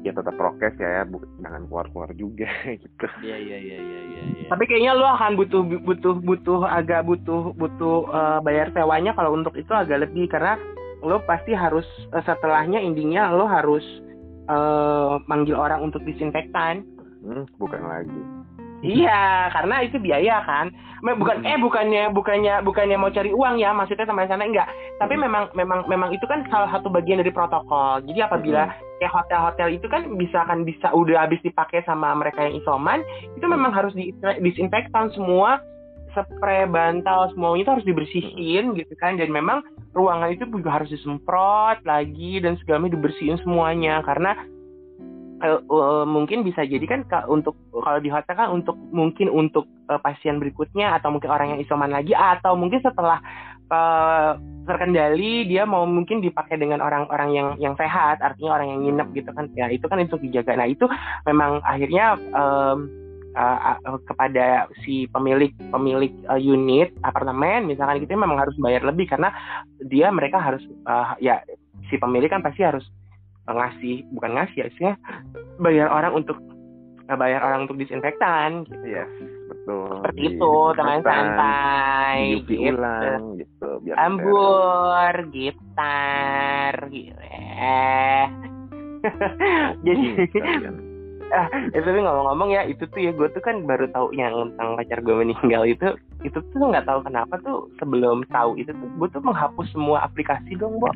ya 0.00 0.16
tetap 0.16 0.32
prokes 0.34 0.80
ya, 0.80 1.04
ya 1.04 1.04
jangan 1.44 1.62
keluar-keluar 1.68 2.10
juga 2.18 2.50
gitu. 2.82 3.06
Iya 3.22 3.36
iya 3.38 3.56
iya 3.60 3.78
iya 3.78 4.00
iya 4.02 4.22
iya. 4.34 4.48
Tapi 4.50 4.66
kayaknya 4.66 4.98
lo 4.98 5.06
akan 5.14 5.38
butuh 5.38 5.62
butuh 5.62 6.14
butuh 6.18 6.60
agak 6.66 7.06
butuh 7.06 7.54
butuh 7.54 8.08
eh, 8.10 8.38
bayar 8.42 8.74
sewanya 8.74 9.14
kalau 9.14 9.38
untuk 9.38 9.54
itu 9.54 9.70
agak 9.70 10.10
lebih 10.10 10.26
karena 10.26 10.58
lo 11.00 11.20
pasti 11.24 11.52
harus 11.52 11.86
eh, 12.12 12.22
setelahnya 12.24 12.80
endingnya 12.80 13.32
lo 13.32 13.48
harus 13.48 13.84
eh, 14.48 15.14
manggil 15.26 15.56
orang 15.56 15.84
untuk 15.84 16.02
disinfektan. 16.04 16.84
Hmm, 17.20 17.44
bukan 17.60 17.84
lagi 17.84 18.22
Iya, 18.80 19.52
karena 19.52 19.84
itu 19.84 20.00
biaya 20.00 20.40
kan. 20.40 20.72
Bukan 21.00 21.44
Hmm. 21.44 21.48
eh 21.48 21.56
bukannya 21.60 22.12
bukannya 22.12 22.64
bukannya 22.64 22.96
mau 22.96 23.12
cari 23.12 23.32
uang 23.32 23.60
ya, 23.60 23.72
maksudnya 23.72 24.08
teman 24.08 24.28
sana 24.28 24.44
enggak. 24.44 24.68
Tapi 25.00 25.16
Hmm. 25.16 25.28
memang 25.28 25.44
memang 25.52 25.80
memang 25.88 26.10
itu 26.12 26.24
kan 26.24 26.44
salah 26.48 26.68
satu 26.72 26.88
bagian 26.92 27.20
dari 27.20 27.32
protokol. 27.32 28.04
Jadi 28.04 28.20
apabila 28.20 28.72
kayak 29.00 29.12
hotel-hotel 29.12 29.68
itu 29.80 29.86
kan 29.88 30.08
bisa 30.16 30.44
kan 30.44 30.64
bisa 30.64 30.92
udah 30.92 31.24
habis 31.24 31.40
dipakai 31.44 31.84
sama 31.84 32.12
mereka 32.16 32.44
yang 32.44 32.56
isoman, 32.60 33.00
itu 33.36 33.44
memang 33.48 33.72
harus 33.72 33.92
di, 33.96 34.12
disinfektan 34.40 35.12
semua 35.12 35.60
spray 36.14 36.66
bantal 36.68 37.30
semuanya 37.32 37.62
itu 37.62 37.72
harus 37.78 37.86
dibersihin 37.86 38.64
gitu 38.76 38.94
kan. 38.98 39.16
Dan 39.16 39.30
memang 39.30 39.62
ruangan 39.94 40.34
itu 40.34 40.46
juga 40.46 40.80
harus 40.80 40.90
disemprot 40.90 41.82
lagi 41.86 42.42
dan 42.42 42.58
segalanya 42.60 42.94
dibersihin 42.94 43.38
semuanya. 43.42 44.02
Karena 44.02 44.34
eh, 45.40 45.60
eh, 45.60 46.04
mungkin 46.06 46.44
bisa 46.44 46.62
jadi 46.66 46.84
kan 46.84 47.00
ka- 47.08 47.26
untuk 47.30 47.56
kalau 47.72 47.98
di 47.98 48.12
hotel 48.12 48.34
kan 48.36 48.52
untuk 48.52 48.76
mungkin 48.92 49.32
untuk 49.32 49.64
eh, 49.88 50.00
pasien 50.00 50.36
berikutnya 50.36 50.98
atau 51.00 51.10
mungkin 51.14 51.30
orang 51.32 51.56
yang 51.56 51.60
isoman 51.64 51.90
lagi 51.90 52.12
atau 52.12 52.54
mungkin 52.54 52.84
setelah 52.84 53.18
eh, 53.72 54.32
terkendali 54.68 55.48
dia 55.50 55.64
mau 55.64 55.82
mungkin 55.88 56.20
dipakai 56.22 56.60
dengan 56.60 56.84
orang-orang 56.84 57.30
yang 57.32 57.48
yang 57.58 57.74
sehat 57.74 58.20
artinya 58.20 58.60
orang 58.60 58.68
yang 58.70 58.80
nginep 58.86 59.08
gitu 59.16 59.30
kan. 59.32 59.48
Ya 59.56 59.66
itu 59.72 59.82
kan 59.88 59.98
untuk 59.98 60.20
dijaga. 60.22 60.54
Nah 60.54 60.68
itu 60.68 60.86
memang 61.26 61.64
akhirnya 61.64 62.14
em, 62.20 62.78
eh, 63.34 63.76
kepada 64.06 64.66
si 64.82 65.06
pemilik 65.10 65.52
pemilik 65.70 66.12
eh, 66.30 66.40
unit 66.42 66.90
apartemen 67.06 67.70
misalkan 67.70 68.02
gitu 68.02 68.18
memang 68.18 68.38
harus 68.38 68.56
bayar 68.58 68.82
lebih 68.82 69.06
karena 69.10 69.30
dia 69.86 70.10
mereka 70.10 70.38
harus 70.38 70.62
eh, 70.66 71.06
ya 71.22 71.42
si 71.90 71.98
pemilik 71.98 72.30
kan 72.30 72.42
pasti 72.42 72.62
harus 72.62 72.86
ngasih 73.50 74.06
bukan 74.14 74.38
ngasih 74.38 74.56
ya 74.62 74.66
istilahnya 74.70 74.96
bayar 75.58 75.88
orang 75.90 76.22
untuk 76.22 76.38
bayar 77.10 77.42
orang 77.42 77.66
untuk 77.66 77.82
disinfektan 77.82 78.62
gitu. 78.70 78.86
Yes, 78.86 79.10
betul. 79.50 79.98
seperti 79.98 80.20
Di- 80.22 80.30
itu 80.38 80.52
teman 80.78 81.02
santai 81.02 82.18
gitu. 82.46 82.70
ulang 82.70 83.22
gitu 83.42 83.68
biar 83.82 83.96
ambur 83.98 85.14
gitar 85.34 86.74
gitu 86.94 87.18
jadi 89.86 90.06
ah, 90.44 90.89
eh, 91.74 91.80
tapi 91.80 91.98
ngomong-ngomong 92.00 92.50
ya 92.50 92.62
itu 92.64 92.82
tuh 92.86 93.00
ya 93.00 93.10
gue 93.10 93.28
tuh 93.30 93.42
kan 93.42 93.62
baru 93.62 93.86
tahu 93.90 94.10
yang 94.12 94.34
tentang 94.52 94.74
pacar 94.74 94.98
gue 94.98 95.14
meninggal 95.14 95.62
itu 95.64 95.88
itu 96.20 96.38
tuh 96.50 96.66
nggak 96.66 96.84
tahu 96.84 97.00
kenapa 97.02 97.38
tuh 97.40 97.70
sebelum 97.78 98.26
tahu 98.28 98.58
itu 98.58 98.70
tuh 98.70 98.88
gue 98.98 99.08
tuh 99.08 99.22
menghapus 99.22 99.66
semua 99.70 100.02
aplikasi 100.02 100.58
dong 100.58 100.78
Bo 100.78 100.90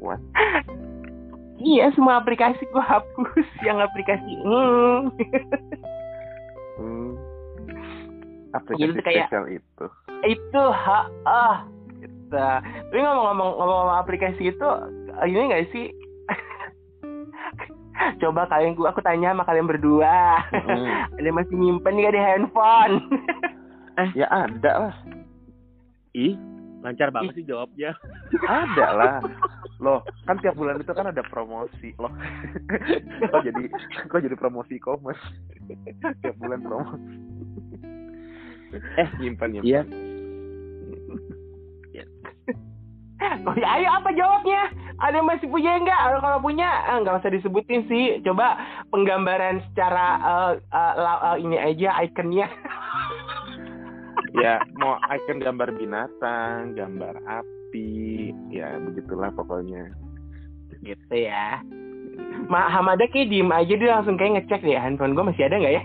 What? 0.00 0.20
iya 1.60 1.92
semua 1.92 2.16
aplikasi 2.18 2.64
gue 2.64 2.80
hapus 2.80 3.48
yang 3.68 3.78
aplikasi 3.78 4.32
hmm. 4.40 5.12
Hmm. 6.80 7.12
Aplikasi 8.50 8.80
Jadi 8.80 9.00
kayak- 9.04 9.28
spesial 9.28 9.44
itu. 9.52 9.84
itu 10.20 10.62
ha 10.62 11.08
ah 11.24 11.56
gitu. 11.96 12.36
tapi 12.36 12.98
ngomong-ngomong 12.98 13.56
ngomong-ngomong 13.56 13.98
aplikasi 14.00 14.52
itu 14.52 14.68
ini 15.24 15.48
nggak 15.48 15.68
sih 15.72 15.88
coba 18.18 18.46
kalian 18.46 18.74
gua 18.74 18.90
aku 18.90 19.00
tanya 19.00 19.32
sama 19.32 19.44
kalian 19.44 19.66
berdua 19.66 20.40
Mm. 20.50 20.88
ada 21.18 21.30
masih 21.30 21.54
nyimpen 21.54 21.94
nggak 21.98 22.14
di 22.14 22.22
handphone 22.22 22.94
Ya 24.16 24.24
ada 24.26 24.72
lah, 24.88 24.94
ih 26.12 26.32
lancar 26.80 27.12
banget 27.12 27.36
sih 27.36 27.44
jawabnya 27.44 27.92
ada 28.48 28.86
lah. 28.96 29.12
Loh, 29.76 30.00
kan 30.24 30.40
tiap 30.40 30.56
bulan 30.56 30.80
itu 30.80 30.88
kan 30.88 31.04
ada 31.04 31.20
promosi 31.24 31.92
loh. 31.96 32.08
kok 33.28 33.44
jadi 33.44 33.64
kok 34.08 34.20
jadi 34.20 34.36
promosi 34.36 34.76
e-commerce? 34.76 35.20
tiap 36.24 36.32
bulan 36.36 36.60
promosi. 36.60 37.12
Eh, 38.96 39.08
nyimpan 39.20 39.48
nyimpan. 39.52 39.68
iya 39.68 39.82
oh 43.48 43.54
ya 43.56 43.68
ayo 43.76 43.88
apa 43.92 44.10
jawabnya? 44.12 44.62
Ada 45.00 45.20
yang 45.20 45.28
masih 45.28 45.48
punya 45.48 45.80
nggak? 45.80 46.00
Kalau- 46.00 46.22
kalau 46.22 46.38
punya 46.40 46.68
eh, 46.88 46.98
nggak 47.00 47.18
usah 47.20 47.32
disebutin 47.32 47.82
sih. 47.86 48.20
Coba 48.20 48.56
penggambaran 48.88 49.60
secara 49.70 50.06
eh, 50.20 50.52
eh, 50.60 50.94
la- 50.96 51.22
eh, 51.32 51.36
ini 51.40 51.56
aja 51.56 52.00
ikonnya. 52.04 52.48
Ya 54.30 54.62
mau 54.78 54.94
icon 55.10 55.42
gambar 55.42 55.74
binatang 55.74 56.78
gambar 56.78 57.18
api 57.26 58.30
ya 58.54 58.78
begitulah 58.78 59.34
pokoknya. 59.34 59.90
Gitu 60.86 61.14
ya. 61.26 61.58
Ma 62.46 62.70
Hamada 62.70 63.10
kayak 63.10 63.26
diem 63.26 63.50
aja 63.50 63.74
dia 63.74 63.90
langsung 63.90 64.14
kayak 64.14 64.38
ngecek 64.38 64.62
deh 64.62 64.78
handphone 64.78 65.18
gue 65.18 65.26
masih 65.26 65.50
ada 65.50 65.58
nggak 65.58 65.74
ya? 65.74 65.82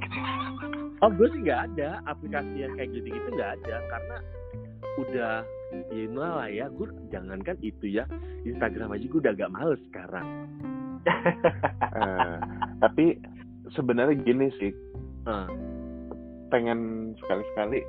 Oh 1.01 1.09
gue 1.09 1.25
sih 1.33 1.41
nggak 1.41 1.73
ada. 1.73 2.05
Aplikasi 2.05 2.53
yang 2.61 2.77
kayak 2.77 2.93
gitu 2.93 3.17
gitu 3.17 3.27
nggak 3.33 3.51
ada 3.57 3.75
karena 3.89 4.17
udah 5.01 5.33
ya 5.91 6.05
lah 6.13 6.47
ya 6.47 6.65
gue 6.71 6.88
jangankan 7.11 7.57
itu 7.61 7.89
ya. 7.89 8.05
Instagram 8.45 8.95
aja 8.95 9.05
gue 9.05 9.19
udah 9.19 9.34
agak 9.34 9.53
males 9.53 9.82
sekarang. 9.91 10.28
Eh, 11.95 12.38
tapi 12.82 13.15
sebenarnya 13.71 14.19
gini 14.26 14.49
sih. 14.57 14.73
Eh, 15.26 15.47
pengen 16.49 17.13
sekali-sekali 17.21 17.82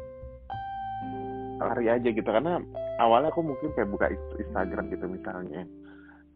lari 1.56 1.88
aja 1.88 2.08
gitu 2.12 2.28
karena 2.28 2.60
awalnya 3.00 3.32
aku 3.32 3.40
mungkin 3.40 3.72
kayak 3.72 3.88
buka 3.88 4.12
Instagram 4.12 4.92
gitu 4.92 5.06
misalnya. 5.08 5.64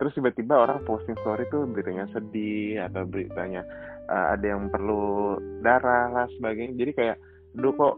Terus 0.00 0.16
tiba-tiba 0.16 0.56
orang 0.56 0.80
posting 0.88 1.16
story 1.20 1.44
tuh 1.52 1.68
beritanya 1.68 2.08
sedih 2.16 2.88
atau 2.88 3.04
beritanya 3.04 3.62
eh, 4.08 4.26
ada 4.34 4.46
yang 4.56 4.72
perlu 4.72 5.36
darah 5.60 6.08
lah 6.10 6.26
sebagainya. 6.40 6.74
Jadi 6.80 6.92
kayak 6.96 7.16
duh 7.54 7.74
kok 7.76 7.96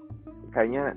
kayaknya 0.53 0.93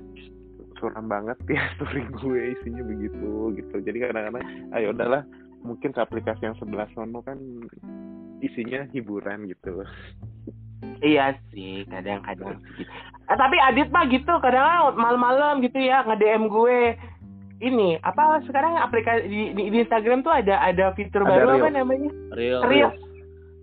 suram 0.78 1.06
banget 1.08 1.38
ya 1.48 1.62
story 1.76 2.04
gue 2.08 2.40
isinya 2.58 2.82
begitu 2.84 3.54
gitu 3.56 3.76
jadi 3.82 4.10
kadang-kadang 4.10 4.46
ayo 4.76 4.92
udahlah 4.92 5.22
mungkin 5.64 5.90
ke 5.90 6.00
aplikasi 6.00 6.46
yang 6.46 6.56
sebelah 6.60 6.86
sono 6.94 7.24
kan 7.24 7.38
isinya 8.40 8.84
hiburan 8.92 9.48
gitu 9.48 9.82
Iya 11.00 11.36
sih, 11.52 11.84
kadang-kadang 11.88 12.60
gitu. 12.76 12.88
Eh, 13.26 13.36
tapi 13.36 13.56
Adit 13.60 13.88
mah 13.92 14.06
gitu, 14.08 14.32
kadang 14.40 14.96
malam-malam 14.96 15.64
gitu 15.64 15.76
ya 15.80 16.04
nge-DM 16.04 16.48
gue. 16.48 16.94
Ini 17.56 17.96
apa 18.04 18.44
sekarang 18.44 18.76
aplikasi 18.76 19.24
di, 19.28 19.40
di, 19.56 19.62
di 19.72 19.76
Instagram 19.80 20.20
tuh 20.20 20.32
ada 20.32 20.60
ada 20.60 20.92
fitur 20.92 21.24
Ada 21.24 21.30
baru 21.32 21.46
apa 21.48 21.56
Reels. 21.56 21.76
namanya? 21.80 22.10
real 22.36 22.60
Reels. 22.68 22.96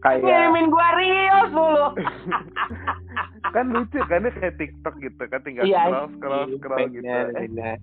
Kayak 0.04 0.22
Ngirimin 0.22 0.68
gua 0.68 0.88
reels 0.94 1.50
dulu. 1.50 1.86
kan 3.56 3.66
lucu 3.70 4.00
kan 4.04 4.24
dia 4.24 4.34
kayak 4.34 4.56
TikTok 4.58 4.96
gitu 4.98 5.24
kan 5.24 5.40
tinggal 5.42 5.64
Iya, 5.64 5.82
scroll 5.86 6.08
scroll 6.18 6.44
sih, 6.48 6.56
scroll 6.58 6.88
gitu 6.90 7.02
benar, 7.02 7.24
eh, 7.30 7.46
benar. 7.46 7.76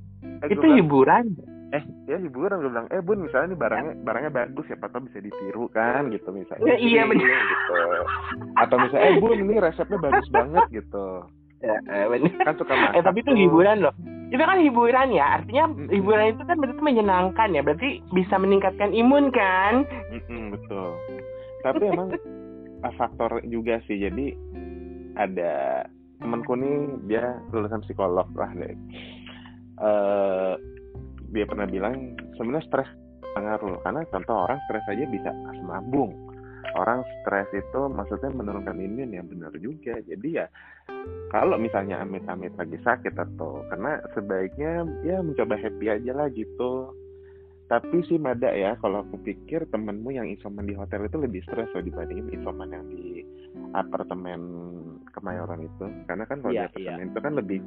eh, 0.43 0.49
Itu 0.49 0.61
bilang, 0.61 0.77
hiburan. 0.77 1.25
eh 1.71 1.85
ya 2.05 2.16
hiburan 2.18 2.59
gue 2.59 2.71
bilang 2.75 2.89
eh 2.91 2.99
bun 2.99 3.23
misalnya 3.23 3.55
nih 3.55 3.61
barangnya 3.61 3.93
barangnya 4.03 4.33
bagus 4.35 4.66
siapa 4.66 4.91
tahu 4.91 5.07
bisa 5.07 5.23
ditiru 5.23 5.71
kan 5.71 6.11
gitu 6.11 6.27
misalnya 6.29 6.66
Ya, 6.66 6.77
iya, 6.77 7.03
Jadi, 7.07 7.23
gitu 7.23 7.79
atau 8.59 8.77
misalnya 8.77 9.07
eh 9.07 9.14
bun 9.14 9.39
ini 9.39 9.55
resepnya 9.57 9.99
bagus 10.01 10.27
banget 10.29 10.64
gitu 10.68 11.07
Ya, 11.61 11.77
eh, 11.87 12.09
kan 12.41 12.57
suka 12.57 12.73
masak 12.73 12.97
Eh 12.97 13.03
tapi 13.05 13.21
itu 13.21 13.37
hiburan 13.37 13.85
loh. 13.85 13.93
Itu 14.33 14.41
kan 14.41 14.59
hiburan 14.59 15.12
ya, 15.12 15.37
artinya 15.37 15.68
Mm-mm. 15.68 15.93
hiburan 15.93 16.33
itu 16.33 16.43
kan 16.43 16.57
berarti 16.57 16.81
menyenangkan 16.81 17.49
ya, 17.53 17.61
berarti 17.61 18.01
bisa 18.11 18.35
meningkatkan 18.35 18.91
imun 18.91 19.29
kan? 19.29 19.85
Betul 20.09 20.57
betul 20.57 20.97
tapi 21.63 21.83
emang 21.89 22.15
ah, 22.85 22.95
faktor 22.97 23.41
juga 23.49 23.81
sih. 23.89 24.01
Jadi 24.01 24.35
ada 25.17 25.85
temanku 26.21 26.57
nih 26.57 26.77
dia 27.09 27.41
lulusan 27.51 27.85
psikolog 27.85 28.29
lah 28.37 28.51
deh. 28.57 28.77
Uh, 29.81 30.61
dia 31.33 31.49
pernah 31.49 31.65
bilang 31.65 32.13
sebenarnya 32.37 32.69
stres 32.69 32.91
pengaruh 33.33 33.81
karena 33.81 34.05
contoh 34.13 34.45
orang 34.45 34.61
stres 34.69 34.85
aja 34.93 35.05
bisa 35.09 35.31
asam 35.49 35.73
lambung 35.73 36.13
orang 36.77 37.03
stres 37.23 37.49
itu 37.55 37.81
maksudnya 37.91 38.31
menurunkan 38.31 38.79
imun 38.79 39.11
yang 39.17 39.27
benar 39.27 39.51
juga. 39.59 39.99
Jadi 40.05 40.29
ya 40.39 40.47
kalau 41.33 41.57
misalnya 41.57 42.03
amit-amit 42.03 42.55
lagi 42.55 42.79
sakit 42.83 43.15
atau 43.17 43.65
karena 43.73 43.99
sebaiknya 44.15 44.85
ya 45.07 45.23
mencoba 45.23 45.57
happy 45.57 45.87
aja 45.89 46.13
lah 46.15 46.29
gitu 46.31 46.93
tapi 47.71 48.03
sih 48.11 48.18
mada 48.18 48.51
ya 48.51 48.75
kalau 48.83 49.07
aku 49.07 49.23
pikir 49.23 49.62
temenmu 49.71 50.11
yang 50.11 50.27
isoman 50.27 50.66
di 50.66 50.75
hotel 50.75 51.07
itu 51.07 51.23
lebih 51.23 51.39
stres 51.47 51.71
loh 51.71 51.79
dibandingin 51.79 52.27
isoman 52.35 52.75
yang 52.75 52.83
di 52.91 53.23
apartemen 53.79 54.43
Kemayoran 55.14 55.62
itu. 55.62 55.87
Karena 56.11 56.27
kan 56.27 56.43
kalau 56.43 56.51
yeah, 56.51 56.66
di 56.75 56.83
apartemen 56.83 56.99
yeah. 56.99 57.11
itu 57.14 57.18
kan 57.23 57.33
lebih 57.39 57.61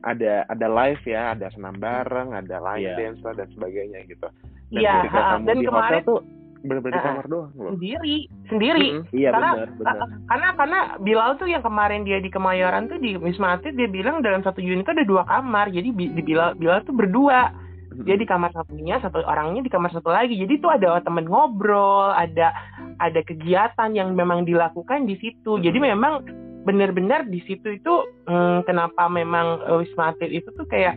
ada 0.00 0.48
ada 0.48 0.64
live 0.64 1.04
ya 1.04 1.36
ada 1.36 1.52
senam 1.52 1.76
bareng 1.76 2.32
ada 2.32 2.56
live 2.56 2.88
yeah. 2.88 2.96
dance 2.96 3.20
lah 3.20 3.36
dan 3.36 3.52
sebagainya 3.52 4.00
gitu. 4.08 4.28
Dan 4.72 4.80
yeah, 4.80 5.04
ketika 5.04 5.20
kamu 5.20 5.44
dan 5.44 5.56
di 5.60 5.66
kemarin, 5.68 5.92
hotel 5.92 6.00
tuh 6.08 6.20
benar-benar 6.60 6.96
di 6.96 7.04
kamar 7.04 7.26
doang 7.28 7.52
loh. 7.56 7.72
Sendiri 7.76 8.18
sendiri. 8.48 8.88
Mm 8.88 9.00
-hmm. 9.04 9.16
iya 9.16 9.28
karena, 9.32 9.50
benar 9.52 9.70
benar. 9.76 9.96
karena 10.24 10.48
karena 10.56 10.80
Bilal 11.04 11.30
tuh 11.36 11.48
yang 11.52 11.64
kemarin 11.64 12.02
dia 12.08 12.16
di 12.16 12.32
Kemayoran 12.32 12.88
tuh 12.88 12.96
di 12.96 13.16
Wisma 13.20 13.60
Atlet 13.60 13.76
dia 13.76 13.88
bilang 13.92 14.24
dalam 14.24 14.40
satu 14.40 14.64
unit 14.64 14.88
itu 14.88 14.92
ada 14.96 15.04
dua 15.04 15.28
kamar. 15.28 15.68
Jadi 15.68 15.88
di 15.92 16.22
Bilal 16.24 16.56
Bilal 16.56 16.80
tuh 16.88 16.96
berdua 16.96 17.52
dia 18.04 18.16
di 18.16 18.26
kamar 18.28 18.50
satunya 18.52 18.98
satu 19.00 19.20
orangnya 19.24 19.64
di 19.64 19.72
kamar 19.72 19.92
satu 19.92 20.08
lagi. 20.08 20.36
Jadi 20.36 20.60
tuh 20.60 20.72
ada 20.72 21.00
temen 21.04 21.28
ngobrol 21.28 22.12
ada 22.12 22.52
ada 23.00 23.20
kegiatan 23.24 23.92
yang 23.92 24.12
memang 24.16 24.44
dilakukan 24.44 25.04
di 25.08 25.16
situ. 25.20 25.60
Jadi 25.60 25.78
memang 25.80 26.24
benar-benar 26.64 27.28
di 27.28 27.40
situ 27.48 27.80
itu 27.80 27.94
hmm, 28.28 28.68
kenapa 28.68 29.08
memang 29.08 29.64
wisma 29.80 30.12
atlet 30.12 30.44
itu 30.44 30.48
tuh 30.52 30.68
kayak 30.68 30.92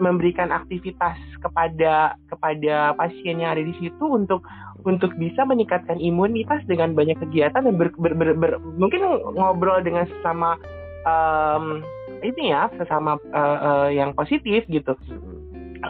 memberikan 0.00 0.50
aktivitas 0.50 1.14
kepada 1.38 2.18
kepada 2.26 2.96
pasien 2.98 3.38
yang 3.38 3.54
ada 3.54 3.62
di 3.62 3.74
situ 3.78 4.04
untuk 4.04 4.42
untuk 4.84 5.14
bisa 5.16 5.46
meningkatkan 5.48 5.96
imunitas 6.02 6.60
dengan 6.68 6.92
banyak 6.92 7.16
kegiatan 7.16 7.64
dan 7.64 7.74
ber, 7.78 7.88
ber, 7.96 8.12
ber, 8.12 8.36
ber, 8.36 8.52
mungkin 8.76 9.00
ngobrol 9.32 9.80
dengan 9.80 10.04
sesama 10.04 10.60
um, 11.08 11.80
ini 12.20 12.52
ya 12.52 12.68
sesama 12.76 13.16
uh, 13.32 13.58
uh, 13.60 13.88
yang 13.88 14.12
positif 14.12 14.64
gitu 14.68 14.92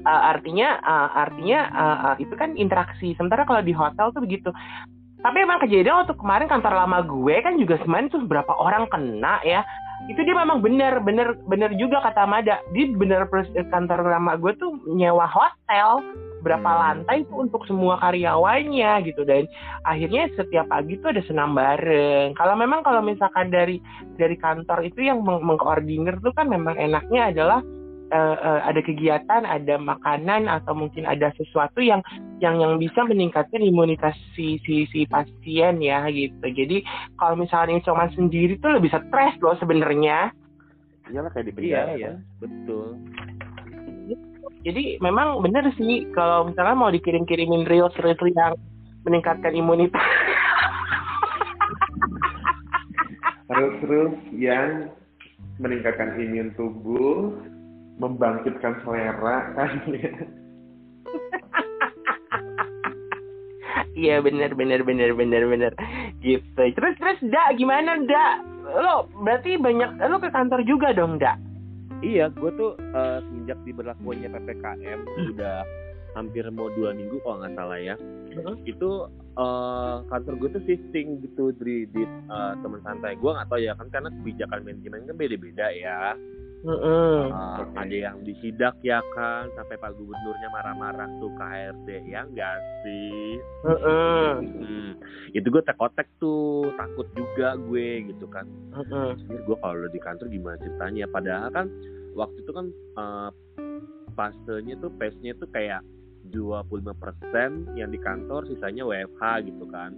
uh, 0.02 0.22
artinya 0.34 0.78
uh, 0.82 1.08
artinya 1.14 1.60
uh, 1.70 1.98
uh, 2.10 2.14
itu 2.18 2.34
kan 2.34 2.58
interaksi. 2.58 3.14
Sementara 3.14 3.46
kalau 3.46 3.62
di 3.62 3.70
hotel 3.70 4.10
tuh 4.10 4.22
begitu. 4.22 4.50
Tapi 5.24 5.40
emang 5.40 5.56
kejadian 5.56 6.04
waktu 6.04 6.20
kemarin 6.20 6.52
kantor 6.52 6.84
lama 6.84 7.00
gue 7.00 7.34
kan 7.40 7.56
juga 7.56 7.80
kemarin 7.80 8.12
tuh 8.12 8.28
berapa 8.28 8.52
orang 8.60 8.84
kena 8.92 9.40
ya. 9.40 9.64
Itu 10.04 10.20
dia 10.20 10.36
memang 10.36 10.60
benar 10.60 11.00
benar 11.00 11.40
benar 11.48 11.72
juga 11.80 12.04
kata 12.04 12.28
Mada. 12.28 12.60
Di 12.76 12.92
benar 12.92 13.24
kantor 13.72 14.04
lama 14.04 14.36
gue 14.36 14.52
tuh 14.60 14.76
nyewa 14.84 15.24
hotel. 15.24 16.04
Berapa 16.44 16.68
hmm. 16.68 16.80
lantai 16.84 17.24
tuh 17.24 17.48
untuk 17.48 17.64
semua 17.64 17.96
karyawannya 18.04 19.00
gitu. 19.08 19.24
Dan 19.24 19.48
akhirnya 19.88 20.28
setiap 20.36 20.68
pagi 20.68 21.00
tuh 21.00 21.16
ada 21.16 21.24
senam 21.24 21.56
bareng. 21.56 22.36
Kalau 22.36 22.52
memang 22.60 22.84
kalau 22.84 23.00
misalkan 23.00 23.48
dari 23.48 23.80
dari 24.20 24.36
kantor 24.36 24.84
itu 24.84 25.08
yang 25.08 25.24
meng 25.24 25.40
mengkoordinir 25.40 26.20
tuh 26.20 26.36
kan 26.36 26.52
memang 26.52 26.76
enaknya 26.76 27.32
adalah 27.32 27.64
uh, 28.12 28.36
uh, 28.36 28.60
ada 28.66 28.80
kegiatan, 28.84 29.42
ada 29.46 29.74
makanan 29.80 30.50
atau 30.50 30.76
mungkin 30.76 31.08
ada 31.08 31.32
sesuatu 31.38 31.80
yang 31.80 32.04
yang 32.42 32.60
yang 32.60 32.76
bisa 32.76 33.06
meningkatkan 33.06 33.62
imunitas 33.62 34.12
si 34.36 34.60
si, 34.66 34.84
si 34.90 35.06
pasien 35.08 35.80
ya 35.80 36.04
gitu. 36.10 36.44
Jadi 36.44 36.84
kalau 37.16 37.38
misalnya 37.38 37.80
cuma 37.86 38.10
sendiri 38.12 38.58
tuh 38.60 38.76
lebih 38.76 38.92
stres 38.92 39.34
loh 39.40 39.56
sebenarnya. 39.56 40.34
Iyalah 41.08 41.30
kayak 41.36 41.46
di 41.48 41.52
penjara 41.52 41.92
iya, 41.94 41.96
ya, 41.96 42.12
betul. 42.40 42.96
Jadi 44.64 44.96
memang 45.04 45.44
benar 45.44 45.68
sih 45.76 46.08
kalau 46.16 46.48
misalnya 46.48 46.72
mau 46.72 46.88
dikirim-kirimin 46.88 47.68
reels 47.68 47.92
reels 48.00 48.16
yang 48.32 48.56
meningkatkan 49.04 49.52
imunitas. 49.52 50.00
Reels-reels 53.52 54.16
yang 54.32 54.88
meningkatkan 55.60 56.18
imun 56.18 56.50
tubuh 56.58 57.36
membangkitkan 57.98 58.82
selera 58.82 59.54
kan 59.54 59.70
Iya 63.94 64.18
benar 64.18 64.50
benar 64.58 64.82
benar 64.82 65.14
benar 65.14 65.42
benar 65.46 65.72
gitu. 66.18 66.62
Terus 66.74 66.94
terus 66.98 67.18
dak 67.30 67.54
gimana 67.54 67.94
dak? 68.02 68.42
Lo 68.74 69.06
berarti 69.22 69.54
banyak 69.54 70.02
lo 70.10 70.18
ke 70.18 70.34
kantor 70.34 70.66
juga 70.66 70.90
dong 70.90 71.22
dak? 71.22 71.38
Iya, 72.02 72.28
gue 72.34 72.50
tuh 72.58 72.74
uh, 72.92 73.22
semenjak 73.22 73.56
diberlakukannya 73.64 74.28
ppkm 74.28 75.00
hmm. 75.06 75.30
udah 75.38 75.62
hampir 76.18 76.44
mau 76.52 76.68
dua 76.74 76.90
minggu 76.92 77.22
kalau 77.22 77.38
nggak 77.40 77.54
salah 77.54 77.78
ya. 77.78 77.94
Hmm. 78.34 78.58
Itu 78.66 79.06
uh, 79.38 80.02
kantor 80.10 80.34
gue 80.42 80.48
tuh 80.58 80.62
shifting 80.66 81.22
gitu 81.22 81.54
dari 81.54 81.86
di 81.94 82.02
uh, 82.28 82.58
teman 82.60 82.82
santai 82.82 83.14
gue 83.14 83.30
nggak 83.30 83.46
tahu 83.46 83.60
ya 83.62 83.72
kan 83.78 83.88
karena 83.94 84.10
kebijakan 84.10 84.60
manajemen 84.66 85.06
kan 85.06 85.16
beda-beda 85.16 85.66
ya. 85.70 86.18
Uh, 86.64 86.72
uh, 86.72 87.20
okay. 87.60 87.76
Ada 87.76 87.96
yang 88.08 88.16
disidak 88.24 88.80
ya 88.80 89.04
kan 89.12 89.52
sampai 89.52 89.76
Pak 89.76 90.00
Gubernurnya 90.00 90.48
marah-marah 90.48 91.12
tuh 91.20 91.28
KRD 91.36 92.08
ya 92.08 92.24
enggak 92.24 92.56
sih? 92.80 93.36
Uh, 93.68 93.72
uh. 93.76 94.28
Hmm. 94.40 94.96
Itu 95.36 95.52
gue 95.52 95.60
tekotek 95.60 96.08
tuh 96.16 96.72
takut 96.80 97.04
juga 97.12 97.60
gue 97.60 98.08
gitu 98.08 98.24
kan. 98.32 98.48
Uh, 98.72 98.80
uh. 98.80 99.08
gue 99.28 99.56
kalau 99.60 99.88
di 99.92 100.00
kantor 100.00 100.26
gimana 100.32 100.56
ceritanya? 100.64 101.04
Padahal 101.12 101.52
kan 101.52 101.66
waktu 102.16 102.40
itu 102.40 102.52
kan 102.56 102.66
uh, 102.96 103.30
fasenya 104.16 104.80
tuh 104.80 104.88
pace-nya 104.96 105.36
tuh 105.36 105.52
kayak 105.52 105.84
25% 106.32 107.76
yang 107.76 107.92
di 107.92 108.00
kantor 108.00 108.48
sisanya 108.48 108.88
WFH 108.88 109.52
gitu 109.52 109.68
kan. 109.68 109.92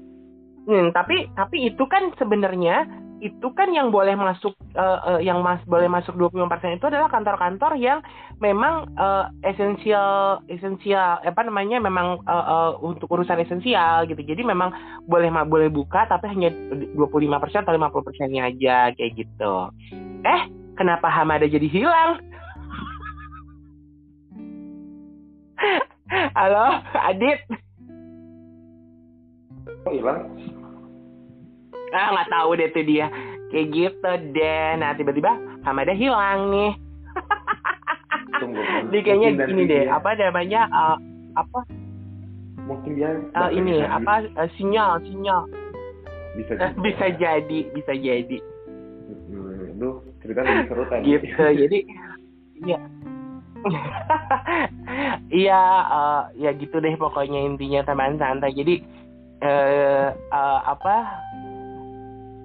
Hmm, 0.67 0.91
tapi 0.91 1.31
tapi 1.39 1.71
itu 1.71 1.87
kan 1.87 2.11
sebenarnya 2.19 3.06
itu 3.25 3.49
kan 3.57 3.73
yang 3.73 3.89
boleh 3.89 4.13
masuk 4.13 4.53
uh, 4.77 5.17
uh, 5.17 5.21
yang 5.25 5.41
mas 5.41 5.65
boleh 5.65 5.89
masuk 5.89 6.13
25% 6.21 6.77
itu 6.77 6.87
adalah 6.87 7.09
kantor-kantor 7.09 7.73
yang 7.81 8.05
memang 8.45 8.93
uh, 9.01 9.33
esensial 9.41 10.45
esensial 10.53 11.17
apa 11.25 11.41
namanya 11.41 11.81
memang 11.81 12.21
uh, 12.29 12.45
uh, 12.45 12.71
untuk 12.85 13.09
urusan 13.09 13.41
esensial 13.41 14.05
gitu. 14.05 14.21
Jadi 14.21 14.45
memang 14.45 14.69
boleh 15.09 15.33
boleh 15.49 15.73
buka 15.73 16.05
tapi 16.05 16.29
hanya 16.29 16.53
25% 16.53 17.65
atau 17.65 17.73
50%-nya 17.73 18.53
aja 18.53 18.93
kayak 18.93 19.13
gitu. 19.17 19.55
Eh, 20.21 20.43
kenapa 20.77 21.09
Hamada 21.09 21.49
jadi 21.49 21.69
hilang? 21.73 22.21
Halo, 26.37 26.85
Adit. 26.93 27.41
Oh, 29.89 29.93
hilang? 29.95 30.56
Ah 31.97 32.09
nggak 32.13 32.31
tahu 32.31 32.51
deh 32.61 32.69
tuh 32.71 32.85
dia. 32.85 33.07
Kayak 33.49 33.67
gitu 33.73 34.11
deh 34.37 34.69
nah 34.77 34.93
tiba-tiba 34.93 35.33
Hamada 35.65 35.97
hilang 35.97 36.53
nih. 36.53 36.73
Tunggu, 38.41 38.61
dia 38.93 39.01
kayaknya 39.01 39.49
gini 39.49 39.63
deh 39.65 39.83
dia. 39.89 39.97
apa 39.97 40.13
namanya 40.15 40.69
uh, 40.69 40.97
apa? 41.41 41.61
Mungkin 42.67 42.99
dia 42.99 43.11
uh, 43.33 43.51
ini 43.51 43.81
apa 43.83 44.29
uh, 44.37 44.49
sinyal 44.61 45.01
sinyal. 45.03 45.49
Bisa 46.37 46.53
uh, 46.61 46.71
bisa 46.85 47.07
jadi 47.17 47.59
bisa 47.73 47.93
jadi. 47.97 48.39
Hmm, 49.07 49.79
lu 49.81 50.03
cerita 50.21 50.45
lebih 50.45 50.67
seru 50.69 50.85
tadi. 50.91 51.05
Gitu 51.07 51.27
jadi 51.65 51.79
iya. 52.67 52.79
Iya 55.27 55.63
uh, 55.91 56.23
ya 56.39 56.55
gitu 56.55 56.79
deh 56.79 56.95
pokoknya 56.95 57.41
intinya 57.43 57.83
teman 57.83 58.21
santai. 58.21 58.55
Jadi 58.55 58.85
uh, 59.43 60.15
uh, 60.31 60.61
apa 60.67 60.97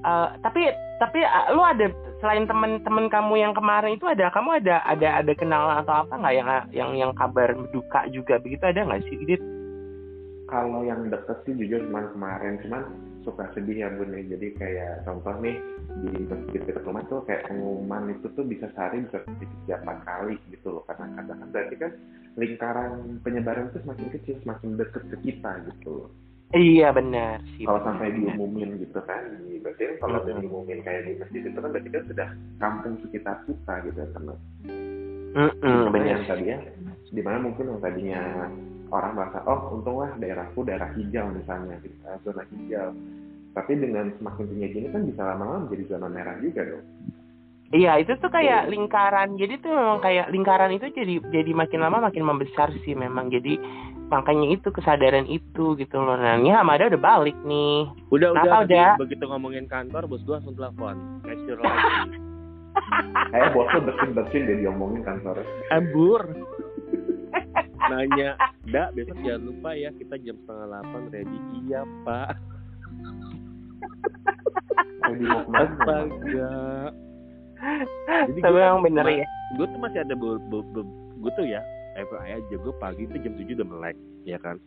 uh, 0.05 0.35
tapi 0.41 0.69
tapi 1.01 1.19
uh, 1.25 1.53
lu 1.53 1.61
ada 1.65 1.89
selain 2.21 2.45
temen-temen 2.45 3.09
kamu 3.09 3.33
yang 3.41 3.53
kemarin 3.57 3.97
itu 3.97 4.05
ada 4.05 4.29
kamu 4.29 4.61
ada 4.61 4.85
ada 4.85 5.25
ada 5.25 5.33
kenal 5.33 5.65
atau 5.81 6.05
apa 6.05 6.13
nggak 6.13 6.35
yang 6.37 6.49
yang 6.71 6.91
yang 6.93 7.11
kabar 7.17 7.57
duka 7.73 8.05
juga 8.13 8.37
begitu 8.37 8.61
ada 8.61 8.85
nggak 8.85 9.03
sih 9.09 9.17
Dit? 9.25 9.41
Kalau 10.51 10.83
yang 10.83 11.07
deket 11.07 11.41
sih 11.47 11.55
jujur 11.55 11.79
cuma 11.87 12.05
kemarin 12.11 12.59
cuman 12.61 12.83
suka 13.21 13.45
sedih 13.53 13.85
ya 13.85 13.89
bun 13.93 14.11
ya. 14.13 14.21
jadi 14.35 14.47
kayak 14.57 14.93
contoh 15.05 15.33
nih 15.39 15.57
di 16.01 16.25
masjid 16.25 16.61
dekat 16.65 16.83
rumah 16.85 17.05
tuh 17.05 17.21
kayak 17.29 17.45
pengumuman 17.47 18.09
itu 18.17 18.27
tuh 18.33 18.45
bisa 18.45 18.65
sehari 18.73 19.05
bisa 19.05 19.21
berapa 19.69 19.93
kali 20.03 20.35
gitu 20.49 20.67
loh 20.73 20.83
karena 20.89 21.05
kadang 21.21 21.37
kan 21.37 21.49
berarti 21.53 21.75
kan 21.77 21.91
lingkaran 22.35 22.91
penyebaran 23.21 23.69
itu 23.69 23.79
semakin 23.85 24.07
kecil 24.09 24.35
semakin 24.41 24.69
deket 24.79 25.03
ke 25.13 25.17
kita 25.21 25.51
gitu 25.69 25.89
loh 26.05 26.09
Iya 26.51 26.91
benar 26.91 27.39
sih. 27.55 27.63
Kalau 27.63 27.79
sampai 27.87 28.11
diumumin 28.11 28.75
gitu 28.83 28.99
kan, 29.07 29.23
berarti 29.63 29.81
kan 29.87 29.95
kalau 30.03 30.19
mm 30.19 30.43
diumumin 30.43 30.79
kayak 30.83 31.01
di 31.07 31.11
masjid 31.15 31.41
itu 31.47 31.57
kan 31.57 31.69
berarti 31.71 31.89
kan 31.89 32.03
sudah 32.11 32.27
kampung 32.59 32.95
sekitar 33.07 33.37
kita 33.47 33.73
gitu 33.87 33.99
kan. 34.11 34.23
Mm 35.31 35.51
-hmm, 35.63 35.81
benar. 35.95 36.19
Yang 36.19 36.23
tadinya, 36.27 36.57
di 37.07 37.21
mana 37.23 37.37
mungkin 37.39 37.71
yang 37.71 37.79
tadinya 37.79 38.21
orang 38.91 39.15
merasa 39.15 39.39
oh 39.47 39.71
untunglah 39.79 40.11
daerahku 40.19 40.67
daerah 40.67 40.91
hijau 40.99 41.31
misalnya 41.31 41.79
gitu, 41.79 41.95
zona 42.27 42.43
hijau 42.51 42.91
tapi 43.51 43.75
dengan 43.75 44.11
semakin 44.19 44.47
tinggi 44.47 44.67
gini 44.71 44.87
kan 44.91 45.03
bisa 45.03 45.21
lama-lama 45.27 45.67
menjadi 45.67 45.83
zona 45.95 46.07
merah 46.07 46.35
juga 46.39 46.63
dong 46.67 46.85
Iya 47.71 48.03
itu 48.03 48.19
tuh 48.19 48.27
kayak 48.27 48.67
lingkaran 48.67 49.39
jadi 49.39 49.55
tuh 49.63 49.71
memang 49.71 50.03
kayak 50.03 50.27
lingkaran 50.27 50.75
itu 50.75 50.91
jadi 50.91 51.23
jadi 51.31 51.55
makin 51.55 51.79
lama 51.79 52.03
makin 52.03 52.27
membesar 52.27 52.67
sih 52.83 52.91
memang 52.91 53.31
jadi 53.31 53.55
makanya 54.11 54.51
itu 54.51 54.67
kesadaran 54.69 55.23
itu 55.25 55.73
gitu 55.73 55.95
loh 55.95 56.13
nah 56.13 56.35
ini 56.35 56.51
Hamada 56.51 56.85
udah 56.85 56.99
balik 56.99 57.37
nih 57.41 57.87
Udah 58.09 58.29
Kenapa 58.29 58.43
udah, 58.43 58.59
udah? 58.61 58.87
begitu- 58.91 59.01
begitu 59.01 59.23
ngomongin 59.25 59.65
kantor 59.65 60.03
bos 60.05 60.21
gua 60.21 60.37
langsung 60.37 60.53
telepon. 60.53 60.95
Cashier 61.21 61.57
lagi. 61.57 62.19
kayak 63.31 63.49
bosnya 63.51 63.79
bersin-bersin 63.81 64.41
dia 64.45 64.57
diomongin 64.59 65.01
kantornya 65.01 65.47
Ambur. 65.69 66.21
Nanya, 67.81 68.35
Dak 68.63 68.93
besok 68.93 69.17
jangan 69.19 69.41
lupa 69.43 69.69
ya 69.73 69.89
kita 69.91 70.15
jam 70.19 70.35
setengah 70.37 70.65
delapan 70.69 71.01
ready. 71.09 71.37
Iya 71.61 71.81
pak. 72.03 72.29
Astaga. 75.51 76.53
Jadi 78.27 78.39
tapi 78.39 78.51
gua- 78.51 78.63
memang 78.65 78.81
bener 78.83 79.05
ya 79.13 79.27
gue 79.51 79.65
tuh 79.65 79.79
masih 79.79 79.99
ada 80.01 80.15
gue 80.15 81.31
tuh 81.31 81.45
ya 81.45 81.61
FYI 81.95 82.41
aja 82.41 82.55
gue 82.55 82.73
pagi 82.79 83.03
tuh 83.09 83.19
jam 83.19 83.33
7 83.35 83.57
udah 83.57 83.67
melek 83.67 83.97
ya 84.23 84.37
kan? 84.39 84.57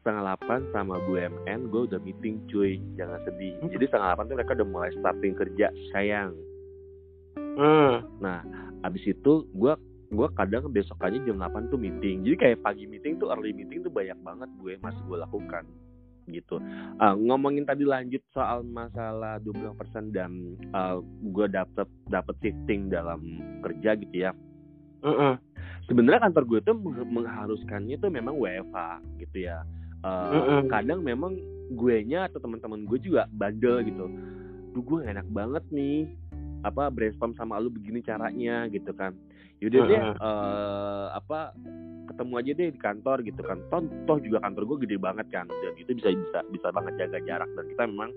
Setengah 0.00 0.34
8 0.42 0.74
sama 0.74 0.98
BUMN 1.06 1.70
gue 1.70 1.82
udah 1.90 2.00
meeting 2.02 2.42
cuy. 2.50 2.82
Jangan 2.98 3.22
sedih. 3.28 3.54
Jadi 3.70 3.84
setengah 3.86 4.18
8 4.18 4.30
tuh 4.30 4.36
mereka 4.38 4.56
udah 4.58 4.68
mulai 4.68 4.90
starting 4.98 5.34
kerja 5.36 5.66
sayang. 5.94 6.34
Hmm. 7.32 8.04
nah 8.20 8.44
abis 8.84 9.12
itu 9.12 9.44
gue 9.56 9.72
gue 10.12 10.28
kadang 10.36 10.68
besokannya 10.68 11.24
jam 11.24 11.40
8 11.40 11.72
tuh 11.72 11.80
meeting. 11.80 12.24
Jadi 12.26 12.36
kayak 12.36 12.58
pagi 12.60 12.84
meeting 12.84 13.16
tuh 13.16 13.32
early 13.32 13.56
meeting 13.56 13.80
tuh 13.80 13.92
banyak 13.92 14.16
banget 14.20 14.48
gue 14.60 14.76
masih 14.80 15.02
gue 15.08 15.18
lakukan 15.20 15.64
gitu. 16.30 16.62
Ah, 17.02 17.18
ngomongin 17.18 17.66
tadi 17.66 17.82
lanjut 17.82 18.22
soal 18.30 18.62
masalah 18.62 19.42
20% 19.42 20.14
dan 20.14 20.54
uh, 20.70 21.02
gue 21.02 21.46
dapet 21.50 21.88
dapet 22.06 22.34
shifting 22.44 22.92
dalam 22.92 23.42
kerja 23.64 23.98
gitu 23.98 24.16
ya. 24.28 24.30
Mm-mm. 25.02 25.34
Sebenarnya 25.86 26.20
kantor 26.30 26.44
gue 26.46 26.60
tuh 26.62 26.76
meng- 26.78 27.10
mengharuskannya 27.10 27.96
tuh 27.98 28.10
memang 28.12 28.38
WFH 28.38 28.78
gitu 29.22 29.48
ya. 29.50 29.62
Mm-mm. 30.02 30.66
kadang 30.66 30.98
memang 31.06 31.38
gue 31.70 31.96
nya 32.02 32.26
atau 32.26 32.42
teman-teman 32.42 32.82
gue 32.90 32.98
juga 32.98 33.30
bandel 33.30 33.86
gitu. 33.86 34.10
Duh 34.74 34.82
gue 34.82 34.98
enak 35.06 35.26
banget 35.30 35.62
nih 35.70 36.10
apa 36.62 36.90
brainstorm 36.90 37.34
sama 37.38 37.62
lu 37.62 37.70
begini 37.70 38.02
caranya 38.02 38.66
gitu 38.70 38.90
kan. 38.94 39.14
Yaudah 39.62 39.82
deh 39.86 40.02
eh, 40.02 41.06
apa 41.14 41.54
ketemu 42.10 42.32
aja 42.34 42.50
deh 42.50 42.68
di 42.74 42.80
kantor 42.82 43.18
gitu 43.22 43.40
kan. 43.46 43.62
Toh, 43.70 43.86
toh 44.10 44.18
juga 44.18 44.42
kantor 44.42 44.74
gue 44.74 44.78
gede 44.90 44.96
banget 44.98 45.26
kan 45.30 45.46
dan 45.46 45.74
itu 45.78 45.94
bisa 45.94 46.10
bisa 46.10 46.38
bisa 46.50 46.68
banget 46.74 46.98
jaga 46.98 47.18
jarak 47.22 47.50
dan 47.54 47.64
kita 47.70 47.82
memang 47.86 48.10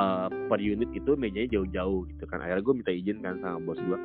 eh, 0.00 0.28
per 0.48 0.60
unit 0.64 0.88
itu 0.96 1.12
mejanya 1.12 1.60
jauh-jauh 1.60 2.08
gitu 2.08 2.24
kan. 2.24 2.40
Akhirnya 2.40 2.64
gue 2.64 2.74
minta 2.74 2.92
izin 2.92 3.18
kan 3.20 3.36
sama 3.44 3.60
bos 3.60 3.76
gue 3.76 3.98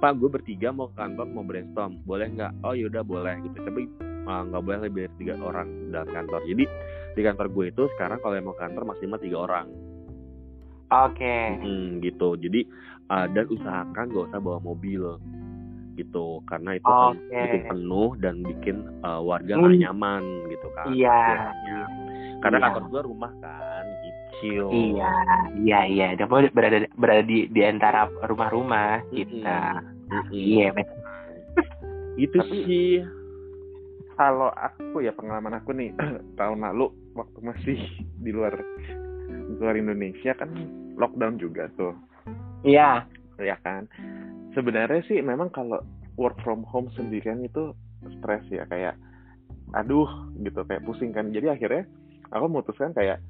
Pak 0.00 0.16
gue 0.16 0.28
bertiga 0.32 0.72
mau 0.72 0.88
ke 0.88 0.96
kantor 0.96 1.26
mau 1.28 1.44
brainstorm 1.44 2.00
boleh 2.02 2.26
nggak 2.32 2.64
oh 2.64 2.72
yaudah 2.72 3.04
boleh 3.04 3.36
gitu 3.44 3.56
tapi 3.60 3.84
uh, 4.24 4.42
nggak 4.48 4.62
boleh 4.64 4.78
lebih 4.88 5.00
dari 5.06 5.14
tiga 5.20 5.34
orang 5.38 5.68
dalam 5.92 6.08
kantor 6.08 6.40
jadi 6.48 6.64
di 7.12 7.20
kantor 7.20 7.46
gue 7.52 7.64
itu 7.68 7.82
sekarang 7.96 8.18
kalau 8.18 8.34
yang 8.34 8.46
mau 8.48 8.56
ke 8.56 8.62
kantor 8.64 8.82
maksimal 8.88 9.20
tiga 9.20 9.38
orang 9.44 9.66
oke 10.88 11.36
Hmm, 11.60 12.00
gitu 12.00 12.28
jadi 12.34 12.60
uh, 13.12 13.26
dan 13.28 13.44
usahakan 13.46 14.04
gak 14.08 14.26
usah 14.32 14.40
bawa 14.40 14.58
mobil 14.58 15.20
gitu 15.94 16.40
karena 16.48 16.80
itu 16.80 16.88
akan 16.88 17.20
Oke. 17.20 17.36
bikin 17.44 17.62
penuh 17.68 18.08
dan 18.16 18.34
bikin 18.40 18.76
uh, 19.04 19.20
warga 19.20 19.52
Hmm. 19.52 19.68
nggak 19.68 19.80
nyaman 19.84 20.22
gitu 20.48 20.68
kan 20.72 20.86
Iya. 20.88 21.12
istilahnya. 21.12 21.80
karena 22.40 22.56
Iya. 22.56 22.64
kantor 22.64 22.82
gue 22.88 23.00
rumah 23.04 23.32
kan 23.44 23.79
kecil 24.40 24.72
iya 24.72 25.12
iya 25.60 25.80
iya. 25.84 26.06
Dia 26.16 26.24
mau 26.24 26.40
berada 26.40 26.88
berada 26.96 27.22
di 27.22 27.44
di 27.52 27.60
antara 27.60 28.08
rumah-rumah 28.24 29.04
kita. 29.12 29.84
Mm-mm. 30.08 30.32
iya 30.32 30.72
betul. 30.72 30.96
itu 32.24 32.38
Tapi- 32.40 32.64
sih. 32.64 32.92
Kalau 34.16 34.52
aku 34.52 35.00
ya 35.00 35.16
pengalaman 35.16 35.60
aku 35.60 35.72
nih 35.72 35.92
tahun 36.40 36.60
lalu 36.60 36.92
waktu 37.16 37.38
masih 37.40 37.78
di 38.20 38.32
luar 38.32 38.52
di 39.28 39.56
luar 39.56 39.76
Indonesia 39.76 40.32
kan 40.36 40.52
lockdown 40.96 41.36
juga 41.40 41.68
tuh. 41.76 41.92
Iya. 42.64 43.04
Ya 43.40 43.56
kan? 43.64 43.88
Sebenarnya 44.52 45.00
sih 45.08 45.20
memang 45.24 45.48
kalau 45.52 45.80
work 46.20 46.36
from 46.44 46.64
home 46.68 46.92
sendirian 46.92 47.40
itu 47.40 47.72
stres 48.20 48.44
ya 48.52 48.68
kayak 48.68 48.96
aduh 49.72 50.08
gitu 50.44 50.68
kayak 50.68 50.84
pusing 50.84 51.16
kan. 51.16 51.32
Jadi 51.32 51.48
akhirnya 51.48 51.88
aku 52.28 52.44
memutuskan 52.44 52.92
kayak 52.92 53.24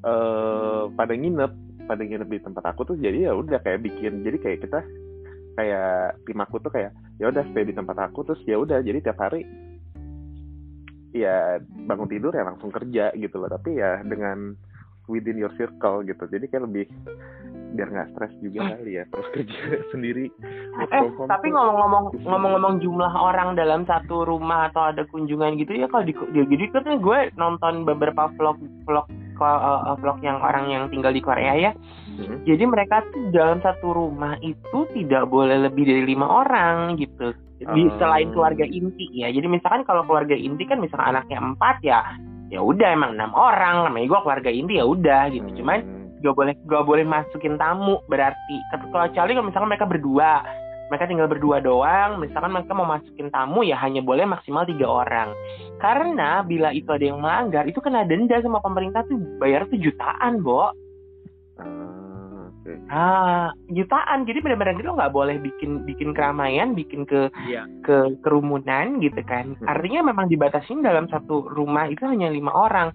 eh 0.00 0.82
pada 0.96 1.12
nginep 1.12 1.52
pada 1.84 2.02
nginep 2.06 2.28
di 2.30 2.40
tempat 2.40 2.64
aku 2.72 2.94
tuh 2.94 2.96
jadi 2.96 3.28
ya 3.28 3.32
udah 3.36 3.60
kayak 3.60 3.84
bikin 3.84 4.24
jadi 4.24 4.38
kayak 4.40 4.58
kita 4.64 4.80
kayak 5.58 6.16
tim 6.24 6.38
aku 6.40 6.56
tuh 6.62 6.72
kayak 6.72 6.94
ya 7.20 7.28
udah 7.28 7.44
stay 7.52 7.68
di 7.68 7.74
tempat 7.76 7.96
aku 8.08 8.24
terus 8.24 8.40
ya 8.48 8.56
udah 8.56 8.80
jadi 8.80 9.04
tiap 9.04 9.20
hari 9.20 9.44
ya 11.10 11.58
bangun 11.84 12.06
tidur 12.06 12.30
ya 12.30 12.46
langsung 12.46 12.70
kerja 12.70 13.10
gitu 13.18 13.36
loh 13.42 13.50
tapi 13.50 13.76
ya 13.76 14.00
dengan 14.06 14.54
within 15.10 15.36
your 15.36 15.50
circle 15.58 16.06
gitu 16.06 16.22
jadi 16.30 16.46
kayak 16.46 16.64
lebih 16.70 16.86
biar 17.74 17.88
nggak 17.90 18.08
stres 18.14 18.32
juga 18.42 18.76
kali 18.76 18.98
ya 18.98 19.04
terus 19.08 19.28
kerja 19.34 19.60
sendiri 19.92 20.26
Eh, 20.80 21.06
tapi 21.28 21.52
ngomong-ngomong 21.52 22.24
ngomong-ngomong 22.24 22.80
jumlah 22.80 23.12
orang 23.12 23.52
dalam 23.52 23.84
satu 23.84 24.24
rumah 24.24 24.72
atau 24.72 24.90
ada 24.90 25.04
kunjungan 25.12 25.60
gitu 25.60 25.76
ya 25.76 25.86
kalau 25.92 26.08
di 26.08 26.14
ya, 26.32 26.46
jadi 26.48 26.64
kan 26.72 26.98
gue 26.98 27.18
nonton 27.36 27.84
beberapa 27.84 28.32
vlog 28.38 28.56
vlog 28.88 29.06
uh, 29.40 29.96
vlog 29.98 30.18
yang 30.20 30.38
orang 30.40 30.68
yang 30.68 30.84
tinggal 30.92 31.12
di 31.12 31.22
Korea 31.24 31.52
ya. 31.56 31.72
Hmm. 32.20 32.44
Jadi 32.44 32.64
mereka 32.68 33.00
tuh 33.08 33.32
dalam 33.32 33.58
satu 33.64 33.96
rumah 33.96 34.36
itu 34.44 34.84
tidak 34.92 35.28
boleh 35.32 35.68
lebih 35.68 35.88
dari 35.88 36.04
lima 36.04 36.28
orang 36.28 37.00
gitu. 37.00 37.32
Di 37.60 37.66
Oh. 37.88 37.92
selain 38.00 38.32
keluarga 38.32 38.64
inti 38.64 39.08
ya. 39.12 39.28
Jadi 39.32 39.48
misalkan 39.48 39.84
kalau 39.84 40.04
keluarga 40.08 40.36
inti 40.36 40.64
kan 40.64 40.80
misalkan 40.80 41.12
anaknya 41.12 41.38
empat 41.40 41.76
ya 41.84 42.00
ya 42.50 42.58
udah 42.58 42.88
emang 42.90 43.14
enam 43.14 43.30
orang 43.36 43.86
namanya 43.86 44.10
gue 44.10 44.20
keluarga 44.24 44.50
inti 44.50 44.80
ya 44.80 44.84
udah 44.88 45.22
gitu. 45.32 45.48
Hmm. 45.48 45.56
Cuman 45.60 45.78
gak 46.20 46.36
boleh 46.36 46.54
gak 46.68 46.84
boleh 46.86 47.04
masukin 47.04 47.56
tamu 47.56 48.00
berarti. 48.06 48.56
Kecuali 48.70 49.32
kalau 49.34 49.46
misalkan 49.48 49.70
mereka 49.70 49.88
berdua 49.88 50.44
mereka 50.90 51.06
tinggal 51.06 51.30
berdua 51.30 51.62
doang 51.62 52.18
misalkan 52.18 52.50
mereka 52.50 52.74
mau 52.74 52.82
masukin 52.82 53.30
tamu 53.30 53.62
ya 53.62 53.78
hanya 53.78 54.02
boleh 54.02 54.26
maksimal 54.26 54.66
tiga 54.66 54.90
orang. 54.90 55.30
Karena 55.78 56.42
bila 56.42 56.74
itu 56.74 56.90
ada 56.90 57.04
yang 57.06 57.22
melanggar 57.22 57.64
itu 57.70 57.78
kena 57.78 58.02
denda 58.02 58.42
sama 58.42 58.58
pemerintah 58.58 59.06
tuh 59.06 59.16
bayar 59.38 59.70
tuh 59.70 59.78
jutaan 59.78 60.42
bo. 60.42 60.74
Ah, 61.62 62.50
ah 62.90 63.48
jutaan. 63.70 64.26
Jadi 64.26 64.42
benar-benar 64.42 64.82
lo 64.82 64.98
nggak 64.98 65.14
boleh 65.14 65.38
bikin 65.38 65.86
bikin 65.86 66.10
keramaian 66.10 66.74
bikin 66.74 67.06
ke 67.06 67.30
Iya. 67.46 67.70
ke 67.86 68.18
kerumunan 68.26 68.98
gitu 68.98 69.22
kan. 69.22 69.54
Hmm. 69.62 69.70
artinya 69.70 70.10
memang 70.10 70.26
dibatasin 70.26 70.82
dalam 70.82 71.06
satu 71.06 71.46
rumah 71.54 71.86
itu 71.86 72.02
hanya 72.02 72.26
lima 72.26 72.50
orang 72.50 72.90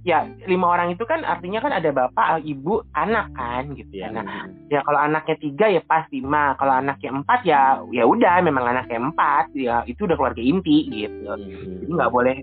ya 0.00 0.18
lima 0.44 0.66
orang 0.68 0.88
itu 0.90 1.02
kan 1.02 1.20
artinya 1.20 1.58
kan 1.58 1.72
ada 1.72 1.90
bapak 1.90 2.40
ibu 2.40 2.80
anak 2.92 3.28
kan 3.32 3.74
gitu 3.74 3.98
Iya. 3.98 4.08
kan. 4.08 4.24
Nah, 4.24 4.44
ya 4.66 4.80
kalau 4.80 5.00
anaknya 5.00 5.36
tiga 5.36 5.66
ya 5.68 5.82
pas 5.82 6.06
lima 6.08 6.54
kalau 6.54 6.72
anaknya 6.72 7.10
empat 7.12 7.40
ya 7.42 7.60
ya 7.90 8.04
udah 8.04 8.38
memang 8.40 8.64
anaknya 8.64 8.98
empat 9.02 9.50
ya 9.52 9.82
itu 9.84 10.04
udah 10.04 10.14
keluarga 10.14 10.40
inti 10.40 10.86
gitu 10.86 11.26
Hmm. 11.26 11.82
jadi 11.82 11.92
nggak 11.92 12.12
boleh 12.12 12.36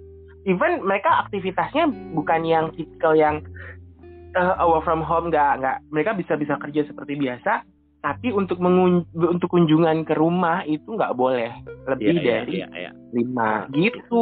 even 0.44 0.84
mereka 0.84 1.26
aktivitasnya 1.26 1.88
bukan 2.12 2.42
yang 2.44 2.66
tipikal 2.72 3.14
yang 3.14 3.42
uh, 4.34 4.62
work 4.62 4.84
from 4.84 5.02
home 5.02 5.30
nggak 5.30 5.58
nggak 5.58 5.78
mereka 5.90 6.12
bisa 6.14 6.36
bisa 6.36 6.60
kerja 6.60 6.84
seperti 6.84 7.16
biasa 7.16 7.64
tapi 8.00 8.30
untuk 8.30 8.62
mengun- 8.62 9.02
untuk 9.16 9.50
kunjungan 9.50 10.06
ke 10.06 10.14
rumah 10.14 10.62
itu 10.62 10.86
nggak 10.86 11.16
boleh 11.16 11.50
Iya, 11.50 11.90
lebih 11.90 12.06
iya, 12.12 12.22
dari 12.22 12.54
iya, 12.56 12.68
iya. 12.70 12.92
lima 13.10 13.66
gitu 13.72 14.22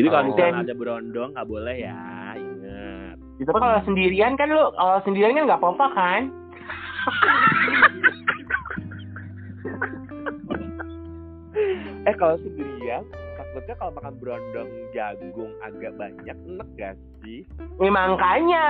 Jadi 0.00 0.08
kalau 0.08 0.24
Oh. 0.24 0.28
misalnya 0.30 0.54
ada 0.62 0.72
berondong 0.72 1.28
nggak 1.32 1.44
boleh 1.46 1.76
ya, 1.76 1.98
ingat. 3.42 3.50
itu 3.50 3.58
kalau 3.58 3.80
sendirian 3.82 4.32
kan 4.34 4.48
lo 4.48 4.70
kalau 4.72 4.96
sendirian 5.02 5.34
kan 5.34 5.44
nggak 5.44 5.60
apa-apa 5.60 5.86
kan 5.92 6.22
Eh 12.02 12.14
kalau 12.18 12.34
sendirian, 12.40 13.06
takutnya 13.36 13.74
kalau 13.78 13.92
makan 13.94 14.14
berondong 14.18 14.66
jagung 14.90 15.52
agak 15.62 15.94
banyak, 15.94 16.34
enek 16.34 16.68
gak 16.74 16.94
sih? 17.20 17.46
Ya, 17.78 17.90
makanya, 17.92 18.64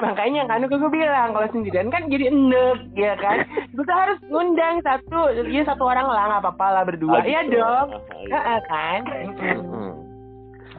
makanya 0.00 0.42
kan 0.48 0.66
gue 0.66 0.90
bilang 0.90 1.30
kalau 1.30 1.46
sendirian 1.52 1.94
kan 1.94 2.10
jadi 2.10 2.34
enek, 2.34 2.78
ya 2.96 3.14
kan? 3.14 3.46
Gue 3.70 3.86
harus 3.86 4.18
ngundang 4.26 4.82
satu, 4.82 5.30
ya 5.46 5.62
satu 5.62 5.86
orang 5.86 6.10
lah 6.10 6.24
nggak 6.26 6.42
apa-apa 6.42 6.66
lah 6.72 6.82
berdua, 6.82 7.20
Ah, 7.20 7.22
iya 7.22 7.40
gitu. 7.46 7.54
dong, 7.54 7.88
Ah, 7.94 8.18
iya. 8.26 8.58
Kan? 8.66 9.00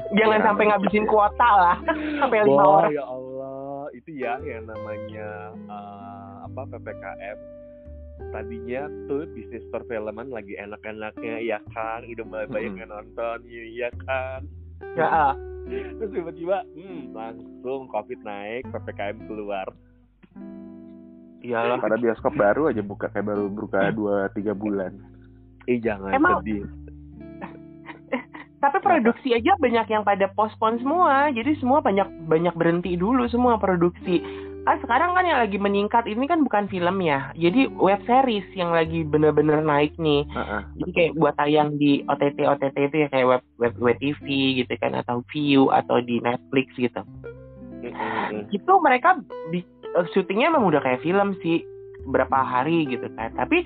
Hmm. 0.08 0.16
Jangan 0.16 0.40
Ya, 0.40 0.46
sampai 0.46 0.64
ngabisin 0.66 1.06
kuota 1.06 1.50
lah, 1.50 1.78
sampai 2.18 2.38
lima 2.42 2.56
Wah, 2.58 2.68
orang. 2.80 2.92
ya 2.92 3.04
Allah, 3.04 3.60
itu 3.92 4.10
ya 4.14 4.34
yang 4.40 4.64
namanya 4.66 5.28
eh, 5.54 6.34
apa 6.44 6.62
PPKM. 6.70 7.38
Tadinya 8.28 8.82
tuh 9.06 9.30
bisnis 9.30 9.62
perfilman 9.68 10.28
lagi 10.28 10.56
enak-enaknya 10.56 11.36
ya 11.40 11.60
kan, 11.70 12.02
udah 12.04 12.26
mulai 12.26 12.48
banyak 12.48 12.72
Mm-mm. 12.72 12.82
yang 12.82 12.92
nonton, 12.92 13.38
iya 13.46 13.90
kan. 14.02 14.42
Ya, 14.94 15.36
terus 15.94 16.12
tiba-tiba 16.12 16.64
hmm, 16.72 17.12
langsung 17.12 17.86
covid 17.88 18.20
naik 18.20 18.64
ppkm 18.68 19.28
keluar 19.28 19.68
Iyalah. 21.40 21.78
Pada 21.78 21.96
bioskop 21.96 22.34
baru 22.34 22.68
aja 22.68 22.82
buka 22.82 23.08
kayak 23.08 23.28
baru 23.28 23.46
buka 23.48 23.92
dua 23.92 24.28
tiga 24.32 24.52
bulan. 24.52 24.96
eh 25.68 25.78
jangan 25.78 26.16
Emang- 26.16 26.40
sedih 26.42 26.64
Tapi 28.68 28.84
produksi 28.84 29.32
aja 29.32 29.56
banyak 29.56 29.88
yang 29.88 30.04
pada 30.04 30.28
postpone 30.36 30.76
semua. 30.84 31.32
Jadi 31.32 31.56
semua 31.64 31.80
banyak 31.80 32.28
banyak 32.28 32.52
berhenti 32.52 33.00
dulu 33.00 33.24
semua 33.32 33.56
produksi. 33.56 34.20
Ah 34.68 34.76
sekarang 34.84 35.16
kan 35.16 35.24
yang 35.24 35.40
lagi 35.40 35.56
meningkat 35.56 36.04
ini 36.12 36.28
kan 36.28 36.44
bukan 36.44 36.68
film 36.68 37.00
ya. 37.00 37.32
Jadi 37.40 37.72
web 37.80 38.04
series 38.04 38.44
yang 38.52 38.76
lagi 38.76 39.08
bener-bener 39.08 39.64
naik 39.64 39.96
nih. 39.96 40.28
Heeh. 40.28 40.62
Jadi 40.84 40.92
kayak 40.92 41.16
buat 41.16 41.40
tayang 41.40 41.80
di 41.80 42.04
OTT 42.12 42.44
OTT 42.44 42.76
itu 42.92 42.98
ya 43.00 43.08
kayak 43.08 43.28
web 43.40 43.44
web 43.64 43.74
web 43.80 43.98
TV 44.04 44.60
gitu 44.60 44.74
kan 44.84 45.00
atau 45.00 45.24
View 45.32 45.72
atau 45.72 46.04
di 46.04 46.20
Netflix 46.20 46.68
gitu. 46.76 47.00
Mm-mm. 47.80 48.52
Itu 48.52 48.84
mereka 48.84 49.24
di 49.56 49.64
syutingnya 50.12 50.52
memang 50.52 50.76
udah 50.76 50.84
kayak 50.84 51.00
film 51.00 51.40
sih 51.40 51.64
berapa 52.04 52.36
hari 52.36 52.84
gitu 52.92 53.08
kan. 53.16 53.32
Tapi 53.40 53.64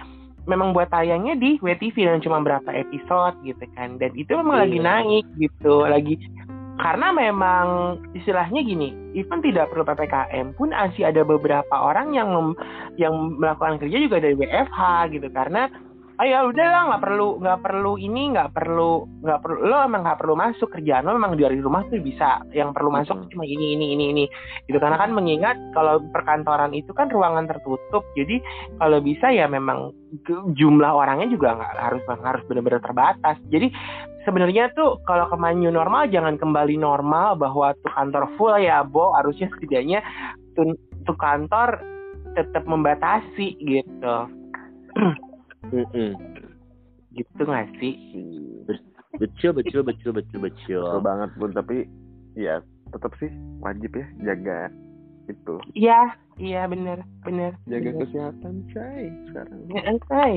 memang 0.50 0.74
buat 0.74 0.90
tayangnya 0.90 1.38
di 1.38 1.62
WTV 1.62 1.96
dan 2.08 2.20
cuma 2.24 2.42
berapa 2.42 2.70
episode 2.74 3.38
gitu 3.46 3.66
kan. 3.78 4.02
Dan 4.02 4.14
itu 4.18 4.34
memang 4.34 4.66
lagi 4.66 4.78
Iya. 4.82 4.88
naik 4.88 5.26
gitu, 5.38 5.86
lagi 5.86 6.16
karena 6.82 7.14
memang 7.14 8.00
istilahnya 8.18 8.66
gini, 8.66 8.90
even 9.14 9.38
tidak 9.46 9.70
perlu 9.70 9.86
PPKM 9.86 10.58
pun 10.58 10.74
masih 10.74 11.06
ada 11.06 11.22
beberapa 11.22 11.76
orang 11.78 12.18
yang 12.18 12.34
mem- 12.34 12.58
yang 12.98 13.38
melakukan 13.38 13.78
kerja 13.78 14.02
juga 14.02 14.18
dari 14.18 14.34
WFH 14.34 14.80
gitu 15.14 15.30
karena 15.30 15.70
ah 16.22 16.28
ya 16.30 16.46
udah 16.46 16.68
lah 16.70 16.82
nggak 16.94 17.02
perlu 17.02 17.42
nggak 17.42 17.60
perlu 17.66 17.98
ini 17.98 18.30
nggak 18.30 18.54
perlu 18.54 19.10
nggak 19.26 19.42
perlu 19.42 19.58
lo 19.66 19.82
emang 19.82 20.06
nggak 20.06 20.22
perlu 20.22 20.38
masuk 20.38 20.70
kerjaan 20.70 21.10
lo 21.10 21.18
memang 21.18 21.34
dari 21.34 21.58
rumah 21.58 21.82
tuh 21.90 21.98
bisa 21.98 22.46
yang 22.54 22.78
perlu 22.78 22.94
masuk 22.94 23.26
Mhm. 23.26 23.34
cuma 23.34 23.42
ini 23.42 23.74
ini 23.74 23.98
ini 23.98 24.06
ini. 24.14 24.26
Gitu 24.70 24.78
karena 24.78 25.02
kan 25.02 25.18
mengingat 25.18 25.58
kalau 25.74 25.98
perkantoran 26.14 26.78
itu 26.78 26.94
kan 26.94 27.10
ruangan 27.10 27.50
tertutup 27.50 28.06
jadi 28.14 28.38
kalau 28.78 29.02
bisa 29.02 29.34
ya 29.34 29.50
memang 29.50 29.98
jumlah 30.54 30.94
orangnya 30.94 31.26
juga 31.26 31.58
nggak 31.58 31.74
harus 31.90 32.04
harus 32.06 32.44
benar-benar 32.46 32.86
terbatas. 32.86 33.42
Jadi 33.50 33.74
sebenarnya 34.22 34.70
tuh 34.78 35.02
kalau 35.10 35.26
ke 35.26 35.38
new 35.58 35.74
normal 35.74 36.06
jangan 36.14 36.38
kembali 36.38 36.78
normal 36.78 37.34
bahwa 37.34 37.74
tuh 37.82 37.90
kantor 37.98 38.30
full 38.38 38.54
ya 38.62 38.86
Bo. 38.86 39.10
Harusnya 39.18 39.50
setidaknya 39.58 40.06
tuh, 40.54 40.78
tuh 41.02 41.18
kantor 41.18 41.82
tetap 42.38 42.62
membatasi 42.70 43.58
gitu 43.58 44.16
Mm-mm. 45.68 46.12
gitu 47.12 47.42
nggak 47.42 47.70
sih 47.78 47.94
betul 49.16 49.52
betul 49.54 49.82
betul 49.84 50.12
betul 50.12 50.40
betul 50.42 50.82
Betul 50.82 51.04
banget 51.04 51.30
pun 51.36 51.50
tapi 51.52 51.78
ya 52.34 52.64
tetap 52.90 53.12
sih 53.18 53.30
wajib 53.60 53.92
ya 53.92 54.06
jaga 54.26 54.72
itu 55.28 55.56
iya 55.74 56.00
iya 56.36 56.66
bener 56.66 57.04
bener 57.22 57.54
jaga 57.68 57.90
bener. 57.92 58.02
kesehatan 58.02 58.56
say 58.74 59.12
sekarang 59.30 59.60
Ya, 59.70 59.82
say. 60.08 60.34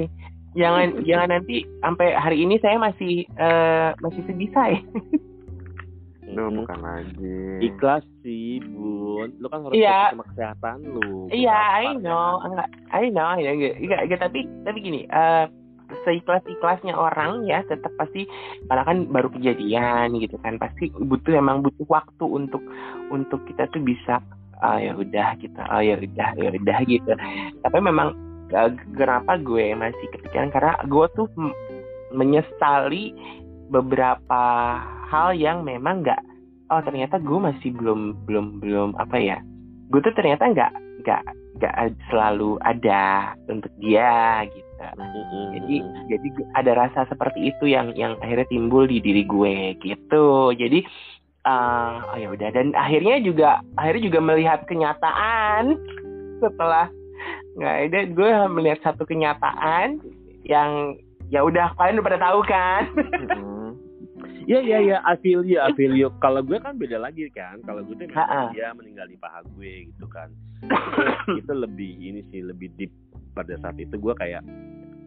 jangan 0.55 0.89
jangan 1.03 1.29
nanti 1.33 1.57
sampai 1.81 2.09
hari 2.13 2.43
ini 2.43 2.59
saya 2.59 2.77
masih 2.77 3.25
eh, 3.33 3.91
masih 3.99 4.23
sedih 4.27 4.51
say 4.53 4.73
Duh, 6.35 6.51
Mm-mm. 6.51 6.67
bukan 6.67 6.79
lagi. 6.83 7.39
Ikhlas 7.63 8.05
sih 8.27 8.59
bun. 8.61 9.31
Lu 9.39 9.47
kan 9.47 9.63
harus 9.63 9.79
fokus 9.79 10.11
sama 10.11 10.25
kesehatan 10.35 10.79
lu. 10.83 11.31
Iya, 11.31 11.55
I 11.55 11.87
Kenapa, 11.95 12.03
know, 12.03 12.29
enggak, 12.43 12.69
I 12.91 13.07
know, 13.15 13.31
ya, 13.39 13.51
enggak, 13.55 13.75
enggak, 13.79 14.21
tapi 14.21 14.39
tapi 14.67 14.79
gini, 14.83 15.01
eh 15.07 15.47
seikhlas 16.03 16.43
ikhlasnya 16.49 16.97
orang 16.97 17.45
ya 17.47 17.63
tetap 17.71 17.93
pasti 18.01 18.27
karena 18.67 18.83
kan 18.83 18.97
baru 19.15 19.29
kejadian 19.31 20.19
gitu 20.19 20.37
kan. 20.43 20.59
Pasti 20.59 20.91
butuh 20.91 21.39
emang 21.39 21.63
butuh 21.63 21.87
waktu 21.87 22.25
untuk 22.27 22.63
untuk 23.15 23.41
kita 23.47 23.71
tuh 23.71 23.85
bisa 23.85 24.19
ah 24.65 24.81
ya 24.81 24.97
udah 24.97 25.37
kita 25.39 25.61
oh 25.71 25.83
ya 25.83 25.95
udah 25.99 26.31
ya 26.41 26.51
udah 26.51 26.79
gitu. 26.89 27.13
Tapi 27.63 27.79
memang 27.79 28.17
eh, 28.51 28.75
kenapa 28.97 29.39
gue 29.39 29.77
masih 29.77 30.07
kepikiran? 30.19 30.51
Karena 30.51 30.75
gue 30.89 31.07
tuh 31.15 31.29
menyesali 32.15 33.13
beberapa 33.69 34.43
hal 35.09 35.37
yang 35.37 35.65
memang 35.65 36.05
nggak 36.05 36.21
oh 36.73 36.81
ternyata 36.85 37.21
gue 37.21 37.39
masih 37.39 37.71
belum 37.77 38.27
belum 38.27 38.47
belum 38.61 38.89
apa 38.97 39.17
ya 39.21 39.39
gue 39.93 40.01
tuh 40.01 40.15
ternyata 40.17 40.51
nggak 40.51 40.73
nggak 41.05 41.23
nggak 41.61 41.75
selalu 42.11 42.59
ada 42.67 43.37
untuk 43.47 43.71
dia 43.79 44.43
gitu 44.49 44.73
Mm-mm. 44.85 45.45
jadi 45.55 45.75
jadi 46.11 46.29
ada 46.59 46.73
rasa 46.77 47.01
seperti 47.09 47.55
itu 47.55 47.71
yang 47.71 47.95
yang 47.95 48.19
akhirnya 48.21 48.49
timbul 48.51 48.85
di 48.85 48.99
diri 48.99 49.23
gue 49.25 49.79
gitu 49.81 50.53
jadi 50.57 50.83
eh 51.45 51.95
oh 52.01 52.17
ya 52.17 52.29
udah 52.33 52.49
dan 52.57 52.73
akhirnya 52.73 53.21
juga 53.21 53.61
akhirnya 53.77 54.03
juga 54.09 54.21
melihat 54.25 54.61
kenyataan 54.65 55.77
setelah 56.41 56.89
nggak 57.55 57.77
ada 57.87 58.01
gue 58.11 58.31
melihat 58.51 58.81
satu 58.83 59.07
kenyataan 59.07 60.03
yang 60.43 60.99
ya 61.33 61.41
udah 61.45 61.73
kalian 61.77 62.01
udah 62.01 62.07
pada 62.07 62.21
tahu 62.21 62.41
kan. 62.45 62.83
Iya 64.45 64.61
iya 64.61 64.79
iya, 64.85 64.97
I 65.09 65.17
feel 65.25 65.41
you, 65.41 65.57
I 65.57 65.73
feel 65.73 65.97
you. 65.97 66.13
Kalau 66.21 66.45
gue 66.45 66.61
kan 66.61 66.77
beda 66.77 67.01
lagi 67.01 67.33
kan. 67.33 67.65
Kalau 67.65 67.81
gue 67.81 67.97
tuh 67.97 68.05
memang 68.05 68.53
dia 68.53 68.77
meninggal 68.77 69.09
di 69.09 69.17
paha 69.17 69.41
gue 69.57 69.89
gitu 69.89 70.05
kan. 70.13 70.29
itu 71.41 71.53
lebih 71.53 71.97
ini 71.97 72.21
sih 72.29 72.45
lebih 72.45 72.69
deep 72.77 72.93
pada 73.33 73.57
saat 73.65 73.81
itu 73.81 73.97
gue 73.97 74.15
kayak 74.21 74.45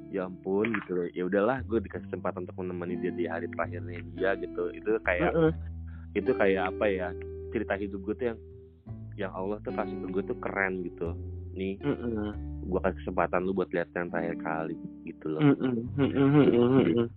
ya 0.10 0.26
ampun 0.26 0.74
gitu 0.82 0.92
loh. 0.98 1.08
Ya 1.14 1.24
udahlah, 1.30 1.62
gue 1.70 1.78
dikasih 1.86 2.10
kesempatan 2.10 2.50
untuk 2.50 2.58
menemani 2.58 2.98
dia 2.98 3.14
di 3.14 3.30
hari 3.30 3.46
terakhirnya 3.54 4.02
dia 4.18 4.34
gitu. 4.42 4.74
Itu 4.74 4.98
kayak 5.06 5.32
itu 6.18 6.32
kayak 6.34 6.74
apa 6.74 6.86
ya? 6.90 7.10
Cerita 7.54 7.78
hidup 7.78 8.00
gue 8.10 8.16
tuh 8.18 8.26
yang 8.34 8.40
yang 9.18 9.32
Allah 9.38 9.62
tuh 9.62 9.74
kasih 9.74 9.98
ke 10.02 10.08
gue 10.18 10.24
tuh 10.34 10.38
keren 10.42 10.82
gitu. 10.82 11.14
Nih, 11.58 11.82
Mm-mm. 11.82 12.38
gue 12.70 12.80
kasih 12.86 12.98
kesempatan 13.02 13.42
lu 13.42 13.58
buat 13.58 13.74
lihat 13.74 13.90
yang 13.98 14.14
terakhir 14.14 14.38
kali 14.46 14.78
gitu 15.10 15.26
loh. 15.34 15.42
Mm-mm. 15.42 15.74
Mm-mm. 15.98 16.28
Mm-mm. 16.38 16.74
Mm-mm. 16.86 17.08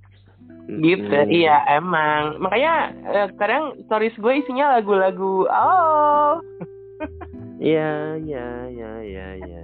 gitu 0.70 1.16
iya 1.26 1.66
emang 1.66 2.38
makanya 2.38 2.95
eh, 3.11 3.28
kadang 3.43 3.74
stories 3.91 4.14
gue 4.14 4.38
isinya 4.38 4.78
lagu-lagu 4.78 5.51
oh 5.51 6.38
Iya, 7.61 8.16
iya, 8.24 8.49
iya, 8.72 8.93
iya, 9.05 9.26
iya. 9.36 9.62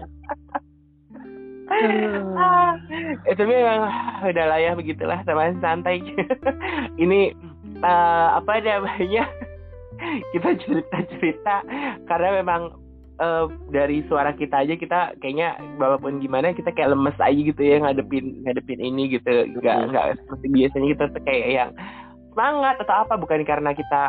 ah, 2.37 2.77
tapi 3.25 3.49
memang 3.49 3.89
udah 4.21 4.47
lah 4.53 4.59
ya 4.61 4.77
begitulah 4.77 5.25
teman 5.25 5.57
santai 5.65 6.05
ini 7.03 7.33
eh, 7.81 8.29
apa 8.37 8.53
namanya 8.61 9.25
kita 10.37 10.61
cerita-cerita 10.61 11.65
karena 12.05 12.29
memang 12.45 12.77
eh, 13.17 13.45
dari 13.73 14.05
suara 14.09 14.37
kita 14.37 14.65
aja 14.65 14.75
kita 14.77 15.01
kayaknya 15.21 15.57
walaupun 15.81 16.21
gimana 16.21 16.53
kita 16.53 16.73
kayak 16.73 16.93
lemes 16.93 17.17
aja 17.17 17.37
gitu 17.37 17.63
ya 17.63 17.81
ngadepin 17.81 18.45
ngadepin 18.45 18.81
ini 18.81 19.17
gitu. 19.17 19.33
Nggak 19.57 19.77
Hmm. 19.77 19.89
nggak 19.93 20.07
seperti 20.25 20.47
biasanya 20.53 20.89
kita 20.93 21.05
tuh 21.17 21.23
kayak 21.25 21.49
yang 21.49 21.71
semangat 22.37 22.77
atau 22.85 23.09
apa 23.09 23.17
bukan 23.17 23.49
karena 23.49 23.73
kita 23.73 24.03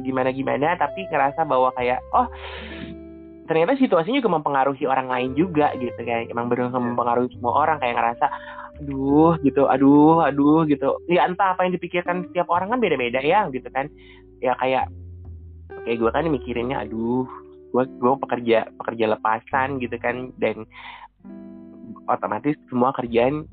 gimana 0.00 0.32
gimana 0.32 0.72
tapi 0.80 1.04
ngerasa 1.12 1.44
bahwa 1.44 1.68
kayak 1.76 2.00
oh 2.16 2.24
ternyata 3.44 3.76
situasinya 3.76 4.22
juga 4.22 4.40
mempengaruhi 4.40 4.86
orang 4.86 5.10
lain 5.10 5.30
juga 5.34 5.74
gitu 5.76 6.00
kayak 6.00 6.30
emang 6.32 6.46
benar 6.48 6.70
mempengaruhi 6.70 7.34
semua 7.34 7.66
orang 7.66 7.82
kayak 7.82 7.98
ngerasa 7.98 8.26
aduh 8.80 9.36
gitu 9.44 9.68
aduh 9.68 10.24
aduh 10.24 10.64
gitu. 10.64 10.96
Ya 11.12 11.28
entah 11.28 11.52
apa 11.52 11.68
yang 11.68 11.76
dipikirkan 11.76 12.30
setiap 12.30 12.48
orang 12.48 12.72
kan 12.72 12.80
beda-beda 12.80 13.20
ya 13.20 13.44
gitu 13.52 13.68
kan. 13.68 13.92
Ya 14.40 14.56
kayak 14.56 14.88
kayak 15.84 15.96
gue 16.00 16.10
kan 16.14 16.24
mikirinnya 16.30 16.88
aduh 16.88 17.28
gue 17.70 17.84
gue 17.86 18.14
pekerja 18.26 18.66
pekerja 18.78 19.04
lepasan 19.14 19.78
gitu 19.78 19.94
kan 20.02 20.34
dan 20.42 20.66
otomatis 22.10 22.58
semua 22.66 22.90
kerjaan 22.94 23.46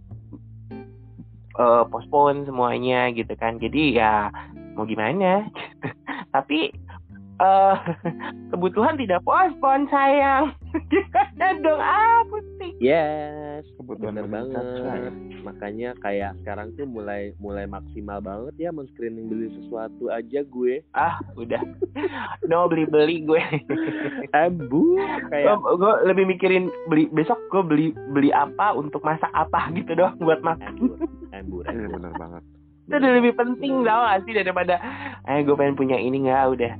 eh 1.57 1.83
postpone 1.89 2.45
semuanya 2.45 3.09
gitu 3.13 3.33
kan. 3.33 3.57
Jadi 3.57 3.97
ya 3.97 4.29
mau 4.77 4.85
gimana? 4.85 5.49
Tapi 6.35 6.69
eh 7.37 7.75
kebutuhan 8.51 8.97
tidak 8.97 9.21
postpone 9.21 9.85
sayang. 9.87 10.53
Gimana 10.91 11.47
dong 11.61 11.81
apa 11.81 12.37
sih 12.59 12.71
Yes, 12.77 13.65
Kebutuhan 13.77 14.17
bener 14.17 14.27
banget. 14.27 14.63
Makanya 15.41 15.89
kayak 15.97 16.37
sekarang 16.41 16.75
tuh 16.75 16.85
mulai 16.85 17.31
mulai 17.37 17.65
maksimal 17.65 18.19
banget 18.19 18.53
ya 18.59 18.69
men-screening 18.69 19.25
beli 19.25 19.47
sesuatu 19.53 20.09
aja 20.09 20.43
gue. 20.43 20.81
ah 20.91 21.17
udah. 21.33 21.61
No 22.45 22.67
beli 22.67 22.85
beli 22.85 23.23
gue. 23.23 23.41
Abu 24.37 24.97
kayak 25.29 25.55
gue, 25.55 25.73
gue 25.77 25.93
lebih 26.05 26.25
mikirin 26.27 26.67
beli 26.85 27.07
besok 27.09 27.37
gue 27.49 27.63
beli 27.63 27.87
beli 28.11 28.29
apa 28.29 28.73
untuk 28.73 29.01
masak 29.01 29.29
apa 29.31 29.71
gitu 29.73 29.93
doang 29.93 30.17
buat 30.17 30.41
makan. 30.41 30.73
Embur, 30.77 30.97
embur, 31.31 31.63
Iya 31.69 31.87
benar 31.89 32.13
banget. 32.17 32.43
itu 32.87 32.95
udah 32.95 33.13
lebih 33.19 33.35
penting 33.35 33.83
tau 33.83 33.99
gak 33.99 34.23
sih 34.23 34.31
daripada 34.31 34.79
eh 35.27 35.43
gue 35.43 35.51
pengen 35.53 35.75
punya 35.75 35.99
ini 35.99 36.23
nggak 36.23 36.55
udah 36.55 36.71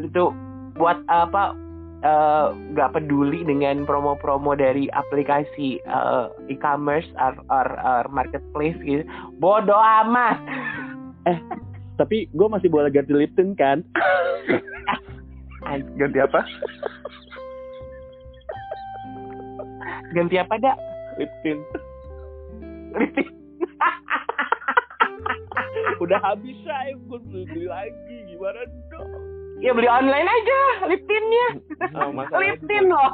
itu 0.00 0.32
buat 0.76 1.00
apa 1.08 1.56
eh, 2.04 2.46
nggak 2.76 2.92
peduli 2.92 3.44
dengan 3.44 3.88
promo-promo 3.88 4.52
dari 4.52 4.88
aplikasi 4.92 5.80
eh, 5.80 6.26
e-commerce 6.52 7.08
or, 7.16 7.36
or, 7.48 7.68
or 7.80 8.04
marketplace 8.12 8.76
gitu 8.84 9.04
bodoh 9.40 9.80
amat 10.04 10.40
Tapi 11.96 12.28
gue 12.28 12.48
masih 12.48 12.68
boleh 12.68 12.92
ganti 12.92 13.12
lip 13.16 13.32
tint 13.34 13.56
kan? 13.56 13.80
Ganti 15.96 16.18
apa? 16.20 16.44
Ganti 20.12 20.36
apa 20.36 20.54
dak? 20.60 20.76
Lip 21.16 21.32
tint. 21.40 21.60
Lipstick. 22.96 23.28
Udah 25.96 26.20
habis 26.20 26.56
saya, 26.64 26.92
gue 26.92 27.18
beli, 27.24 27.44
beli 27.48 27.66
lagi. 27.68 28.16
Gimana 28.28 28.60
dong? 28.92 29.35
Ya 29.64 29.72
beli 29.72 29.88
online 29.88 30.28
aja 30.28 30.60
lip 30.84 31.02
tintnya. 31.08 31.48
Oh, 31.96 32.12
lip 32.44 32.60
tint 32.68 32.92
loh. 32.92 33.12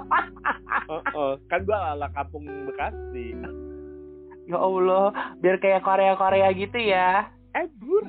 Oh, 0.91 1.03
oh. 1.15 1.33
Kan 1.47 1.63
gue 1.63 1.77
ala 1.77 2.11
kampung 2.11 2.45
Bekasi. 2.67 3.39
ya 4.51 4.59
Allah, 4.59 5.39
biar 5.39 5.63
kayak 5.63 5.87
Korea 5.87 6.19
Korea 6.19 6.51
gitu 6.51 6.79
ya. 6.83 7.31
Eh, 7.55 7.67
bur. 7.79 8.03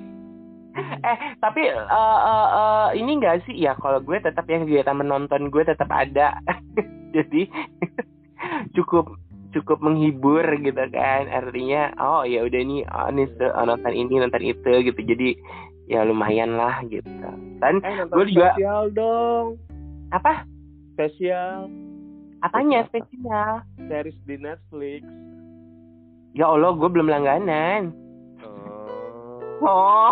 Eh 1.06 1.18
tapi 1.38 1.70
eh, 1.70 1.78
eh, 1.78 2.48
eh, 2.58 2.88
ini 2.98 3.22
enggak 3.22 3.46
sih 3.46 3.54
ya 3.54 3.78
kalau 3.78 4.02
gue 4.02 4.18
tetap 4.18 4.50
yang 4.50 4.66
kegiatan 4.66 4.98
menonton 4.98 5.54
gue 5.54 5.62
tetap 5.62 5.94
ada. 5.94 6.34
Jadi 7.16 7.46
cukup 8.74 9.14
cukup 9.54 9.86
menghibur 9.86 10.42
gitu 10.66 10.84
kan 10.90 11.30
artinya 11.30 11.94
oh 12.02 12.26
ya 12.26 12.42
udah 12.42 12.62
nih 12.66 12.82
oh, 12.90 13.08
oh, 13.54 13.66
nonton 13.70 13.94
ini 13.94 14.18
nonton 14.18 14.42
itu 14.42 14.72
gitu 14.82 14.98
jadi 14.98 15.38
ya 15.86 16.02
lumayan 16.10 16.58
lah 16.58 16.82
gitu 16.90 17.30
dan 17.64 17.80
Eh, 17.80 17.96
nonton 17.96 18.12
gue 18.14 18.26
juga 18.30 18.52
spesial 18.52 18.84
dong. 18.92 19.48
apa 20.12 20.44
Spesial. 20.94 21.72
apanya 22.40 22.84
Apa? 22.84 22.88
spesial 22.92 23.52
Series 23.82 24.20
di 24.22 24.36
Netflix. 24.38 25.02
ya 26.34 26.46
Allah 26.46 26.76
gue 26.76 26.90
belum 26.90 27.08
langganan 27.08 27.96
Oh. 29.64 30.12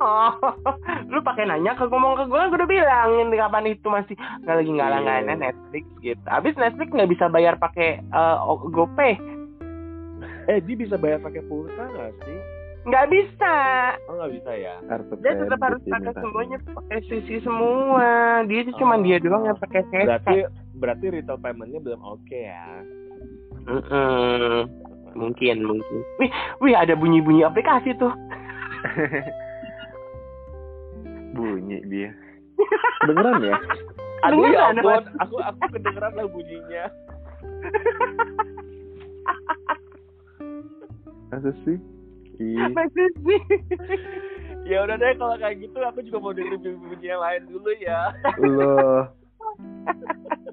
oh. 0.00 0.32
lu 1.12 1.20
pakai 1.20 1.44
nanya 1.44 1.76
ke 1.76 1.84
ngomong 1.84 2.16
ke 2.16 2.24
gue 2.24 2.42
gue 2.48 2.56
udah 2.56 2.64
bilangin 2.66 3.28
kapan 3.30 3.68
itu 3.68 3.86
masih 3.86 4.14
nggak 4.40 4.56
lagi 4.56 4.70
nggak 4.72 4.88
Iya. 4.88 4.94
langganan 4.96 5.38
Netflix 5.38 5.84
gitu 6.00 6.24
habis 6.24 6.56
Netflix 6.56 6.88
nggak 6.88 7.12
bisa 7.12 7.28
bayar 7.28 7.54
pakai 7.54 8.00
eh, 8.00 8.36
GoPay 8.66 9.12
Eh, 10.44 10.60
dia 10.60 10.76
bisa 10.76 10.96
bayar 10.96 11.20
pakai 11.20 11.40
pulsa 11.42 11.76
nggak 11.82 12.12
sih? 12.20 12.38
Nggak 12.84 13.06
bisa 13.08 13.54
Oh, 14.04 14.14
nggak 14.14 14.32
bisa 14.36 14.50
ya? 14.52 14.74
Dia 15.18 15.32
tetap 15.34 15.58
harus 15.58 15.80
pakai 15.82 16.12
semuanya 16.14 16.56
pakai 16.68 17.00
sisi 17.08 17.40
semua 17.40 18.44
dia 18.44 18.60
tuh 18.62 18.76
cuma 18.76 18.96
Oh. 18.96 19.00
dia 19.00 19.16
doang 19.18 19.44
yang 19.44 19.56
pakai 19.56 19.82
Berarti 19.88 20.44
sesi 20.44 20.52
berarti 20.74 21.06
retail 21.10 21.38
paymentnya 21.38 21.80
belum 21.80 22.02
oke 22.02 22.36
ya? 22.36 22.66
Mm-mm. 23.64 24.68
mungkin 25.14 25.62
mungkin 25.62 25.98
wih 26.18 26.30
wih 26.60 26.74
ada 26.74 26.92
bunyi 26.92 27.18
bunyi 27.18 27.42
aplikasi 27.42 27.96
tuh 27.96 28.12
Bunyi 31.34 31.82
dia. 31.88 32.14
Beneran 33.02 33.42
ya? 33.42 33.58
Aduh 34.22 34.46
ya 34.46 34.70
ampun, 34.70 35.02
aku 35.18 35.34
aku 35.42 35.62
kedengeran 35.72 36.14
lah 36.14 36.30
bunyinya. 36.30 36.84
Masa 41.34 41.50
sih? 41.66 41.74
Ih, 42.40 42.58
Masa 42.74 43.04
sih? 43.22 43.42
Ya 44.64 44.80
udah 44.80 44.96
deh 44.96 45.12
kalau 45.20 45.36
kayak 45.36 45.60
gitu 45.60 45.76
aku 45.84 46.00
juga 46.08 46.18
mau 46.24 46.32
dengerin 46.32 46.80
bunyi 46.80 47.06
yang 47.12 47.20
lain 47.20 47.42
dulu 47.52 47.70
ya. 47.84 48.16
loh. 48.40 49.12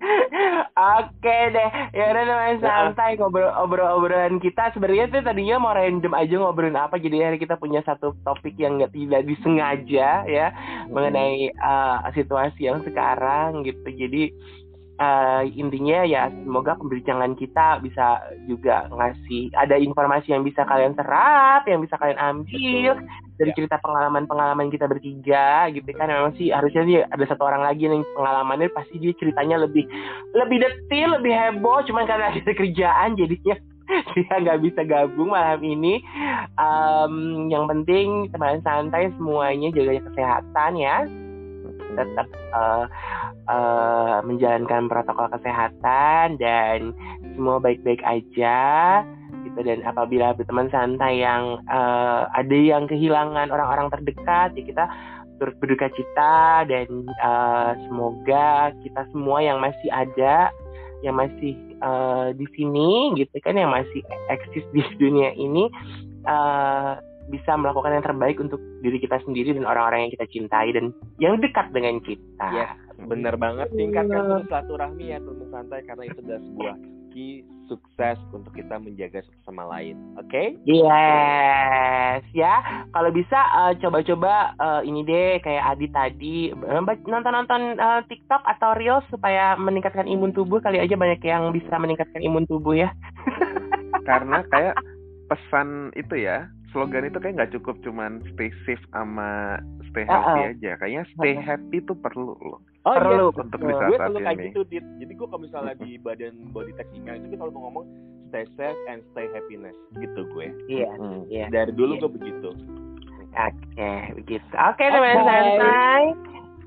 Oke 0.99 1.37
deh, 1.53 1.69
ya 1.95 2.05
udah 2.11 2.23
teman 2.25 2.57
santai 2.59 3.15
ngobrol 3.15 3.53
obrol 3.55 3.87
obrolan 3.87 4.41
kita 4.41 4.73
sebenarnya 4.73 5.07
tuh 5.13 5.21
tadinya 5.23 5.61
mau 5.61 5.77
random 5.77 6.11
aja 6.17 6.35
ngobrolin 6.41 6.75
apa 6.75 6.97
jadi 6.97 7.31
hari 7.31 7.37
kita 7.37 7.55
punya 7.55 7.85
satu 7.85 8.17
topik 8.25 8.57
yang 8.57 8.81
nggak 8.81 8.91
tidak 8.91 9.21
disengaja 9.29 10.25
ya 10.25 10.47
mengenai 10.89 11.53
uh, 11.55 12.09
situasi 12.17 12.67
yang 12.67 12.81
sekarang 12.83 13.61
gitu 13.63 13.87
jadi 13.93 14.33
uh, 15.01 15.41
intinya 15.49 16.05
ya 16.05 16.29
semoga 16.29 16.77
pembincangan 16.77 17.33
kita 17.33 17.81
bisa 17.81 18.21
juga 18.45 18.85
ngasih 18.93 19.49
ada 19.57 19.75
informasi 19.81 20.31
yang 20.37 20.45
bisa 20.45 20.61
kalian 20.69 20.93
serap 20.93 21.65
yang 21.65 21.81
bisa 21.81 21.97
kalian 21.97 22.21
ambil 22.21 22.93
dari 23.41 23.49
Ya. 23.51 23.57
cerita 23.57 23.81
pengalaman-pengalaman 23.81 24.69
kita 24.69 24.85
bertiga 24.85 25.65
gitu 25.73 25.89
kan. 25.97 26.13
Memang 26.13 26.37
sih 26.37 26.53
harusnya 26.53 26.85
sih 26.85 27.01
ada 27.01 27.25
satu 27.25 27.41
orang 27.41 27.65
lagi 27.65 27.89
yang 27.89 28.05
pengalamannya 28.13 28.69
pasti 28.69 29.01
dia 29.01 29.17
ceritanya 29.17 29.65
lebih 29.65 29.89
lebih 30.37 30.61
detil 30.61 31.17
lebih 31.17 31.33
heboh 31.33 31.81
cuman 31.89 32.05
karena 32.05 32.29
ada 32.29 32.53
kerjaan 32.53 33.17
jadinya 33.17 33.57
dia 34.13 34.33
nggak 34.37 34.61
bisa 34.61 34.81
gabung 34.85 35.33
malam 35.33 35.57
ini. 35.65 36.05
Em, 36.55 37.13
yang 37.49 37.65
penting 37.65 38.29
teman 38.29 38.61
santai 38.61 39.09
semuanya 39.17 39.73
jaga 39.73 40.05
kesehatan 40.05 40.71
ya 40.77 41.09
tetap 41.95 42.27
eh, 42.31 42.85
eh, 43.49 44.17
menjalankan 44.25 44.87
protokol 44.87 45.27
kesehatan 45.33 46.39
dan 46.39 46.95
semua 47.35 47.57
baik-baik 47.59 48.01
aja 48.03 48.59
gitu. 49.47 49.59
Dan 49.63 49.83
apabila 49.83 50.35
teman 50.37 50.69
santai 50.69 51.23
yang 51.23 51.59
eh, 51.67 52.21
ada 52.31 52.57
yang 52.57 52.85
kehilangan 52.87 53.51
orang-orang 53.51 53.91
terdekat 53.91 54.55
ya 54.55 54.63
kita 54.63 54.85
turut 55.41 55.57
berduka 55.57 55.89
cita 55.97 56.69
dan 56.69 56.87
eh, 57.09 57.71
semoga 57.89 58.69
kita 58.85 59.01
semua 59.09 59.41
yang 59.41 59.57
masih 59.57 59.89
ada 59.89 60.53
yang 61.01 61.17
masih 61.17 61.57
eh, 61.81 62.29
di 62.37 62.45
sini 62.53 63.17
gitu 63.17 63.33
kan 63.41 63.57
yang 63.57 63.73
masih 63.73 64.05
eksis 64.29 64.61
di 64.69 64.85
dunia 65.01 65.33
ini 65.33 65.65
eh, 66.29 66.93
bisa 67.31 67.55
melakukan 67.55 67.95
yang 67.95 68.05
terbaik 68.05 68.37
untuk 68.43 68.59
diri 68.83 68.99
kita 68.99 69.17
sendiri 69.23 69.55
dan 69.55 69.63
orang-orang 69.63 70.07
yang 70.07 70.13
kita 70.19 70.27
cintai 70.27 70.75
dan 70.75 70.91
yang 71.17 71.39
dekat 71.39 71.71
dengan 71.71 72.03
kita. 72.03 72.47
Yes, 72.51 72.75
bener 73.07 73.39
banget 73.39 73.71
tingkatkan 73.71 74.21
terus 74.27 74.45
silaturahmi 74.51 75.05
ya 75.09 75.17
teman 75.17 75.47
santai 75.49 75.81
karena 75.87 76.03
itu 76.05 76.19
adalah 76.21 76.41
sebuah 76.43 76.75
key 77.11 77.43
sukses 77.67 78.19
untuk 78.35 78.51
kita 78.51 78.75
menjaga 78.79 79.23
satu 79.23 79.39
sama 79.47 79.63
lain. 79.71 79.95
Oke? 80.19 80.59
Yes, 80.67 82.23
ya. 82.35 82.55
Kalau 82.91 83.11
bisa 83.15 83.39
eh, 83.39 83.73
coba-coba 83.79 84.55
eh, 84.59 84.81
ini 84.91 85.07
deh 85.07 85.39
kayak 85.39 85.75
Adi 85.75 85.87
tadi 85.91 86.37
eh, 86.51 86.81
nonton-nonton 86.83 87.79
eh, 87.79 88.01
TikTok 88.11 88.43
atau 88.43 88.75
Reels 88.75 89.07
supaya 89.07 89.55
meningkatkan 89.55 90.07
imun 90.07 90.35
tubuh 90.35 90.59
kali 90.59 90.83
aja 90.83 90.99
banyak 90.99 91.23
yang 91.23 91.51
bisa 91.55 91.79
meningkatkan 91.79 92.19
imun 92.19 92.43
tubuh 92.47 92.75
ya. 92.75 92.91
Karena 94.07 94.43
kayak 94.51 94.75
pesan 95.31 95.95
itu 95.95 96.27
ya, 96.27 96.51
slogan 96.71 97.03
itu 97.03 97.17
kayak 97.17 97.35
nggak 97.35 97.53
cukup 97.53 97.75
cuman 97.81 98.11
stay 98.29 98.47
safe 98.63 98.81
sama 98.89 99.59
stay 99.85 100.03
healthy 100.03 100.41
Uh-uh. 100.41 100.51
aja. 100.51 100.71
Kayaknya 100.77 101.03
stay 101.11 101.33
happy 101.33 101.77
itu 101.77 101.93
perlu 101.93 102.33
loh. 102.37 102.59
Oh 102.81 102.93
Perlu. 102.93 103.27
iya, 103.29 103.41
Untuk 103.41 103.59
di 103.59 103.65
gue 103.67 103.75
selalu 103.77 104.17
kayak 104.19 104.33
ini. 104.33 104.45
gitu, 104.47 104.61
Dit. 104.65 104.85
Jadi 104.97 105.13
gue 105.13 105.27
kalau 105.27 105.41
misalnya 105.41 105.73
di 105.77 105.91
badan 106.05 106.33
body 106.49 106.71
tech 106.73 106.87
email 106.91 107.15
itu 107.15 107.25
gue 107.27 107.37
selalu 107.37 107.53
ngomong 107.53 107.85
stay 108.27 108.45
safe 108.55 108.79
and 108.87 109.03
stay 109.11 109.27
happiness 109.29 109.75
gitu 109.93 110.21
gue. 110.27 110.47
Iya, 110.65 110.89
Hmm. 110.93 111.21
iya. 111.27 111.45
Dari 111.47 111.71
dulu 111.71 111.93
Iya. 111.93 112.01
gue 112.01 112.11
begitu. 112.13 112.49
Oke, 113.31 113.91
begitu. 114.17 114.53
Oke, 114.53 114.83
teman 114.85 115.07
Oke. 115.13 115.23
santai. 115.23 116.03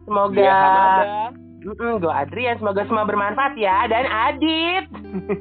Semoga 0.04 0.32
Gue 0.34 0.44
Hamada. 0.44 1.04
Mm-mm, 1.64 1.92
gue 1.96 2.12
Adrian, 2.12 2.56
semoga 2.56 2.84
semua 2.84 3.04
bermanfaat 3.04 3.56
ya 3.56 3.88
dan 3.88 4.04
Adit. 4.04 4.84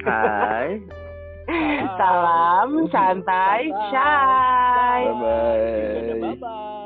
Hai. 0.02 0.80
Salam 1.48 2.88
santai, 2.92 3.64
Santai. 3.68 3.92
shy. 3.92 5.00
Bye 5.06 5.20
bye. 5.20 6.18
Bye 6.22 6.36
bye. 6.42 6.80